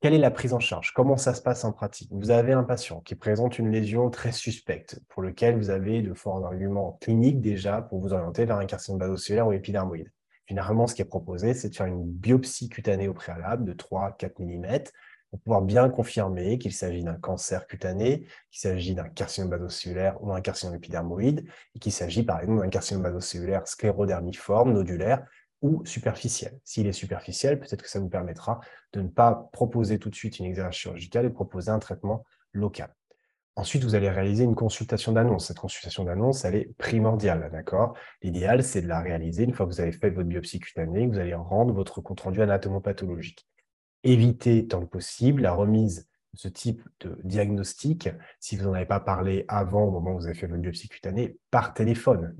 quelle 0.00 0.14
est 0.14 0.18
la 0.18 0.30
prise 0.30 0.52
en 0.52 0.60
charge? 0.60 0.92
Comment 0.92 1.16
ça 1.16 1.34
se 1.34 1.42
passe 1.42 1.64
en 1.64 1.72
pratique? 1.72 2.10
Vous 2.12 2.30
avez 2.30 2.52
un 2.52 2.62
patient 2.62 3.00
qui 3.00 3.16
présente 3.16 3.58
une 3.58 3.72
lésion 3.72 4.10
très 4.10 4.30
suspecte, 4.30 5.00
pour 5.08 5.22
lequel 5.22 5.56
vous 5.56 5.70
avez 5.70 6.02
de 6.02 6.14
forts 6.14 6.46
arguments 6.46 6.98
cliniques 7.00 7.40
déjà 7.40 7.82
pour 7.82 8.00
vous 8.00 8.12
orienter 8.12 8.44
vers 8.44 8.58
un 8.58 8.66
carcinome 8.66 9.00
basocellulaire 9.00 9.48
ou 9.48 9.52
épidermoïde. 9.52 10.12
Généralement, 10.46 10.86
ce 10.86 10.94
qui 10.94 11.02
est 11.02 11.06
proposé, 11.06 11.54
c'est 11.54 11.70
de 11.70 11.74
faire 11.74 11.86
une 11.86 12.04
biopsie 12.04 12.68
cutanée 12.68 13.08
au 13.08 13.14
préalable 13.14 13.64
de 13.64 13.72
3-4 13.72 14.40
mm 14.40 14.84
pour 15.32 15.40
pouvoir 15.40 15.62
bien 15.62 15.88
confirmer 15.88 16.58
qu'il 16.58 16.74
s'agit 16.74 17.02
d'un 17.02 17.14
cancer 17.14 17.66
cutané, 17.66 18.26
qu'il 18.50 18.60
s'agit 18.60 18.94
d'un 18.94 19.08
carcinome 19.08 19.48
basocellulaire 19.48 20.22
ou 20.22 20.30
un 20.34 20.42
carcinome 20.42 20.74
épidermoïde, 20.74 21.46
et 21.74 21.78
qu'il 21.78 21.90
s'agit 21.90 22.22
par 22.22 22.40
exemple 22.40 22.60
d'un 22.60 22.68
carcinome 22.68 23.02
basocellulaire 23.02 23.66
sclérodermiforme, 23.66 24.74
nodulaire 24.74 25.24
ou 25.62 25.82
superficiel. 25.86 26.60
S'il 26.64 26.86
est 26.86 26.92
superficiel, 26.92 27.58
peut-être 27.58 27.82
que 27.82 27.88
ça 27.88 27.98
vous 27.98 28.10
permettra 28.10 28.60
de 28.92 29.00
ne 29.00 29.08
pas 29.08 29.48
proposer 29.54 29.98
tout 29.98 30.10
de 30.10 30.14
suite 30.14 30.38
une 30.38 30.44
exercice 30.44 30.82
chirurgicale 30.82 31.24
et 31.24 31.30
proposer 31.30 31.70
un 31.70 31.78
traitement 31.78 32.26
local. 32.52 32.94
Ensuite, 33.56 33.84
vous 33.84 33.94
allez 33.94 34.10
réaliser 34.10 34.44
une 34.44 34.54
consultation 34.54 35.12
d'annonce. 35.12 35.46
Cette 35.46 35.58
consultation 35.58 36.04
d'annonce, 36.04 36.44
elle 36.44 36.56
est 36.56 36.76
primordiale, 36.76 37.48
d'accord? 37.50 37.94
L'idéal, 38.20 38.62
c'est 38.62 38.82
de 38.82 38.88
la 38.88 39.00
réaliser 39.00 39.44
une 39.44 39.54
fois 39.54 39.64
que 39.64 39.70
vous 39.72 39.80
avez 39.80 39.92
fait 39.92 40.10
votre 40.10 40.28
biopsie 40.28 40.60
cutanée, 40.60 41.06
vous 41.06 41.18
allez 41.18 41.34
rendre 41.34 41.72
votre 41.72 42.02
compte-rendu 42.02 42.42
anatomopathologique. 42.42 43.46
Évitez, 44.04 44.66
tant 44.66 44.80
que 44.80 44.86
possible, 44.86 45.42
la 45.42 45.52
remise 45.52 46.08
de 46.34 46.38
ce 46.38 46.48
type 46.48 46.82
de 47.00 47.18
diagnostic, 47.24 48.08
si 48.40 48.56
vous 48.56 48.64
n'en 48.64 48.74
avez 48.74 48.86
pas 48.86 49.00
parlé 49.00 49.44
avant, 49.48 49.84
au 49.84 49.90
moment 49.90 50.12
où 50.12 50.18
vous 50.18 50.26
avez 50.26 50.34
fait 50.34 50.46
votre 50.46 50.62
biopsie 50.62 50.88
cutanée, 50.88 51.36
par 51.50 51.74
téléphone, 51.74 52.34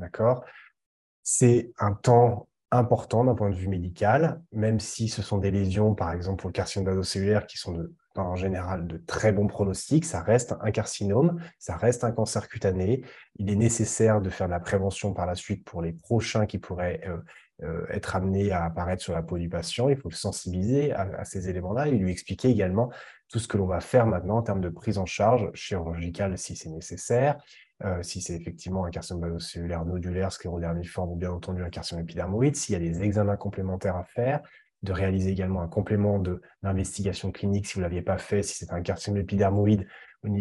C'est 1.23 1.73
un 1.79 1.93
temps 1.93 2.49
important 2.73 3.25
d'un 3.25 3.35
point 3.35 3.51
de 3.51 3.55
vue 3.55 3.69
médical, 3.69 4.43
même 4.51 4.81
si 4.81 5.09
ce 5.09 5.23
sont 5.23 5.39
des 5.39 5.51
lésions, 5.51 5.95
par 5.95 6.13
exemple 6.13 6.41
pour 6.41 6.49
le 6.49 6.55
carcinome 6.55 7.05
cellulaire, 7.05 7.47
qui 7.47 7.59
sont 7.59 7.87
en 8.17 8.37
général 8.37 8.87
de 8.87 8.97
très 8.99 9.33
bons 9.33 9.47
pronostics, 9.47 10.05
ça 10.05 10.23
reste 10.23 10.55
un 10.61 10.71
carcinome, 10.71 11.41
ça 11.59 11.77
reste 11.77 12.05
un 12.05 12.13
cancer 12.13 12.49
cutané. 12.49 13.05
Il 13.37 13.51
est 13.51 13.57
nécessaire 13.57 14.21
de 14.21 14.31
faire 14.31 14.49
de 14.49 14.53
la 14.53 14.61
prévention 14.61 15.13
par 15.13 15.27
la 15.27 15.35
suite 15.35 15.65
pour 15.65 15.83
les 15.83 15.93
prochains 15.93 16.47
qui 16.47 16.59
pourraient 16.59 17.01
euh, 17.07 17.19
euh, 17.63 17.87
être 17.91 18.17
amenés 18.17 18.51
à 18.51 18.65
apparaître 18.65 19.03
sur 19.03 19.13
la 19.13 19.23
peau 19.23 19.39
du 19.39 19.49
patient. 19.49 19.89
Il 19.89 19.97
faut 19.97 20.09
le 20.09 20.15
sensibiliser 20.15 20.93
à, 20.93 21.25
ces 21.25 21.49
éléments-là 21.49 21.89
et 21.89 21.93
lui 21.93 22.11
expliquer 22.11 22.49
également 22.49 22.91
tout 23.29 23.39
ce 23.39 23.49
que 23.49 23.57
l'on 23.57 23.67
va 23.67 23.81
faire 23.81 24.07
maintenant 24.07 24.39
en 24.39 24.43
termes 24.43 24.61
de 24.61 24.69
prise 24.69 24.99
en 24.99 25.07
charge 25.07 25.51
chirurgicale 25.55 26.37
si 26.37 26.57
c'est 26.57 26.71
nécessaire, 26.71 27.39
euh, 27.85 28.03
si 28.03 28.21
c'est 28.21 28.35
effectivement 28.35 28.85
un 28.85 28.91
carcinome 28.91 29.39
cellulaire 29.41 29.85
nodulaire, 29.85 30.33
sclérodermiforme 30.33 31.11
ou 31.13 31.17
bien 31.17 31.31
entendu 31.31 31.63
un 31.63 31.71
carcinome 31.71 32.03
épidermoïde, 32.03 32.57
s'il 32.57 32.73
y 32.73 32.77
a 32.77 32.81
des 32.81 33.03
examens 33.03 33.37
complémentaires 33.37 33.97
à 33.97 34.05
faire, 34.05 34.41
de 34.83 34.93
réaliser 34.93 35.31
également 35.31 35.63
un 35.63 35.69
complément 35.69 36.21
d'investigation 36.63 37.31
clinique 37.31 37.67
si 37.67 37.75
vous 37.75 37.81
ne 37.81 37.85
l'aviez 37.85 38.03
pas 38.03 38.19
fait, 38.19 38.43
si 38.43 38.57
c'est 38.57 38.73
un 38.73 38.83
carcinome 38.83 39.21
épidermoïde 39.21 39.87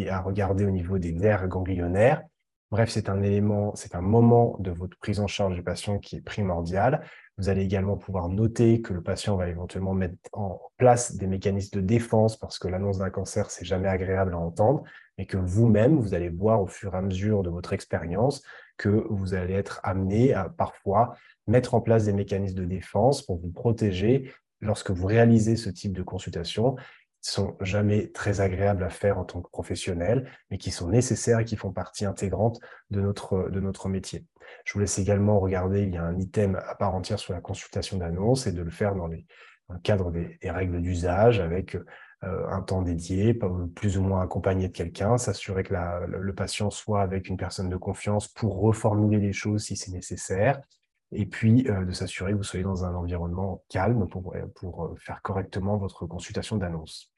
à 0.10 0.20
regarder 0.20 0.66
au 0.66 0.72
niveau 0.72 0.98
des 0.98 1.12
nerfs 1.12 1.48
ganglionnaires. 1.48 2.24
Bref, 2.72 2.90
c'est 2.90 3.10
un 3.10 3.22
élément, 3.22 3.76
c'est 3.76 3.96
un 3.96 4.02
moment 4.02 4.56
de 4.60 4.72
votre 4.72 4.98
prise 4.98 5.20
en 5.20 5.28
charge 5.28 5.56
du 5.56 5.62
patient 5.62 6.00
qui 6.00 6.16
est 6.16 6.22
primordial. 6.22 7.06
Vous 7.38 7.50
allez 7.50 7.64
également 7.64 7.98
pouvoir 7.98 8.30
noter 8.30 8.82
que 8.82 8.94
le 8.94 9.04
patient 9.04 9.36
va 9.36 9.50
éventuellement 9.50 9.94
mettre 9.94 10.16
en 10.32 10.62
place 10.78 11.18
des 11.18 11.28
mécanismes 11.28 11.82
de 11.82 11.86
défense 11.86 12.38
parce 12.38 12.60
que 12.60 12.70
l'annonce 12.70 13.00
d'un 13.00 13.10
cancer, 13.10 13.52
c'est 13.52 13.66
jamais 13.66 13.90
agréable 13.90 14.34
à 14.34 14.38
entendre, 14.38 14.84
mais 15.18 15.26
que 15.26 15.36
vous-même, 15.36 16.00
vous 16.00 16.14
allez 16.14 16.30
voir 16.30 16.62
au 16.62 16.68
fur 16.68 16.94
et 16.94 16.98
à 16.98 17.02
mesure 17.02 17.44
de 17.44 17.50
votre 17.50 17.74
expérience 17.74 18.42
que 18.78 19.06
vous 19.10 19.34
allez 19.34 19.54
être 19.54 19.82
amené 19.84 20.34
à 20.34 20.48
parfois 20.48 21.14
mettre 21.48 21.74
en 21.74 21.82
place 21.82 22.06
des 22.06 22.14
mécanismes 22.14 22.60
de 22.60 22.66
défense 22.66 23.22
pour 23.22 23.38
vous 23.38 23.52
protéger 23.52 24.32
lorsque 24.62 24.92
vous 24.92 25.08
réalisez 25.08 25.58
ce 25.58 25.70
type 25.70 25.92
de 25.92 26.04
consultation 26.04 26.78
sont 27.22 27.56
jamais 27.62 28.12
très 28.12 28.42
agréables 28.42 28.84
à 28.84 28.90
faire 28.90 29.20
en 29.20 29.26
tant 29.26 29.42
que 29.42 29.50
professionnel, 29.50 30.30
mais 30.50 30.58
qui 30.58 30.72
sont 30.72 30.90
nécessaires 30.90 31.40
et 31.40 31.46
qui 31.46 31.56
font 31.56 31.72
partie 31.72 32.06
intégrante 32.06 32.60
de 32.90 33.00
notre, 33.00 33.50
de 33.50 33.60
notre 33.60 33.90
métier. 33.90 34.26
Je 34.66 34.74
vous 34.74 34.80
laisse 34.80 34.98
également 34.98 35.40
regarder, 35.40 35.84
il 35.84 35.94
y 35.94 35.98
a 35.98 36.04
un 36.04 36.18
item 36.18 36.60
à 36.68 36.76
part 36.76 36.94
entière 36.96 37.20
sur 37.20 37.34
la 37.34 37.42
consultation 37.42 37.98
d'annonce 37.98 38.48
et 38.48 38.52
de 38.52 38.62
le 38.62 38.72
faire 38.72 38.96
dans, 38.96 39.08
les, 39.08 39.26
le 39.70 39.80
cadre 39.80 40.12
des, 40.12 40.38
règles 40.44 40.82
d'usage 40.82 41.40
avec 41.40 41.76
euh, 42.24 42.48
un 42.50 42.62
temps 42.62 42.82
dédié, 42.82 43.38
plus 43.76 43.98
ou 43.98 44.04
moins 44.04 44.22
accompagné 44.22 44.68
de 44.68 44.74
quelqu'un, 44.74 45.18
s'assurer 45.18 45.64
que 45.64 45.74
le 46.08 46.36
patient 46.36 46.70
soit 46.70 47.02
avec 47.02 47.30
une 47.30 47.38
personne 47.38 47.70
de 47.70 47.78
confiance 47.78 48.28
pour 48.28 48.60
reformuler 48.60 49.20
les 49.20 49.34
choses 49.34 49.64
si 49.64 49.76
c'est 49.76 49.92
nécessaire, 49.92 50.62
et 51.12 51.26
puis 51.26 51.68
euh, 51.70 51.86
de 51.86 51.92
s'assurer 51.92 52.32
que 52.32 52.38
vous 52.38 52.44
soyez 52.44 52.64
dans 52.64 52.86
un 52.86 52.96
environnement 52.96 53.64
calme 53.70 54.08
pour, 54.08 54.36
pour 54.56 54.86
euh, 54.86 54.96
faire 54.98 55.22
correctement 55.22 55.78
votre 55.78 56.06
consultation 56.06 56.58
d'annonce. 56.58 57.12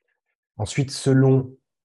Ensuite, 0.58 0.91
selon 0.91 1.56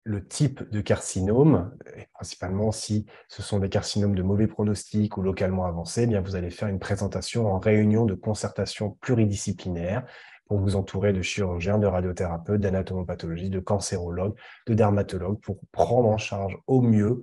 le 0.06 0.27
type 0.27 0.69
de 0.69 0.82
carcinome, 0.82 1.75
et 1.95 2.08
principalement 2.13 2.71
si 2.71 3.06
ce 3.29 3.41
sont 3.41 3.60
des 3.60 3.69
carcinomes 3.69 4.15
de 4.15 4.23
mauvais 4.23 4.47
pronostic 4.47 5.17
ou 5.17 5.21
localement 5.21 5.65
avancés, 5.65 6.03
eh 6.03 6.08
bien 6.08 6.21
vous 6.21 6.36
allez 6.36 6.49
faire 6.49 6.67
une 6.67 6.79
présentation 6.79 7.47
en 7.47 7.60
réunion 7.60 8.06
de 8.06 8.13
concertation 8.13 8.97
pluridisciplinaire 8.99 10.06
pour 10.47 10.60
vous 10.60 10.75
entourer 10.75 11.13
de 11.13 11.21
chirurgiens, 11.21 11.77
de 11.77 11.88
radiothérapeutes, 11.88 12.60
d'anatomopathologiste, 12.60 13.53
de 13.53 13.60
cancérologues, 13.60 14.36
de 14.67 14.73
dermatologues 14.73 15.39
pour 15.39 15.62
prendre 15.71 16.10
en 16.10 16.17
charge 16.17 16.58
au 16.67 16.82
mieux 16.82 17.21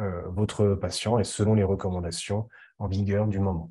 euh, 0.00 0.22
votre 0.28 0.74
patient 0.74 1.18
et 1.18 1.24
selon 1.24 1.54
les 1.54 1.64
recommandations 1.64 2.48
en 2.78 2.88
vigueur 2.88 3.26
du 3.26 3.40
moment. 3.40 3.70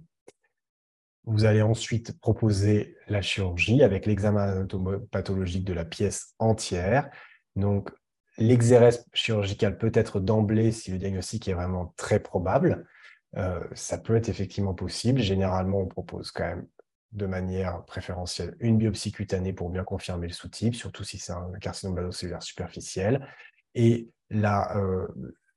Vous 1.28 1.44
allez 1.44 1.62
ensuite 1.62 2.20
proposer 2.22 2.96
la 3.10 3.22
chirurgie 3.22 3.84
avec 3.84 4.06
l'examen 4.06 4.44
anatomopathologique 4.44 5.66
de 5.66 5.74
la 5.74 5.84
pièce 5.84 6.34
entière. 6.40 7.10
Donc, 7.58 7.92
l'exérèse 8.38 9.06
chirurgical 9.13 9.78
peut 9.78 9.92
être 9.94 10.22
d'emblée 10.22 10.72
si 10.72 10.90
le 10.90 10.98
diagnostic 10.98 11.50
est 11.50 11.54
vraiment 11.54 11.94
très 11.98 12.22
probable. 12.22 12.88
Euh, 13.36 13.60
ça 13.74 13.98
peut 13.98 14.16
être 14.16 14.30
effectivement 14.30 14.74
possible. 14.74 15.20
Généralement, 15.20 15.82
on 15.82 15.88
propose 15.88 16.32
quand 16.32 16.46
même 16.46 16.66
de 17.12 17.26
manière 17.26 17.84
préférentielle 17.84 18.56
une 18.62 18.78
biopsie 18.78 19.12
cutanée 19.12 19.52
pour 19.52 19.70
bien 19.70 19.84
confirmer 19.84 20.28
le 20.28 20.34
sous-type, 20.34 20.76
surtout 20.76 21.04
si 21.04 21.18
c'est 21.18 21.34
un 21.34 21.52
carcinome 21.60 21.96
basocellulaire 21.96 22.42
superficiel. 22.42 23.28
Et 23.76 24.10
la, 24.30 24.78
euh, 24.78 25.08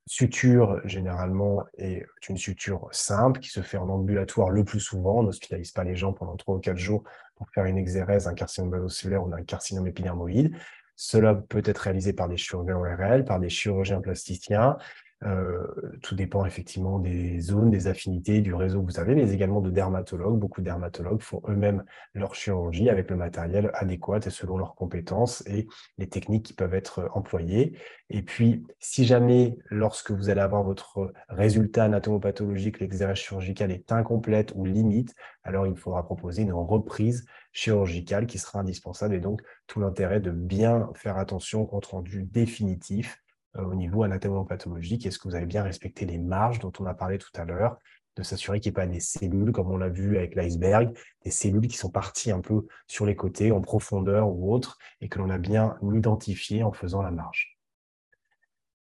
suture, 0.07 0.81
généralement, 0.85 1.65
est 1.79 2.05
une 2.29 2.37
suture 2.37 2.89
simple 2.91 3.41
qui 3.41 3.49
se 3.49 3.61
fait 3.61 3.77
en 3.77 3.89
ambulatoire 3.89 4.51
le 4.51 4.65
plus 4.65 4.81
souvent. 4.81 5.19
On 5.19 5.23
n'hospitalise 5.25 5.73
pas 5.73 5.85
les 5.85 5.97
gens 5.97 6.13
pendant 6.13 6.37
3 6.37 6.57
ou 6.57 6.59
4 6.59 6.77
jours 6.77 7.05
pour 7.37 7.49
faire 7.51 7.65
une 7.65 7.79
exérèse, 7.79 8.27
un 8.27 8.35
carcinome 8.35 8.71
basocellulaire 8.71 9.27
ou 9.27 9.33
un 9.33 9.43
carcinome 9.43 9.87
épidermoïde. 9.87 10.57
Cela 10.97 11.35
peut 11.35 11.63
être 11.65 11.79
réalisé 11.79 12.13
par 12.13 12.29
des 12.29 12.37
chirurgiens 12.37 12.77
ORL, 12.77 13.25
par 13.25 13.41
des 13.41 13.49
chirurgiens 13.49 14.01
plasticiens, 14.01 14.77
euh, 15.23 15.67
tout 16.03 16.15
dépend 16.15 16.47
effectivement 16.47 16.99
des 16.99 17.41
zones, 17.41 17.71
des 17.71 17.89
affinités, 17.89 18.41
du 18.41 18.55
réseau 18.55 18.81
que 18.81 18.91
vous 18.91 19.01
avez, 19.01 19.15
mais 19.15 19.33
également 19.33 19.61
de 19.61 19.71
dermatologues. 19.71 20.39
Beaucoup 20.39 20.63
de 20.63 20.67
dermatologues 20.67 21.21
font 21.21 21.43
eux-mêmes 21.49 21.85
leur 22.15 22.35
chirurgie 22.35 22.89
avec 22.89 23.11
le 23.11 23.17
matériel 23.17 23.71
adéquat 23.75 24.21
et 24.25 24.31
selon 24.31 24.57
leurs 24.57 24.75
compétences 24.75 25.47
et 25.47 25.67
les 25.99 26.09
techniques 26.09 26.47
qui 26.47 26.53
peuvent 26.55 26.75
être 26.75 27.11
employées. 27.13 27.77
Et 28.09 28.23
puis, 28.23 28.65
si 28.79 29.05
jamais, 29.05 29.59
lorsque 29.69 30.11
vous 30.11 30.31
allez 30.31 30.41
avoir 30.41 30.63
votre 30.63 31.13
résultat 31.29 31.85
anatomopathologique, 31.85 32.81
l'exérèse 32.81 33.19
chirurgicale 33.19 33.73
est 33.73 33.93
incomplète 33.93 34.53
ou 34.55 34.65
limite, 34.65 35.15
alors 35.45 35.67
il 35.67 35.77
faudra 35.77 36.03
proposer 36.03 36.43
une 36.43 36.53
reprise 36.53 37.27
chirurgicale 37.53 38.27
qui 38.27 38.39
sera 38.39 38.61
indispensable 38.61 39.15
et 39.15 39.21
donc 39.21 39.43
tout 39.67 39.81
l'intérêt 39.81 40.21
de 40.21 40.31
bien 40.31 40.91
faire 40.95 41.19
attention 41.19 41.63
au 41.63 41.67
compte 41.67 41.87
rendu 41.87 42.23
définitif 42.23 43.19
euh, 43.19 43.30
au 43.57 43.75
niveau 43.75 44.03
anatomopathologique 44.03 45.07
Est-ce 45.07 45.19
que 45.19 45.29
vous 45.29 45.35
avez 45.35 45.47
bien 45.47 45.63
respecté 45.63 46.07
les 46.07 46.19
marges 46.19 46.59
dont 46.59 46.73
on 46.79 46.87
a 46.87 46.95
parlé 46.95 47.19
tout 47.19 47.31
à 47.35 47.45
l'heure 47.45 47.79
de 48.17 48.23
s'assurer 48.23 48.61
qu'il 48.61 48.71
n'y 48.71 48.75
ait 48.75 48.83
pas 48.83 48.87
des 48.87 49.01
cellules, 49.01 49.53
comme 49.53 49.71
on 49.71 49.77
l'a 49.77 49.89
vu 49.89 50.17
avec 50.17 50.35
l'iceberg, 50.35 50.97
des 51.25 51.31
cellules 51.31 51.69
qui 51.69 51.77
sont 51.77 51.91
parties 51.91 52.31
un 52.31 52.41
peu 52.41 52.67
sur 52.87 53.07
les 53.07 53.17
côtés, 53.17 53.53
en 53.53 53.61
profondeur 53.61 54.29
ou 54.29 54.53
autre, 54.53 54.79
et 55.01 55.09
que 55.09 55.19
l'on 55.19 55.31
a 55.31 55.39
bien 55.39 55.77
identifié 55.95 56.63
en 56.63 56.73
faisant 56.73 57.03
la 57.03 57.11
marge? 57.11 57.60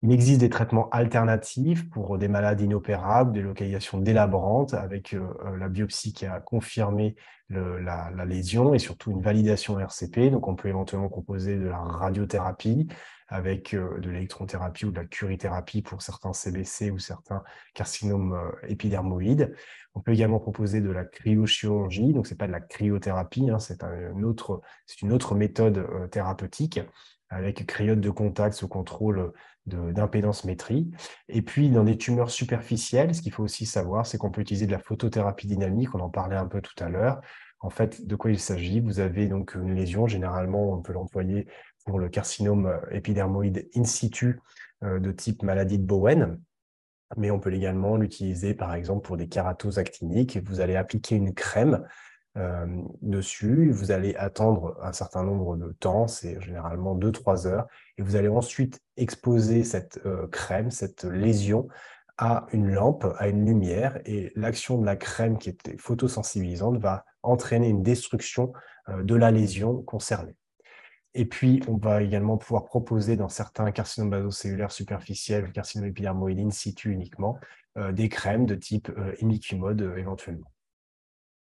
Il 0.02 0.14
existe 0.14 0.40
des 0.40 0.50
traitements 0.50 0.90
alternatifs 0.92 1.90
pour 1.90 2.18
des 2.18 2.30
malades 2.30 2.62
inopérables, 2.62 3.34
des 3.34 3.42
localisations 3.42 3.98
délabrantes, 3.98 4.74
avec 4.74 5.14
euh, 5.14 5.28
euh, 5.46 5.58
la 5.58 5.68
biopsie 5.68 6.14
qui 6.14 6.26
a 6.26 6.40
confirmé 6.40 7.16
la, 7.50 8.12
lésion 8.26 8.74
et 8.74 8.80
surtout 8.80 9.12
une 9.12 9.22
validation 9.22 9.78
RCP. 9.80 10.30
Donc, 10.30 10.48
on 10.48 10.56
peut 10.56 10.70
éventuellement 10.70 11.10
proposer 11.10 11.58
de 11.58 11.68
la 11.68 11.80
radiothérapie 11.80 12.88
avec 13.28 13.74
euh, 13.74 14.00
de 14.00 14.10
l'électrothérapie 14.10 14.86
ou 14.86 14.92
de 14.92 14.98
la 14.98 15.06
curithérapie 15.06 15.82
pour 15.82 16.02
certains 16.02 16.32
CBC 16.32 16.92
ou 16.92 17.00
certains 17.00 17.44
carcinomes 17.74 18.40
épidermoïdes. 18.70 19.54
On 19.96 20.00
peut 20.00 20.14
également 20.14 20.40
proposer 20.40 20.80
de 20.80 20.92
la 20.92 21.04
cryochirurgie. 21.04 22.14
Donc, 22.14 22.28
ce 22.28 22.34
n'est 22.34 22.38
pas 22.38 22.48
de 22.48 22.54
la 22.54 22.62
cryothérapie, 22.62 23.50
hein, 23.50 23.60
c'est 23.60 23.82
une 23.84 25.12
autre 25.12 25.36
méthode 25.36 26.10
thérapeutique 26.12 26.80
avec 27.30 27.66
cryote 27.68 28.00
de 28.00 28.10
contact 28.10 28.56
sous 28.56 28.68
contrôle 28.68 29.34
d'impédance 29.70 30.44
métrie. 30.46 30.92
Et 31.28 31.42
puis, 31.42 31.70
dans 31.70 31.84
des 31.84 31.98
tumeurs 31.98 32.32
superficielles, 32.32 33.16
ce 33.16 33.22
qu'il 33.22 33.32
faut 33.32 33.44
aussi 33.44 33.66
savoir, 33.66 34.06
c'est 34.06 34.18
qu'on 34.18 34.32
peut 34.32 34.42
utiliser 34.42 34.68
de 34.68 34.72
la 34.72 34.80
photothérapie 34.80 35.48
dynamique, 35.48 35.96
on 35.96 36.00
en 36.00 36.10
parlait 36.10 36.36
un 36.36 36.48
peu 36.48 36.62
tout 36.62 36.84
à 36.84 36.90
l'heure, 36.90 37.22
En 37.62 37.70
fait, 37.70 38.06
de 38.08 38.16
quoi 38.16 38.32
il 38.32 38.40
s'agit? 38.40 38.80
Vous 38.80 39.00
avez 39.00 39.28
donc 39.28 39.56
une 39.56 39.76
lésion, 39.76 40.08
généralement 40.08 40.72
on 40.74 40.82
peut 40.82 40.94
l'employer 40.94 41.48
pour 41.86 42.00
le 42.00 42.10
carcinome 42.10 42.80
épidermoïde 42.92 43.68
in 43.76 43.84
situ 43.84 44.40
de 44.82 45.12
type 45.12 45.44
maladie 45.44 45.78
de 45.78 45.84
Bowen, 45.84 46.40
mais 47.18 47.32
on 47.32 47.40
peut 47.40 47.54
également 47.54 47.98
l'utiliser 47.98 48.54
par 48.54 48.74
exemple 48.74 49.06
pour 49.06 49.18
des 49.18 49.28
kératoses 49.28 49.78
actiniques. 49.78 50.38
Vous 50.38 50.62
allez 50.62 50.78
appliquer 50.78 51.16
une 51.16 51.34
crème 51.34 51.84
euh, 52.38 52.66
dessus, 53.02 53.72
vous 53.72 53.92
allez 53.92 54.16
attendre 54.16 54.78
un 54.82 54.94
certain 54.94 55.24
nombre 55.24 55.58
de 55.58 55.72
temps, 55.72 56.08
c'est 56.08 56.40
généralement 56.42 56.96
2-3 56.96 57.48
heures, 57.48 57.68
et 57.98 58.02
vous 58.02 58.16
allez 58.16 58.28
ensuite 58.28 58.80
exposer 58.98 59.64
cette 59.64 60.00
euh, 60.06 60.28
crème, 60.28 60.70
cette 60.70 61.04
lésion 61.06 61.68
à 62.18 62.46
une 62.52 62.70
lampe, 62.70 63.08
à 63.18 63.30
une 63.30 63.46
lumière, 63.46 64.00
et 64.06 64.32
l'action 64.36 64.78
de 64.78 64.86
la 64.86 64.96
crème 64.96 65.38
qui 65.38 65.50
est 65.50 65.80
photosensibilisante 65.80 66.78
va 66.78 67.06
entraîner 67.24 67.70
une 67.70 67.82
destruction 67.82 68.54
euh, 68.90 69.04
de 69.04 69.16
la 69.16 69.32
lésion 69.32 69.82
concernée. 69.82 70.36
Et 71.16 71.26
puis, 71.26 71.62
on 71.68 71.78
va 71.78 72.04
également 72.04 72.38
pouvoir 72.38 72.66
proposer 72.66 73.16
dans 73.16 73.30
certains 73.30 73.72
carcinomes 73.72 74.12
basocellulaires 74.12 74.72
superficiels, 74.72 75.46
le 75.46 75.52
carcinome 75.52 75.88
épidermoïde 75.88 76.40
in 76.40 76.52
situ 76.52 76.92
uniquement, 76.92 77.40
des 77.92 78.10
crèmes 78.10 78.46
de 78.46 78.56
type 78.56 78.92
imiquimode 79.20 79.82
euh, 79.82 79.96
éventuellement. 79.96 80.52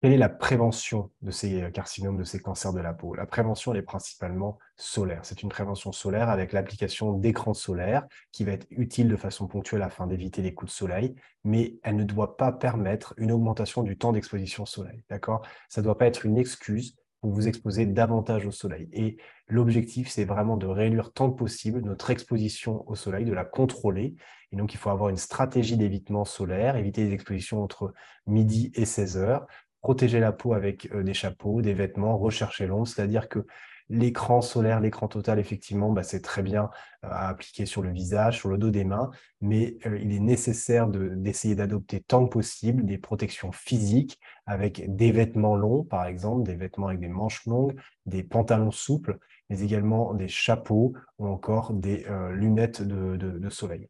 Quelle 0.01 0.13
est 0.13 0.19
la 0.19 0.29
prévention 0.29 1.11
de 1.23 1.33
ces 1.33 1.73
carcinomes, 1.73 2.19
de 2.19 2.23
ces 2.23 2.39
cancers 2.39 2.73
de 2.73 2.79
la 2.79 2.95
peau? 2.95 3.15
La 3.15 3.27
prévention, 3.27 3.73
elle 3.73 3.81
est 3.81 3.83
principalement 3.83 4.57
solaire. 4.77 5.19
C'est 5.25 5.43
une 5.43 5.49
prévention 5.49 5.91
solaire 5.91 6.29
avec 6.29 6.53
l'application 6.53 7.15
d'écrans 7.15 7.53
solaires 7.53 8.07
qui 8.31 8.45
va 8.45 8.53
être 8.53 8.69
utile 8.71 9.09
de 9.09 9.17
façon 9.17 9.49
ponctuelle 9.49 9.83
afin 9.83 10.07
d'éviter 10.07 10.41
les 10.41 10.55
coups 10.55 10.71
de 10.71 10.77
soleil, 10.77 11.17
mais 11.43 11.81
elle 11.83 11.97
ne 11.97 12.05
doit 12.05 12.37
pas 12.37 12.53
permettre 12.53 13.13
une 13.17 13.33
augmentation 13.33 13.83
du 13.83 13.99
temps 13.99 14.13
d'exposition 14.13 14.63
au 14.63 14.67
soleil. 14.67 15.03
D'accord? 15.11 15.45
Ça 15.69 15.81
ne 15.81 15.85
doit 15.85 15.99
pas 15.99 16.07
être 16.07 16.25
une 16.25 16.39
excuse 16.39 16.97
pour 17.21 17.33
vous 17.33 17.49
exposer 17.49 17.85
davantage 17.85 18.47
au 18.47 18.53
soleil. 18.53 18.89
Et 18.93 19.17
l'objectif, 19.49 20.09
c'est 20.09 20.25
vraiment 20.25 20.57
de 20.57 20.69
réduire 20.69 21.13
tant 21.13 21.29
que 21.29 21.37
possible 21.37 21.81
notre 21.81 22.11
exposition 22.11 22.89
au 22.89 22.95
soleil, 22.95 23.25
de 23.25 23.33
la 23.33 23.45
contrôler. 23.45 24.15
Et 24.53 24.57
donc, 24.57 24.73
il 24.75 24.77
faut 24.77 24.91
avoir 24.91 25.09
une 25.09 25.17
stratégie 25.17 25.77
d'évitement 25.77 26.25
solaire, 26.25 26.77
éviter 26.77 27.05
les 27.05 27.13
expositions 27.13 27.65
entre 27.65 27.93
midi 28.27 28.71
et 28.77 28.85
16 28.85 29.17
heures, 29.17 29.47
protéger 29.89 30.21
la 30.21 30.33
peau 30.33 30.53
avec 30.53 30.93
euh, 30.93 31.03
des 31.03 31.15
chapeaux, 31.15 31.63
des 31.63 31.73
vêtements, 31.73 32.19
rechercher 32.19 32.67
l'ombre, 32.67 32.87
c'est-à-dire 32.87 33.27
que 33.27 33.47
L'écran 33.91 34.43
solaire, 34.43 34.81
l'écran 34.81 35.09
total, 35.09 35.39
effectivement, 35.39 35.91
bah, 35.91 36.03
c'est 36.03 36.21
très 36.21 36.43
bien 36.43 36.65
euh, 37.07 37.09
à 37.11 37.29
appliquer 37.31 37.65
sur 37.65 37.81
le 37.81 37.91
visage, 37.91 38.37
sur 38.37 38.51
le 38.51 38.59
dos 38.59 38.69
des 38.69 38.85
mains, 38.85 39.11
mais 39.41 39.79
euh, 39.87 39.99
il 39.99 40.13
est 40.13 40.21
nécessaire 40.21 40.89
d'essayer 40.89 41.55
d'adopter 41.55 42.03
tant 42.03 42.27
que 42.27 42.31
possible 42.35 42.85
des 42.85 42.99
protections 42.99 43.51
physiques 43.51 44.21
avec 44.45 44.95
des 44.95 45.11
vêtements 45.11 45.57
longs, 45.57 45.85
par 45.85 46.05
exemple, 46.05 46.43
des 46.43 46.55
vêtements 46.55 46.89
avec 46.89 47.01
des 47.01 47.09
manches 47.09 47.47
longues, 47.47 47.81
des 48.05 48.23
pantalons 48.23 48.73
souples, 48.73 49.17
mais 49.49 49.63
également 49.63 50.13
des 50.13 50.29
chapeaux 50.29 50.93
ou 51.19 51.27
encore 51.27 51.73
des 51.73 52.05
lunettes 52.35 52.83
de 52.83 53.49
soleil. 53.49 53.89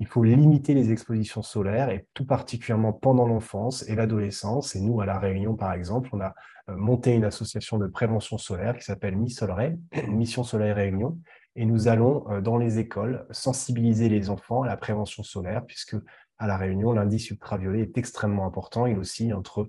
Il 0.00 0.06
faut 0.06 0.24
limiter 0.24 0.74
les 0.74 0.90
expositions 0.90 1.42
solaires 1.42 1.90
et 1.90 2.06
tout 2.14 2.26
particulièrement 2.26 2.92
pendant 2.92 3.26
l'enfance 3.26 3.86
et 3.88 3.94
l'adolescence. 3.94 4.74
Et 4.74 4.80
nous, 4.80 5.00
à 5.00 5.06
La 5.06 5.18
Réunion, 5.18 5.54
par 5.54 5.72
exemple, 5.72 6.08
on 6.12 6.20
a 6.20 6.34
euh, 6.68 6.76
monté 6.76 7.14
une 7.14 7.24
association 7.24 7.78
de 7.78 7.86
prévention 7.86 8.38
solaire 8.38 8.76
qui 8.76 8.84
s'appelle 8.84 9.16
Mission 9.16 10.42
Soleil 10.44 10.72
Réunion. 10.72 11.18
Et 11.54 11.66
nous 11.66 11.88
allons, 11.88 12.24
euh, 12.30 12.40
dans 12.40 12.56
les 12.56 12.78
écoles, 12.78 13.26
sensibiliser 13.30 14.08
les 14.08 14.30
enfants 14.30 14.62
à 14.62 14.66
la 14.66 14.76
prévention 14.76 15.22
solaire, 15.22 15.64
puisque 15.66 15.96
à 16.38 16.46
La 16.46 16.56
Réunion, 16.56 16.92
l'indice 16.92 17.30
ultraviolet 17.30 17.82
est 17.82 17.98
extrêmement 17.98 18.46
important. 18.46 18.86
Il 18.86 18.98
oscille 18.98 19.34
entre 19.34 19.68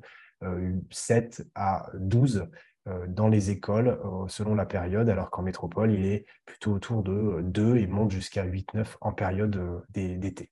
7 0.89 1.41
euh, 1.41 1.49
à 1.55 1.89
12 1.99 2.38
euh, 2.38 2.45
dans 3.07 3.27
les 3.27 3.51
écoles 3.51 3.99
euh, 4.03 4.27
selon 4.27 4.55
la 4.55 4.65
période, 4.65 5.07
alors 5.09 5.29
qu'en 5.29 5.43
métropole, 5.43 5.91
il 5.91 6.05
est 6.05 6.25
plutôt 6.45 6.73
autour 6.73 7.03
de 7.03 7.41
2 7.43 7.77
et 7.77 7.88
monte 7.88 8.11
jusqu'à 8.11 8.45
8-9 8.45 8.86
en 9.01 9.13
période 9.13 9.55
euh, 9.55 9.82
d'été. 9.89 10.51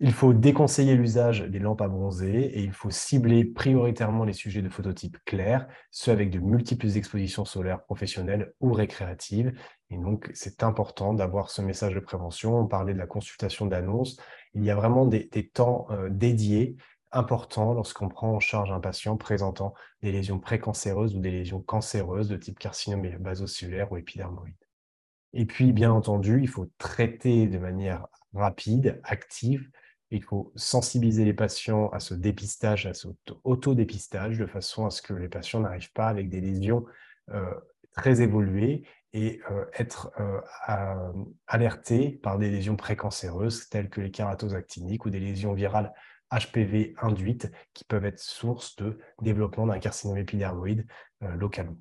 Il 0.00 0.12
faut 0.12 0.34
déconseiller 0.34 0.96
l'usage 0.96 1.42
des 1.42 1.60
lampes 1.60 1.80
à 1.80 1.88
bronzer 1.88 2.34
et 2.34 2.62
il 2.62 2.72
faut 2.72 2.90
cibler 2.90 3.44
prioritairement 3.44 4.24
les 4.24 4.32
sujets 4.32 4.60
de 4.60 4.68
phototype 4.68 5.16
clair, 5.24 5.66
ceux 5.92 6.10
avec 6.12 6.30
de 6.30 6.40
multiples 6.40 6.88
expositions 6.96 7.44
solaires 7.44 7.82
professionnelles 7.84 8.52
ou 8.60 8.72
récréatives. 8.72 9.52
Et 9.90 9.96
donc, 9.96 10.30
c'est 10.34 10.64
important 10.64 11.14
d'avoir 11.14 11.48
ce 11.48 11.62
message 11.62 11.94
de 11.94 12.00
prévention. 12.00 12.58
On 12.58 12.66
parlait 12.66 12.92
de 12.92 12.98
la 12.98 13.06
consultation 13.06 13.66
d'annonces. 13.66 14.20
Il 14.52 14.64
y 14.64 14.70
a 14.70 14.74
vraiment 14.74 15.06
des, 15.06 15.28
temps 15.54 15.86
dédiés 16.10 16.76
important 17.14 17.72
lorsqu'on 17.72 18.08
prend 18.08 18.32
en 18.32 18.40
charge 18.40 18.70
un 18.70 18.80
patient 18.80 19.16
présentant 19.16 19.74
des 20.02 20.12
lésions 20.12 20.38
précancéreuses 20.38 21.14
ou 21.14 21.20
des 21.20 21.30
lésions 21.30 21.60
cancéreuses 21.60 22.28
de 22.28 22.36
type 22.36 22.58
carcinome 22.58 23.08
basocellulaire 23.18 23.90
ou 23.92 23.96
épidermoïde. 23.96 24.54
Et 25.32 25.46
puis, 25.46 25.72
bien 25.72 25.90
entendu, 25.90 26.40
il 26.40 26.48
faut 26.48 26.70
traiter 26.78 27.46
de 27.46 27.58
manière 27.58 28.06
rapide, 28.34 29.00
active. 29.04 29.68
Il 30.10 30.22
faut 30.22 30.52
sensibiliser 30.54 31.24
les 31.24 31.34
patients 31.34 31.88
à 31.88 31.98
ce 31.98 32.14
dépistage, 32.14 32.86
à 32.86 32.94
ce 32.94 33.08
autodépistage, 33.42 34.38
de 34.38 34.46
façon 34.46 34.86
à 34.86 34.90
ce 34.90 35.02
que 35.02 35.12
les 35.12 35.28
patients 35.28 35.60
n'arrivent 35.60 35.92
pas 35.92 36.08
avec 36.08 36.28
des 36.28 36.40
lésions 36.40 36.84
euh, 37.30 37.52
très 37.94 38.20
évoluées 38.20 38.84
et 39.12 39.40
euh, 39.50 39.64
être 39.74 40.12
euh, 40.20 40.40
alertés 41.46 42.10
par 42.10 42.38
des 42.38 42.50
lésions 42.50 42.76
précancéreuses 42.76 43.68
telles 43.68 43.88
que 43.88 44.00
les 44.00 44.10
kératoses 44.10 44.56
ou 45.04 45.10
des 45.10 45.20
lésions 45.20 45.52
virales 45.52 45.92
HPV 46.34 46.94
induites 47.00 47.50
qui 47.72 47.84
peuvent 47.84 48.04
être 48.04 48.18
source 48.18 48.76
de 48.76 48.98
développement 49.22 49.66
d'un 49.66 49.78
carcinome 49.78 50.18
épidermoïde 50.18 50.86
euh, 51.22 51.34
localement. 51.36 51.76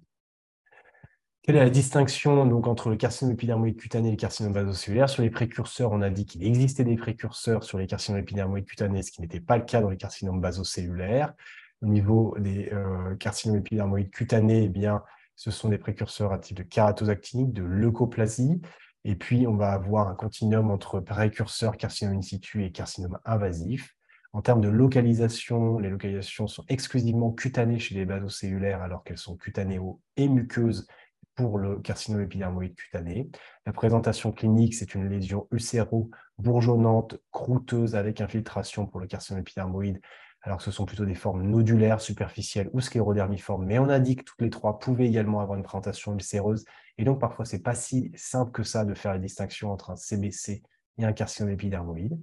Quelle 1.41 1.57
est 1.57 1.63
la 1.63 1.69
distinction 1.69 2.45
donc, 2.45 2.67
entre 2.67 2.89
le 2.89 2.95
carcinome 2.95 3.33
épidermoïde 3.33 3.75
cutané 3.75 4.07
et 4.07 4.11
le 4.11 4.17
carcinome 4.17 4.53
vasocellulaire 4.53 5.09
Sur 5.09 5.23
les 5.23 5.29
précurseurs, 5.29 5.91
on 5.91 6.01
a 6.01 6.09
dit 6.09 6.25
qu'il 6.25 6.45
existait 6.45 6.85
des 6.85 6.95
précurseurs 6.95 7.65
sur 7.65 7.77
les 7.77 7.85
carcinomes 7.85 8.21
épidermoïdes 8.21 8.65
cutanés, 8.65 9.03
ce 9.03 9.11
qui 9.11 9.19
n'était 9.19 9.41
pas 9.41 9.57
le 9.57 9.65
cas 9.65 9.81
dans 9.81 9.89
les 9.89 9.97
carcinomes 9.97 10.41
vasocellulaires. 10.41 11.33
Au 11.81 11.87
niveau 11.87 12.33
des 12.39 12.69
euh, 12.71 13.15
carcinomes 13.15 13.57
épidermoïdes 13.57 14.09
cutanés, 14.09 14.63
eh 14.63 14.69
bien, 14.69 15.03
ce 15.35 15.51
sont 15.51 15.67
des 15.67 15.77
précurseurs 15.77 16.31
à 16.31 16.39
type 16.39 16.57
de 16.57 16.63
kératose 16.63 17.09
actinique, 17.09 17.51
de 17.51 17.63
leucoplasie. 17.63 18.61
Et 19.03 19.15
puis, 19.15 19.45
on 19.45 19.57
va 19.57 19.73
avoir 19.73 20.07
un 20.07 20.15
continuum 20.15 20.71
entre 20.71 21.01
précurseurs 21.01 21.75
carcinome 21.75 22.15
in 22.15 22.21
situ 22.21 22.63
et 22.63 22.71
carcinome 22.71 23.19
invasif. 23.25 23.97
En 24.33 24.41
termes 24.41 24.61
de 24.61 24.69
localisation, 24.69 25.77
les 25.77 25.89
localisations 25.89 26.47
sont 26.47 26.65
exclusivement 26.67 27.31
cutanées 27.31 27.77
chez 27.77 27.93
les 27.93 28.05
basocellulaires 28.05 28.81
alors 28.81 29.03
qu'elles 29.03 29.19
sont 29.19 29.37
cutanéo 29.37 30.01
et 30.17 30.27
muqueuses 30.27 30.87
pour 31.35 31.59
le 31.59 31.79
carcinome 31.79 32.21
épidermoïde 32.21 32.75
cutané. 32.75 33.29
La 33.67 33.73
présentation 33.73 34.31
clinique, 34.31 34.73
c'est 34.73 34.95
une 34.95 35.07
lésion 35.07 35.47
ulcéro-bourgeonnante, 35.51 37.17
croûteuse 37.31 37.95
avec 37.95 38.21
infiltration 38.21 38.87
pour 38.87 38.99
le 38.99 39.07
carcinome 39.07 39.41
épidermoïde, 39.41 40.01
alors 40.41 40.57
que 40.57 40.63
ce 40.63 40.71
sont 40.71 40.85
plutôt 40.85 41.05
des 41.05 41.15
formes 41.15 41.43
nodulaires, 41.43 42.01
superficielles 42.01 42.71
ou 42.73 42.81
sclérodermiformes. 42.81 43.65
Mais 43.65 43.77
on 43.77 43.87
a 43.87 43.99
dit 43.99 44.15
que 44.15 44.23
toutes 44.23 44.41
les 44.41 44.49
trois 44.49 44.79
pouvaient 44.79 45.07
également 45.07 45.41
avoir 45.41 45.57
une 45.57 45.63
présentation 45.63 46.13
ulcéreuse. 46.13 46.65
Et 46.97 47.03
donc, 47.03 47.19
parfois, 47.19 47.45
ce 47.45 47.55
n'est 47.55 47.61
pas 47.61 47.75
si 47.75 48.11
simple 48.15 48.51
que 48.51 48.63
ça 48.63 48.83
de 48.83 48.95
faire 48.95 49.13
la 49.13 49.19
distinction 49.19 49.71
entre 49.71 49.91
un 49.91 49.95
CBC 49.95 50.63
et 50.97 51.05
un 51.05 51.13
carcinome 51.13 51.51
épidermoïde. 51.51 52.19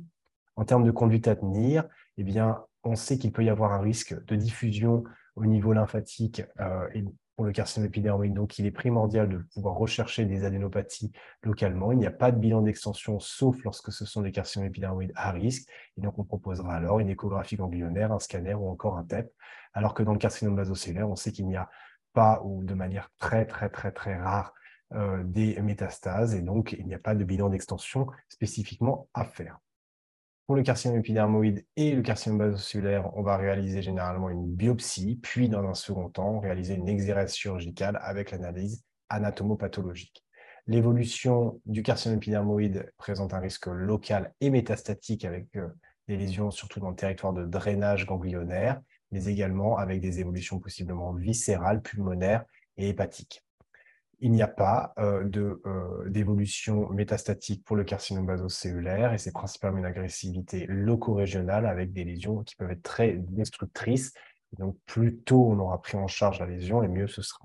En 0.61 0.67
termes 0.67 0.85
de 0.85 0.91
conduite 0.91 1.27
à 1.27 1.37
tenir, 1.37 1.89
eh 2.19 2.23
bien, 2.23 2.63
on 2.85 2.95
sait 2.95 3.17
qu'il 3.17 3.33
peut 3.33 3.43
y 3.43 3.49
avoir 3.49 3.73
un 3.73 3.81
risque 3.81 4.15
de 4.27 4.37
diffusion 4.37 5.05
au 5.35 5.47
niveau 5.47 5.73
lymphatique 5.73 6.43
euh, 6.61 6.87
pour 7.35 7.47
le 7.47 7.53
carcinome 7.53 7.87
épidermoïde. 7.87 8.35
Donc, 8.35 8.59
il 8.59 8.67
est 8.67 8.71
primordial 8.71 9.31
de 9.31 9.39
pouvoir 9.55 9.77
rechercher 9.77 10.27
des 10.27 10.45
adénopathies 10.45 11.13
localement. 11.45 11.93
Il 11.93 11.99
n'y 11.99 12.07
a 12.07 12.11
pas 12.11 12.31
de 12.31 12.39
bilan 12.39 12.61
d'extension, 12.61 13.19
sauf 13.21 13.57
lorsque 13.65 13.91
ce 13.91 14.05
sont 14.05 14.21
des 14.21 14.33
carcinomes 14.33 14.69
épidermoïdes 14.69 15.15
à 15.15 15.31
risque. 15.31 15.67
Et 15.97 16.03
donc, 16.03 16.19
on 16.19 16.25
proposera 16.25 16.75
alors 16.75 17.01
une 17.01 17.09
échographie 17.09 17.57
ganglionnaire, 17.57 18.13
un 18.13 18.19
scanner 18.19 18.53
ou 18.53 18.69
encore 18.69 18.99
un 18.99 19.05
TEP. 19.05 19.33
Alors 19.73 19.95
que 19.95 20.03
dans 20.03 20.13
le 20.13 20.19
carcinome 20.19 20.57
basocellulaire, 20.57 21.09
on 21.09 21.17
sait 21.17 21.33
qu'il 21.33 21.47
n'y 21.47 21.57
a 21.57 21.71
pas 22.13 22.43
ou 22.45 22.65
de 22.65 22.75
manière 22.75 23.09
très, 23.19 23.47
très, 23.47 23.71
très, 23.71 23.93
très 23.93 24.19
rare 24.19 24.53
euh, 24.93 25.23
des 25.25 25.59
métastases. 25.63 26.35
Et 26.35 26.43
donc, 26.43 26.77
il 26.79 26.87
n'y 26.87 26.95
a 26.95 26.99
pas 26.99 27.15
de 27.15 27.25
bilan 27.25 27.49
d'extension 27.49 28.09
spécifiquement 28.29 29.09
à 29.15 29.25
faire. 29.25 29.59
Pour 30.51 30.57
le 30.57 30.65
carcinome 30.65 30.99
épidermoïde 30.99 31.65
et 31.77 31.93
le 31.93 32.03
carcinome 32.03 32.39
basocellulaire, 32.39 33.17
on 33.17 33.23
va 33.23 33.37
réaliser 33.37 33.83
généralement 33.83 34.31
une 34.31 34.53
biopsie, 34.53 35.21
puis 35.23 35.49
dans 35.49 35.63
un 35.63 35.75
second 35.75 36.09
temps, 36.09 36.41
réaliser 36.41 36.75
une 36.75 36.89
exérèse 36.89 37.37
chirurgicale 37.37 38.01
avec 38.03 38.33
l'analyse 38.33 38.83
anatomopathologique. 39.11 40.25
L'évolution 40.67 41.61
du 41.67 41.85
carcinome 41.85 42.17
épidermoïde 42.17 42.93
présente 42.97 43.33
un 43.33 43.39
risque 43.39 43.69
local 43.69 44.35
et 44.41 44.51
métastatique 44.51 45.25
avec 45.25 45.55
euh, 45.55 45.69
des 46.09 46.17
lésions 46.17 46.51
surtout 46.51 46.81
dans 46.81 46.91
le 46.91 46.97
territoire 46.97 47.33
de 47.33 47.47
drainage 47.47 48.05
ganglionnaire, 48.05 48.81
mais 49.13 49.27
également 49.27 49.79
avec 49.79 50.01
des 50.01 50.19
évolutions 50.19 50.59
possiblement 50.59 51.13
viscérales, 51.13 51.81
pulmonaires 51.81 52.45
et 52.77 52.89
hépatiques 52.89 53.45
il 54.21 54.33
n'y 54.33 54.43
a 54.43 54.49
pas 54.49 54.93
euh, 54.99 55.29
euh, 55.37 56.09
d'évolution 56.09 56.91
métastatique 56.91 57.65
pour 57.65 57.77
le 57.77 57.85
carcinome 57.85 58.27
basocellulaire 58.27 59.13
et 59.13 59.19
c'est 59.19 59.33
principalement 59.33 59.79
une 59.79 59.87
agressivité 59.87 60.67
loco-régionale 60.69 61.67
avec 61.67 61.93
des 61.93 62.05
lésions 62.05 62.43
qui 62.43 62.55
peuvent 62.57 62.71
être 62.71 62.83
très 62.83 63.15
destructrices 63.15 64.13
Donc, 64.59 64.77
plus 64.87 65.17
tôt 65.17 65.47
on 65.51 65.59
aura 65.59 65.81
pris 65.81 65.97
en 65.97 66.07
charge 66.07 66.41
la 66.41 66.47
lésion, 66.47 66.83
et 66.83 66.89
mieux 66.89 67.09
ce 67.09 67.23
sera. 67.23 67.41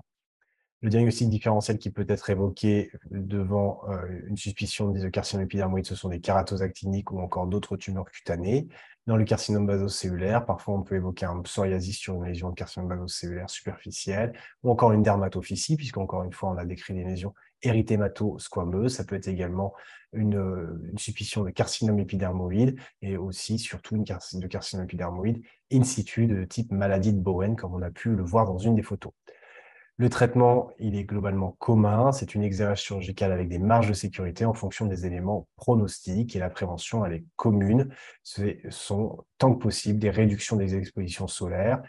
Le 0.82 0.90
diagnostic 0.90 1.30
différentiel 1.30 1.78
qui 1.78 1.90
peut 1.90 2.04
être 2.08 2.28
évoqué 2.28 2.90
devant 3.10 3.80
euh, 3.88 4.06
une 4.26 4.36
suspicion 4.36 4.90
de 4.90 5.08
carcinome 5.08 5.46
épidermoïde, 5.46 5.86
ce 5.86 5.94
sont 5.94 6.10
des 6.10 6.20
kératoses 6.20 6.62
actiniques 6.62 7.10
ou 7.10 7.20
encore 7.20 7.46
d'autres 7.46 7.78
tumeurs 7.78 8.10
cutanées. 8.10 8.68
Dans 9.06 9.16
le 9.16 9.24
carcinome 9.24 9.66
basocellulaire, 9.66 10.44
parfois 10.44 10.74
on 10.74 10.82
peut 10.82 10.96
évoquer 10.96 11.26
un 11.26 11.40
psoriasis 11.42 11.96
sur 11.96 12.14
une 12.14 12.24
lésion 12.24 12.50
de 12.50 12.56
carcinome 12.56 12.88
basocellulaire 12.88 13.48
superficielle 13.48 14.32
ou 14.64 14.70
encore 14.70 14.90
une 14.90 15.04
dermatophysie, 15.04 15.76
puisqu'encore 15.76 16.24
une 16.24 16.32
fois, 16.32 16.50
on 16.50 16.56
a 16.56 16.64
décrit 16.64 16.94
des 16.94 17.04
lésions 17.04 17.32
érythémato-squameuses. 17.62 18.96
Ça 18.96 19.04
peut 19.04 19.14
être 19.14 19.28
également 19.28 19.74
une, 20.12 20.92
suspicion 20.96 21.44
de 21.44 21.50
carcinome 21.50 22.00
épidermoïde 22.00 22.80
et 23.00 23.16
aussi, 23.16 23.60
surtout, 23.60 23.94
une 23.94 24.02
de 24.04 24.46
carcinome 24.48 24.84
épidermoïde 24.84 25.40
in 25.72 25.84
situ 25.84 26.26
de 26.26 26.44
type 26.44 26.72
maladie 26.72 27.12
de 27.12 27.20
Bowen, 27.20 27.54
comme 27.54 27.74
on 27.74 27.82
a 27.82 27.90
pu 27.90 28.10
le 28.10 28.24
voir 28.24 28.44
dans 28.44 28.58
une 28.58 28.74
des 28.74 28.82
photos. 28.82 29.12
Le 29.98 30.10
traitement, 30.10 30.70
il 30.78 30.94
est 30.94 31.04
globalement 31.04 31.52
commun. 31.58 32.12
C'est 32.12 32.34
une 32.34 32.42
exérèse 32.42 32.78
chirurgicale 32.78 33.32
avec 33.32 33.48
des 33.48 33.58
marges 33.58 33.88
de 33.88 33.94
sécurité 33.94 34.44
en 34.44 34.52
fonction 34.52 34.84
des 34.84 35.06
éléments 35.06 35.48
pronostiques 35.56 36.36
et 36.36 36.38
la 36.38 36.50
prévention, 36.50 37.06
elle 37.06 37.14
est 37.14 37.24
commune. 37.36 37.88
Ce 38.22 38.42
sont, 38.68 39.24
tant 39.38 39.54
que 39.54 39.58
possible, 39.58 39.98
des 39.98 40.10
réductions 40.10 40.56
des 40.56 40.76
expositions 40.76 41.28
solaires, 41.28 41.82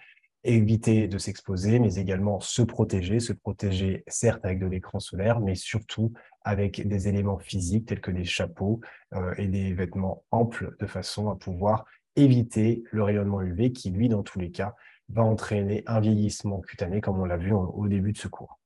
éviter 0.46 1.10
de 1.10 1.18
s'exposer, 1.18 1.80
mais 1.80 1.96
également 1.96 2.40
se 2.40 2.62
protéger, 2.62 3.20
se 3.20 3.34
protéger 3.34 4.06
certes 4.08 4.46
avec 4.46 4.60
de 4.60 4.68
l'écran 4.68 5.02
solaire, 5.02 5.42
mais 5.42 5.56
surtout 5.56 6.14
avec 6.46 6.88
des 6.88 7.10
éléments 7.10 7.40
physiques 7.40 7.88
tels 7.88 8.00
que 8.00 8.12
des 8.12 8.24
chapeaux 8.24 8.80
euh, 9.16 9.34
et 9.38 9.48
des 9.48 9.74
vêtements 9.74 10.24
amples 10.32 10.78
de 10.80 10.86
façon 10.86 11.30
à 11.30 11.36
pouvoir 11.36 11.84
éviter 12.16 12.84
le 12.92 13.04
rayonnement 13.04 13.42
UV 13.42 13.74
qui, 13.74 13.92
lui, 13.92 14.08
dans 14.08 14.24
tous 14.24 14.40
les 14.40 14.50
cas, 14.50 14.76
va 15.10 15.24
entraîner 15.24 15.84
un 15.88 16.00
vieillissement 16.00 16.60
cutané, 16.62 17.02
comme 17.02 17.20
on 17.20 17.26
l'a 17.26 17.38
vu 17.38 17.54
au 17.54 17.88
début 17.88 18.12
de 18.12 18.18
ce 18.18 18.28
cours. 18.28 18.60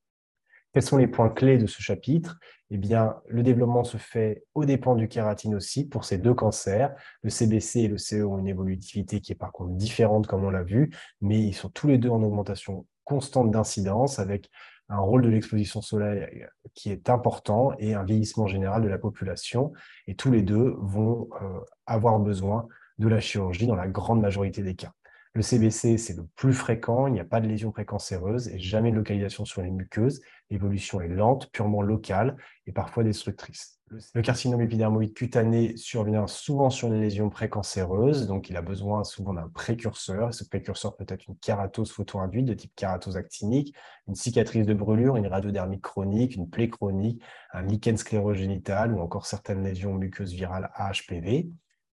Quels 0.74 0.84
sont 0.84 0.98
les 0.98 1.08
points 1.08 1.30
clés 1.30 1.58
de 1.58 1.68
ce 1.68 1.82
chapitre? 1.82 2.40
Eh 2.70 2.78
bien, 2.78 3.18
le 3.28 3.44
développement 3.44 3.84
se 3.84 3.98
fait 3.98 4.46
au 4.54 4.64
dépend 4.64 4.96
du 4.96 5.10
kératinocyte 5.10 5.90
pour 5.90 6.06
ces 6.06 6.18
deux 6.18 6.34
cancers. 6.34 6.96
Le 7.24 7.30
CBC 7.30 7.82
et 7.82 7.88
le 7.90 7.98
CE 7.98 8.24
ont 8.24 8.38
une 8.38 8.48
évolutivité 8.48 9.20
qui 9.20 9.34
est 9.34 9.36
par 9.36 9.52
contre 9.52 9.72
différente, 9.72 10.28
comme 10.28 10.46
on 10.46 10.50
l'a 10.50 10.64
vu, 10.64 10.90
mais 11.20 11.42
ils 11.42 11.54
sont 11.54 11.70
tous 11.70 11.88
les 11.88 11.98
deux 11.98 12.10
en 12.10 12.24
augmentation 12.24 12.88
constante 13.04 13.52
d'incidence 13.52 14.20
avec 14.20 14.50
un 14.88 15.00
rôle 15.00 15.24
de 15.24 15.30
l'exposition 15.30 15.82
solaire 15.82 16.30
qui 16.74 16.90
est 16.90 17.10
important 17.10 17.74
et 17.78 17.94
un 17.94 18.06
vieillissement 18.06 18.48
général 18.48 18.82
de 18.82 18.88
la 18.88 18.98
population. 18.98 19.74
Et 20.08 20.16
tous 20.16 20.32
les 20.32 20.42
deux 20.42 20.76
vont 20.80 21.28
euh, 21.42 21.60
avoir 21.86 22.18
besoin 22.20 22.68
de 22.98 23.10
la 23.10 23.20
chirurgie 23.20 23.68
dans 23.68 23.76
la 23.76 23.88
grande 23.88 24.22
majorité 24.22 24.62
des 24.64 24.76
cas. 24.76 24.94
Le 25.34 25.42
CBC, 25.42 25.98
c'est 25.98 26.18
le 26.18 26.26
plus 26.36 26.54
fréquent, 26.54 27.08
il 27.08 27.14
n'y 27.14 27.22
a 27.22 27.26
pas 27.26 27.40
de 27.40 27.48
lésion 27.48 27.72
précancéreuse 27.72 28.50
et 28.50 28.60
jamais 28.60 28.92
de 28.92 28.98
localisation 28.98 29.46
sur 29.46 29.62
les 29.62 29.72
muqueuses. 29.72 30.22
L'évolution 30.50 31.00
est 31.00 31.08
lente, 31.08 31.50
purement 31.54 31.82
locale 31.82 32.36
et 32.68 32.74
parfois 32.74 33.06
destructrice. 33.06 33.80
Le 34.14 34.22
carcinome 34.22 34.62
épidermoïde 34.62 35.14
cutané 35.14 35.78
survient 35.78 36.28
souvent 36.28 36.70
sur 36.70 36.90
les 36.90 37.00
lésions 37.00 37.30
précancéreuses, 37.30 38.28
donc 38.28 38.50
il 38.50 38.58
a 38.58 38.62
besoin 38.62 39.06
souvent 39.06 39.34
d'un 39.34 39.48
précurseur. 39.48 40.34
Ce 40.34 40.44
précurseur 40.44 40.98
peut 40.98 41.06
être 41.08 41.28
une 41.30 41.38
kératose 41.38 41.92
photoinduite 41.92 42.46
de 42.46 42.54
type 42.54 42.74
kératose 42.76 43.16
actinique, 43.16 43.74
une 44.10 44.16
cicatrice 44.16 44.66
de 44.66 44.74
brûlure, 44.74 45.16
une 45.16 45.28
radiodermie 45.28 45.80
chronique, 45.80 46.36
une 46.36 46.50
plaie 46.50 46.70
chronique, 46.70 47.22
un 47.54 47.64
lichen 47.64 47.96
sclérogénital 47.96 48.94
ou 48.94 49.00
encore 49.00 49.26
certaines 49.26 49.64
lésions 49.64 49.94
muqueuses 49.94 50.34
virales 50.34 50.70
AHPV. 50.74 51.50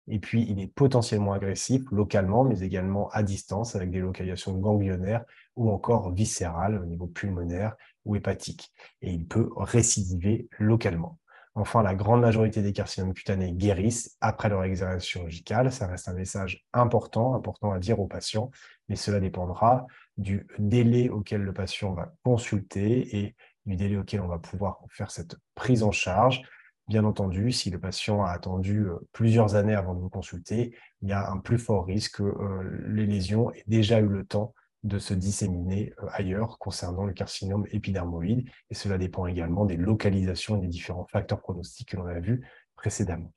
Et 0.08 0.18
puis, 0.18 0.46
il 0.48 0.60
est 0.60 0.72
potentiellement 0.72 1.32
agressif 1.32 1.82
localement, 1.90 2.44
mais 2.44 2.60
également 2.60 3.08
à 3.10 3.22
distance, 3.22 3.74
avec 3.74 3.90
des 3.90 4.00
localisations 4.00 4.56
ganglionnaires 4.58 5.24
ou 5.56 5.70
encore 5.70 6.12
viscérales 6.12 6.80
au 6.80 6.84
niveau 6.84 7.06
pulmonaire 7.06 7.74
ou 8.04 8.16
hépatique. 8.16 8.72
Et 9.00 9.12
il 9.12 9.26
peut 9.26 9.50
récidiver 9.56 10.48
localement. 10.58 11.18
Enfin, 11.56 11.82
la 11.82 11.94
grande 11.94 12.20
majorité 12.20 12.62
des 12.62 12.72
carcinomes 12.72 13.14
cutanés 13.14 13.52
guérissent 13.52 14.16
après 14.20 14.48
leur 14.48 14.64
exercice 14.64 15.08
chirurgical. 15.08 15.70
Ça 15.70 15.86
reste 15.86 16.08
un 16.08 16.14
message 16.14 16.64
important, 16.72 17.34
important 17.34 17.70
à 17.70 17.78
dire 17.78 18.00
aux 18.00 18.08
patients, 18.08 18.50
mais 18.88 18.96
cela 18.96 19.20
dépendra 19.20 19.86
du 20.16 20.48
délai 20.58 21.08
auquel 21.08 21.42
le 21.42 21.52
patient 21.52 21.94
va 21.94 22.12
consulter 22.24 23.16
et 23.16 23.36
du 23.66 23.76
délai 23.76 23.96
auquel 23.96 24.20
on 24.20 24.26
va 24.26 24.38
pouvoir 24.38 24.80
faire 24.90 25.12
cette 25.12 25.36
prise 25.54 25.84
en 25.84 25.92
charge. 25.92 26.42
Bien 26.86 27.04
entendu, 27.04 27.50
si 27.50 27.70
le 27.70 27.80
patient 27.80 28.22
a 28.24 28.30
attendu 28.30 28.80
euh, 28.80 28.98
plusieurs 29.12 29.54
années 29.54 29.74
avant 29.74 29.94
de 29.94 30.00
vous 30.00 30.10
consulter, 30.10 30.76
il 31.00 31.08
y 31.08 31.12
a 31.12 31.30
un 31.30 31.38
plus 31.38 31.58
fort 31.58 31.86
risque 31.86 32.16
que 32.16 32.22
euh, 32.22 32.84
les 32.88 33.06
lésions 33.06 33.50
aient 33.52 33.64
déjà 33.66 34.00
eu 34.00 34.08
le 34.08 34.24
temps 34.26 34.54
de 34.82 34.98
se 34.98 35.14
disséminer 35.14 35.94
euh, 36.02 36.08
ailleurs 36.12 36.58
concernant 36.58 37.06
le 37.06 37.14
carcinome 37.14 37.66
épidermoïde. 37.70 38.46
Et 38.70 38.74
cela 38.74 38.98
dépend 38.98 39.26
également 39.26 39.64
des 39.64 39.78
localisations 39.78 40.58
et 40.58 40.60
des 40.60 40.68
différents 40.68 41.06
facteurs 41.06 41.40
pronostiques 41.40 41.88
que 41.88 41.96
l'on 41.96 42.06
a 42.06 42.20
vus 42.20 42.46
précédemment. 42.76 43.32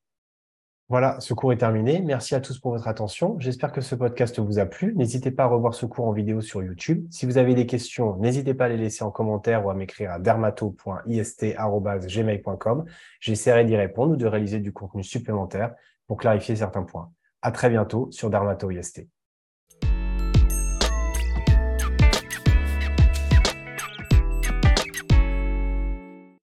Voilà, 0.89 1.19
ce 1.19 1.33
cours 1.33 1.51
est 1.51 1.57
terminé. 1.57 2.01
Merci 2.01 2.33
à 2.33 2.39
tous 2.39 2.59
pour 2.59 2.71
votre 2.71 2.87
attention. 2.87 3.35
J'espère 3.39 3.73
que 3.73 3.81
ce 3.81 3.93
podcast 3.93 4.39
vous 4.39 4.57
a 4.57 4.65
plu. 4.65 4.95
N'hésitez 4.95 5.31
pas 5.31 5.43
à 5.43 5.47
revoir 5.47 5.73
ce 5.73 5.85
cours 5.85 6.07
en 6.07 6.13
vidéo 6.13 6.39
sur 6.39 6.63
YouTube. 6.63 7.05
Si 7.11 7.25
vous 7.25 7.37
avez 7.37 7.55
des 7.55 7.65
questions, 7.65 8.15
n'hésitez 8.15 8.53
pas 8.53 8.63
à 8.65 8.69
les 8.69 8.77
laisser 8.77 9.03
en 9.03 9.11
commentaire 9.11 9.65
ou 9.65 9.69
à 9.69 9.73
m'écrire 9.73 10.13
à 10.13 10.19
dermato.ist.gmail.com. 10.19 12.85
J'essaierai 13.19 13.65
d'y 13.65 13.75
répondre 13.75 14.13
ou 14.13 14.15
de 14.15 14.25
réaliser 14.25 14.61
du 14.61 14.71
contenu 14.71 15.03
supplémentaire 15.03 15.75
pour 16.07 16.15
clarifier 16.15 16.55
certains 16.55 16.83
points. 16.83 17.11
À 17.41 17.51
très 17.51 17.69
bientôt 17.69 18.07
sur 18.11 18.29
Dermato 18.29 18.71
IST. 18.71 19.16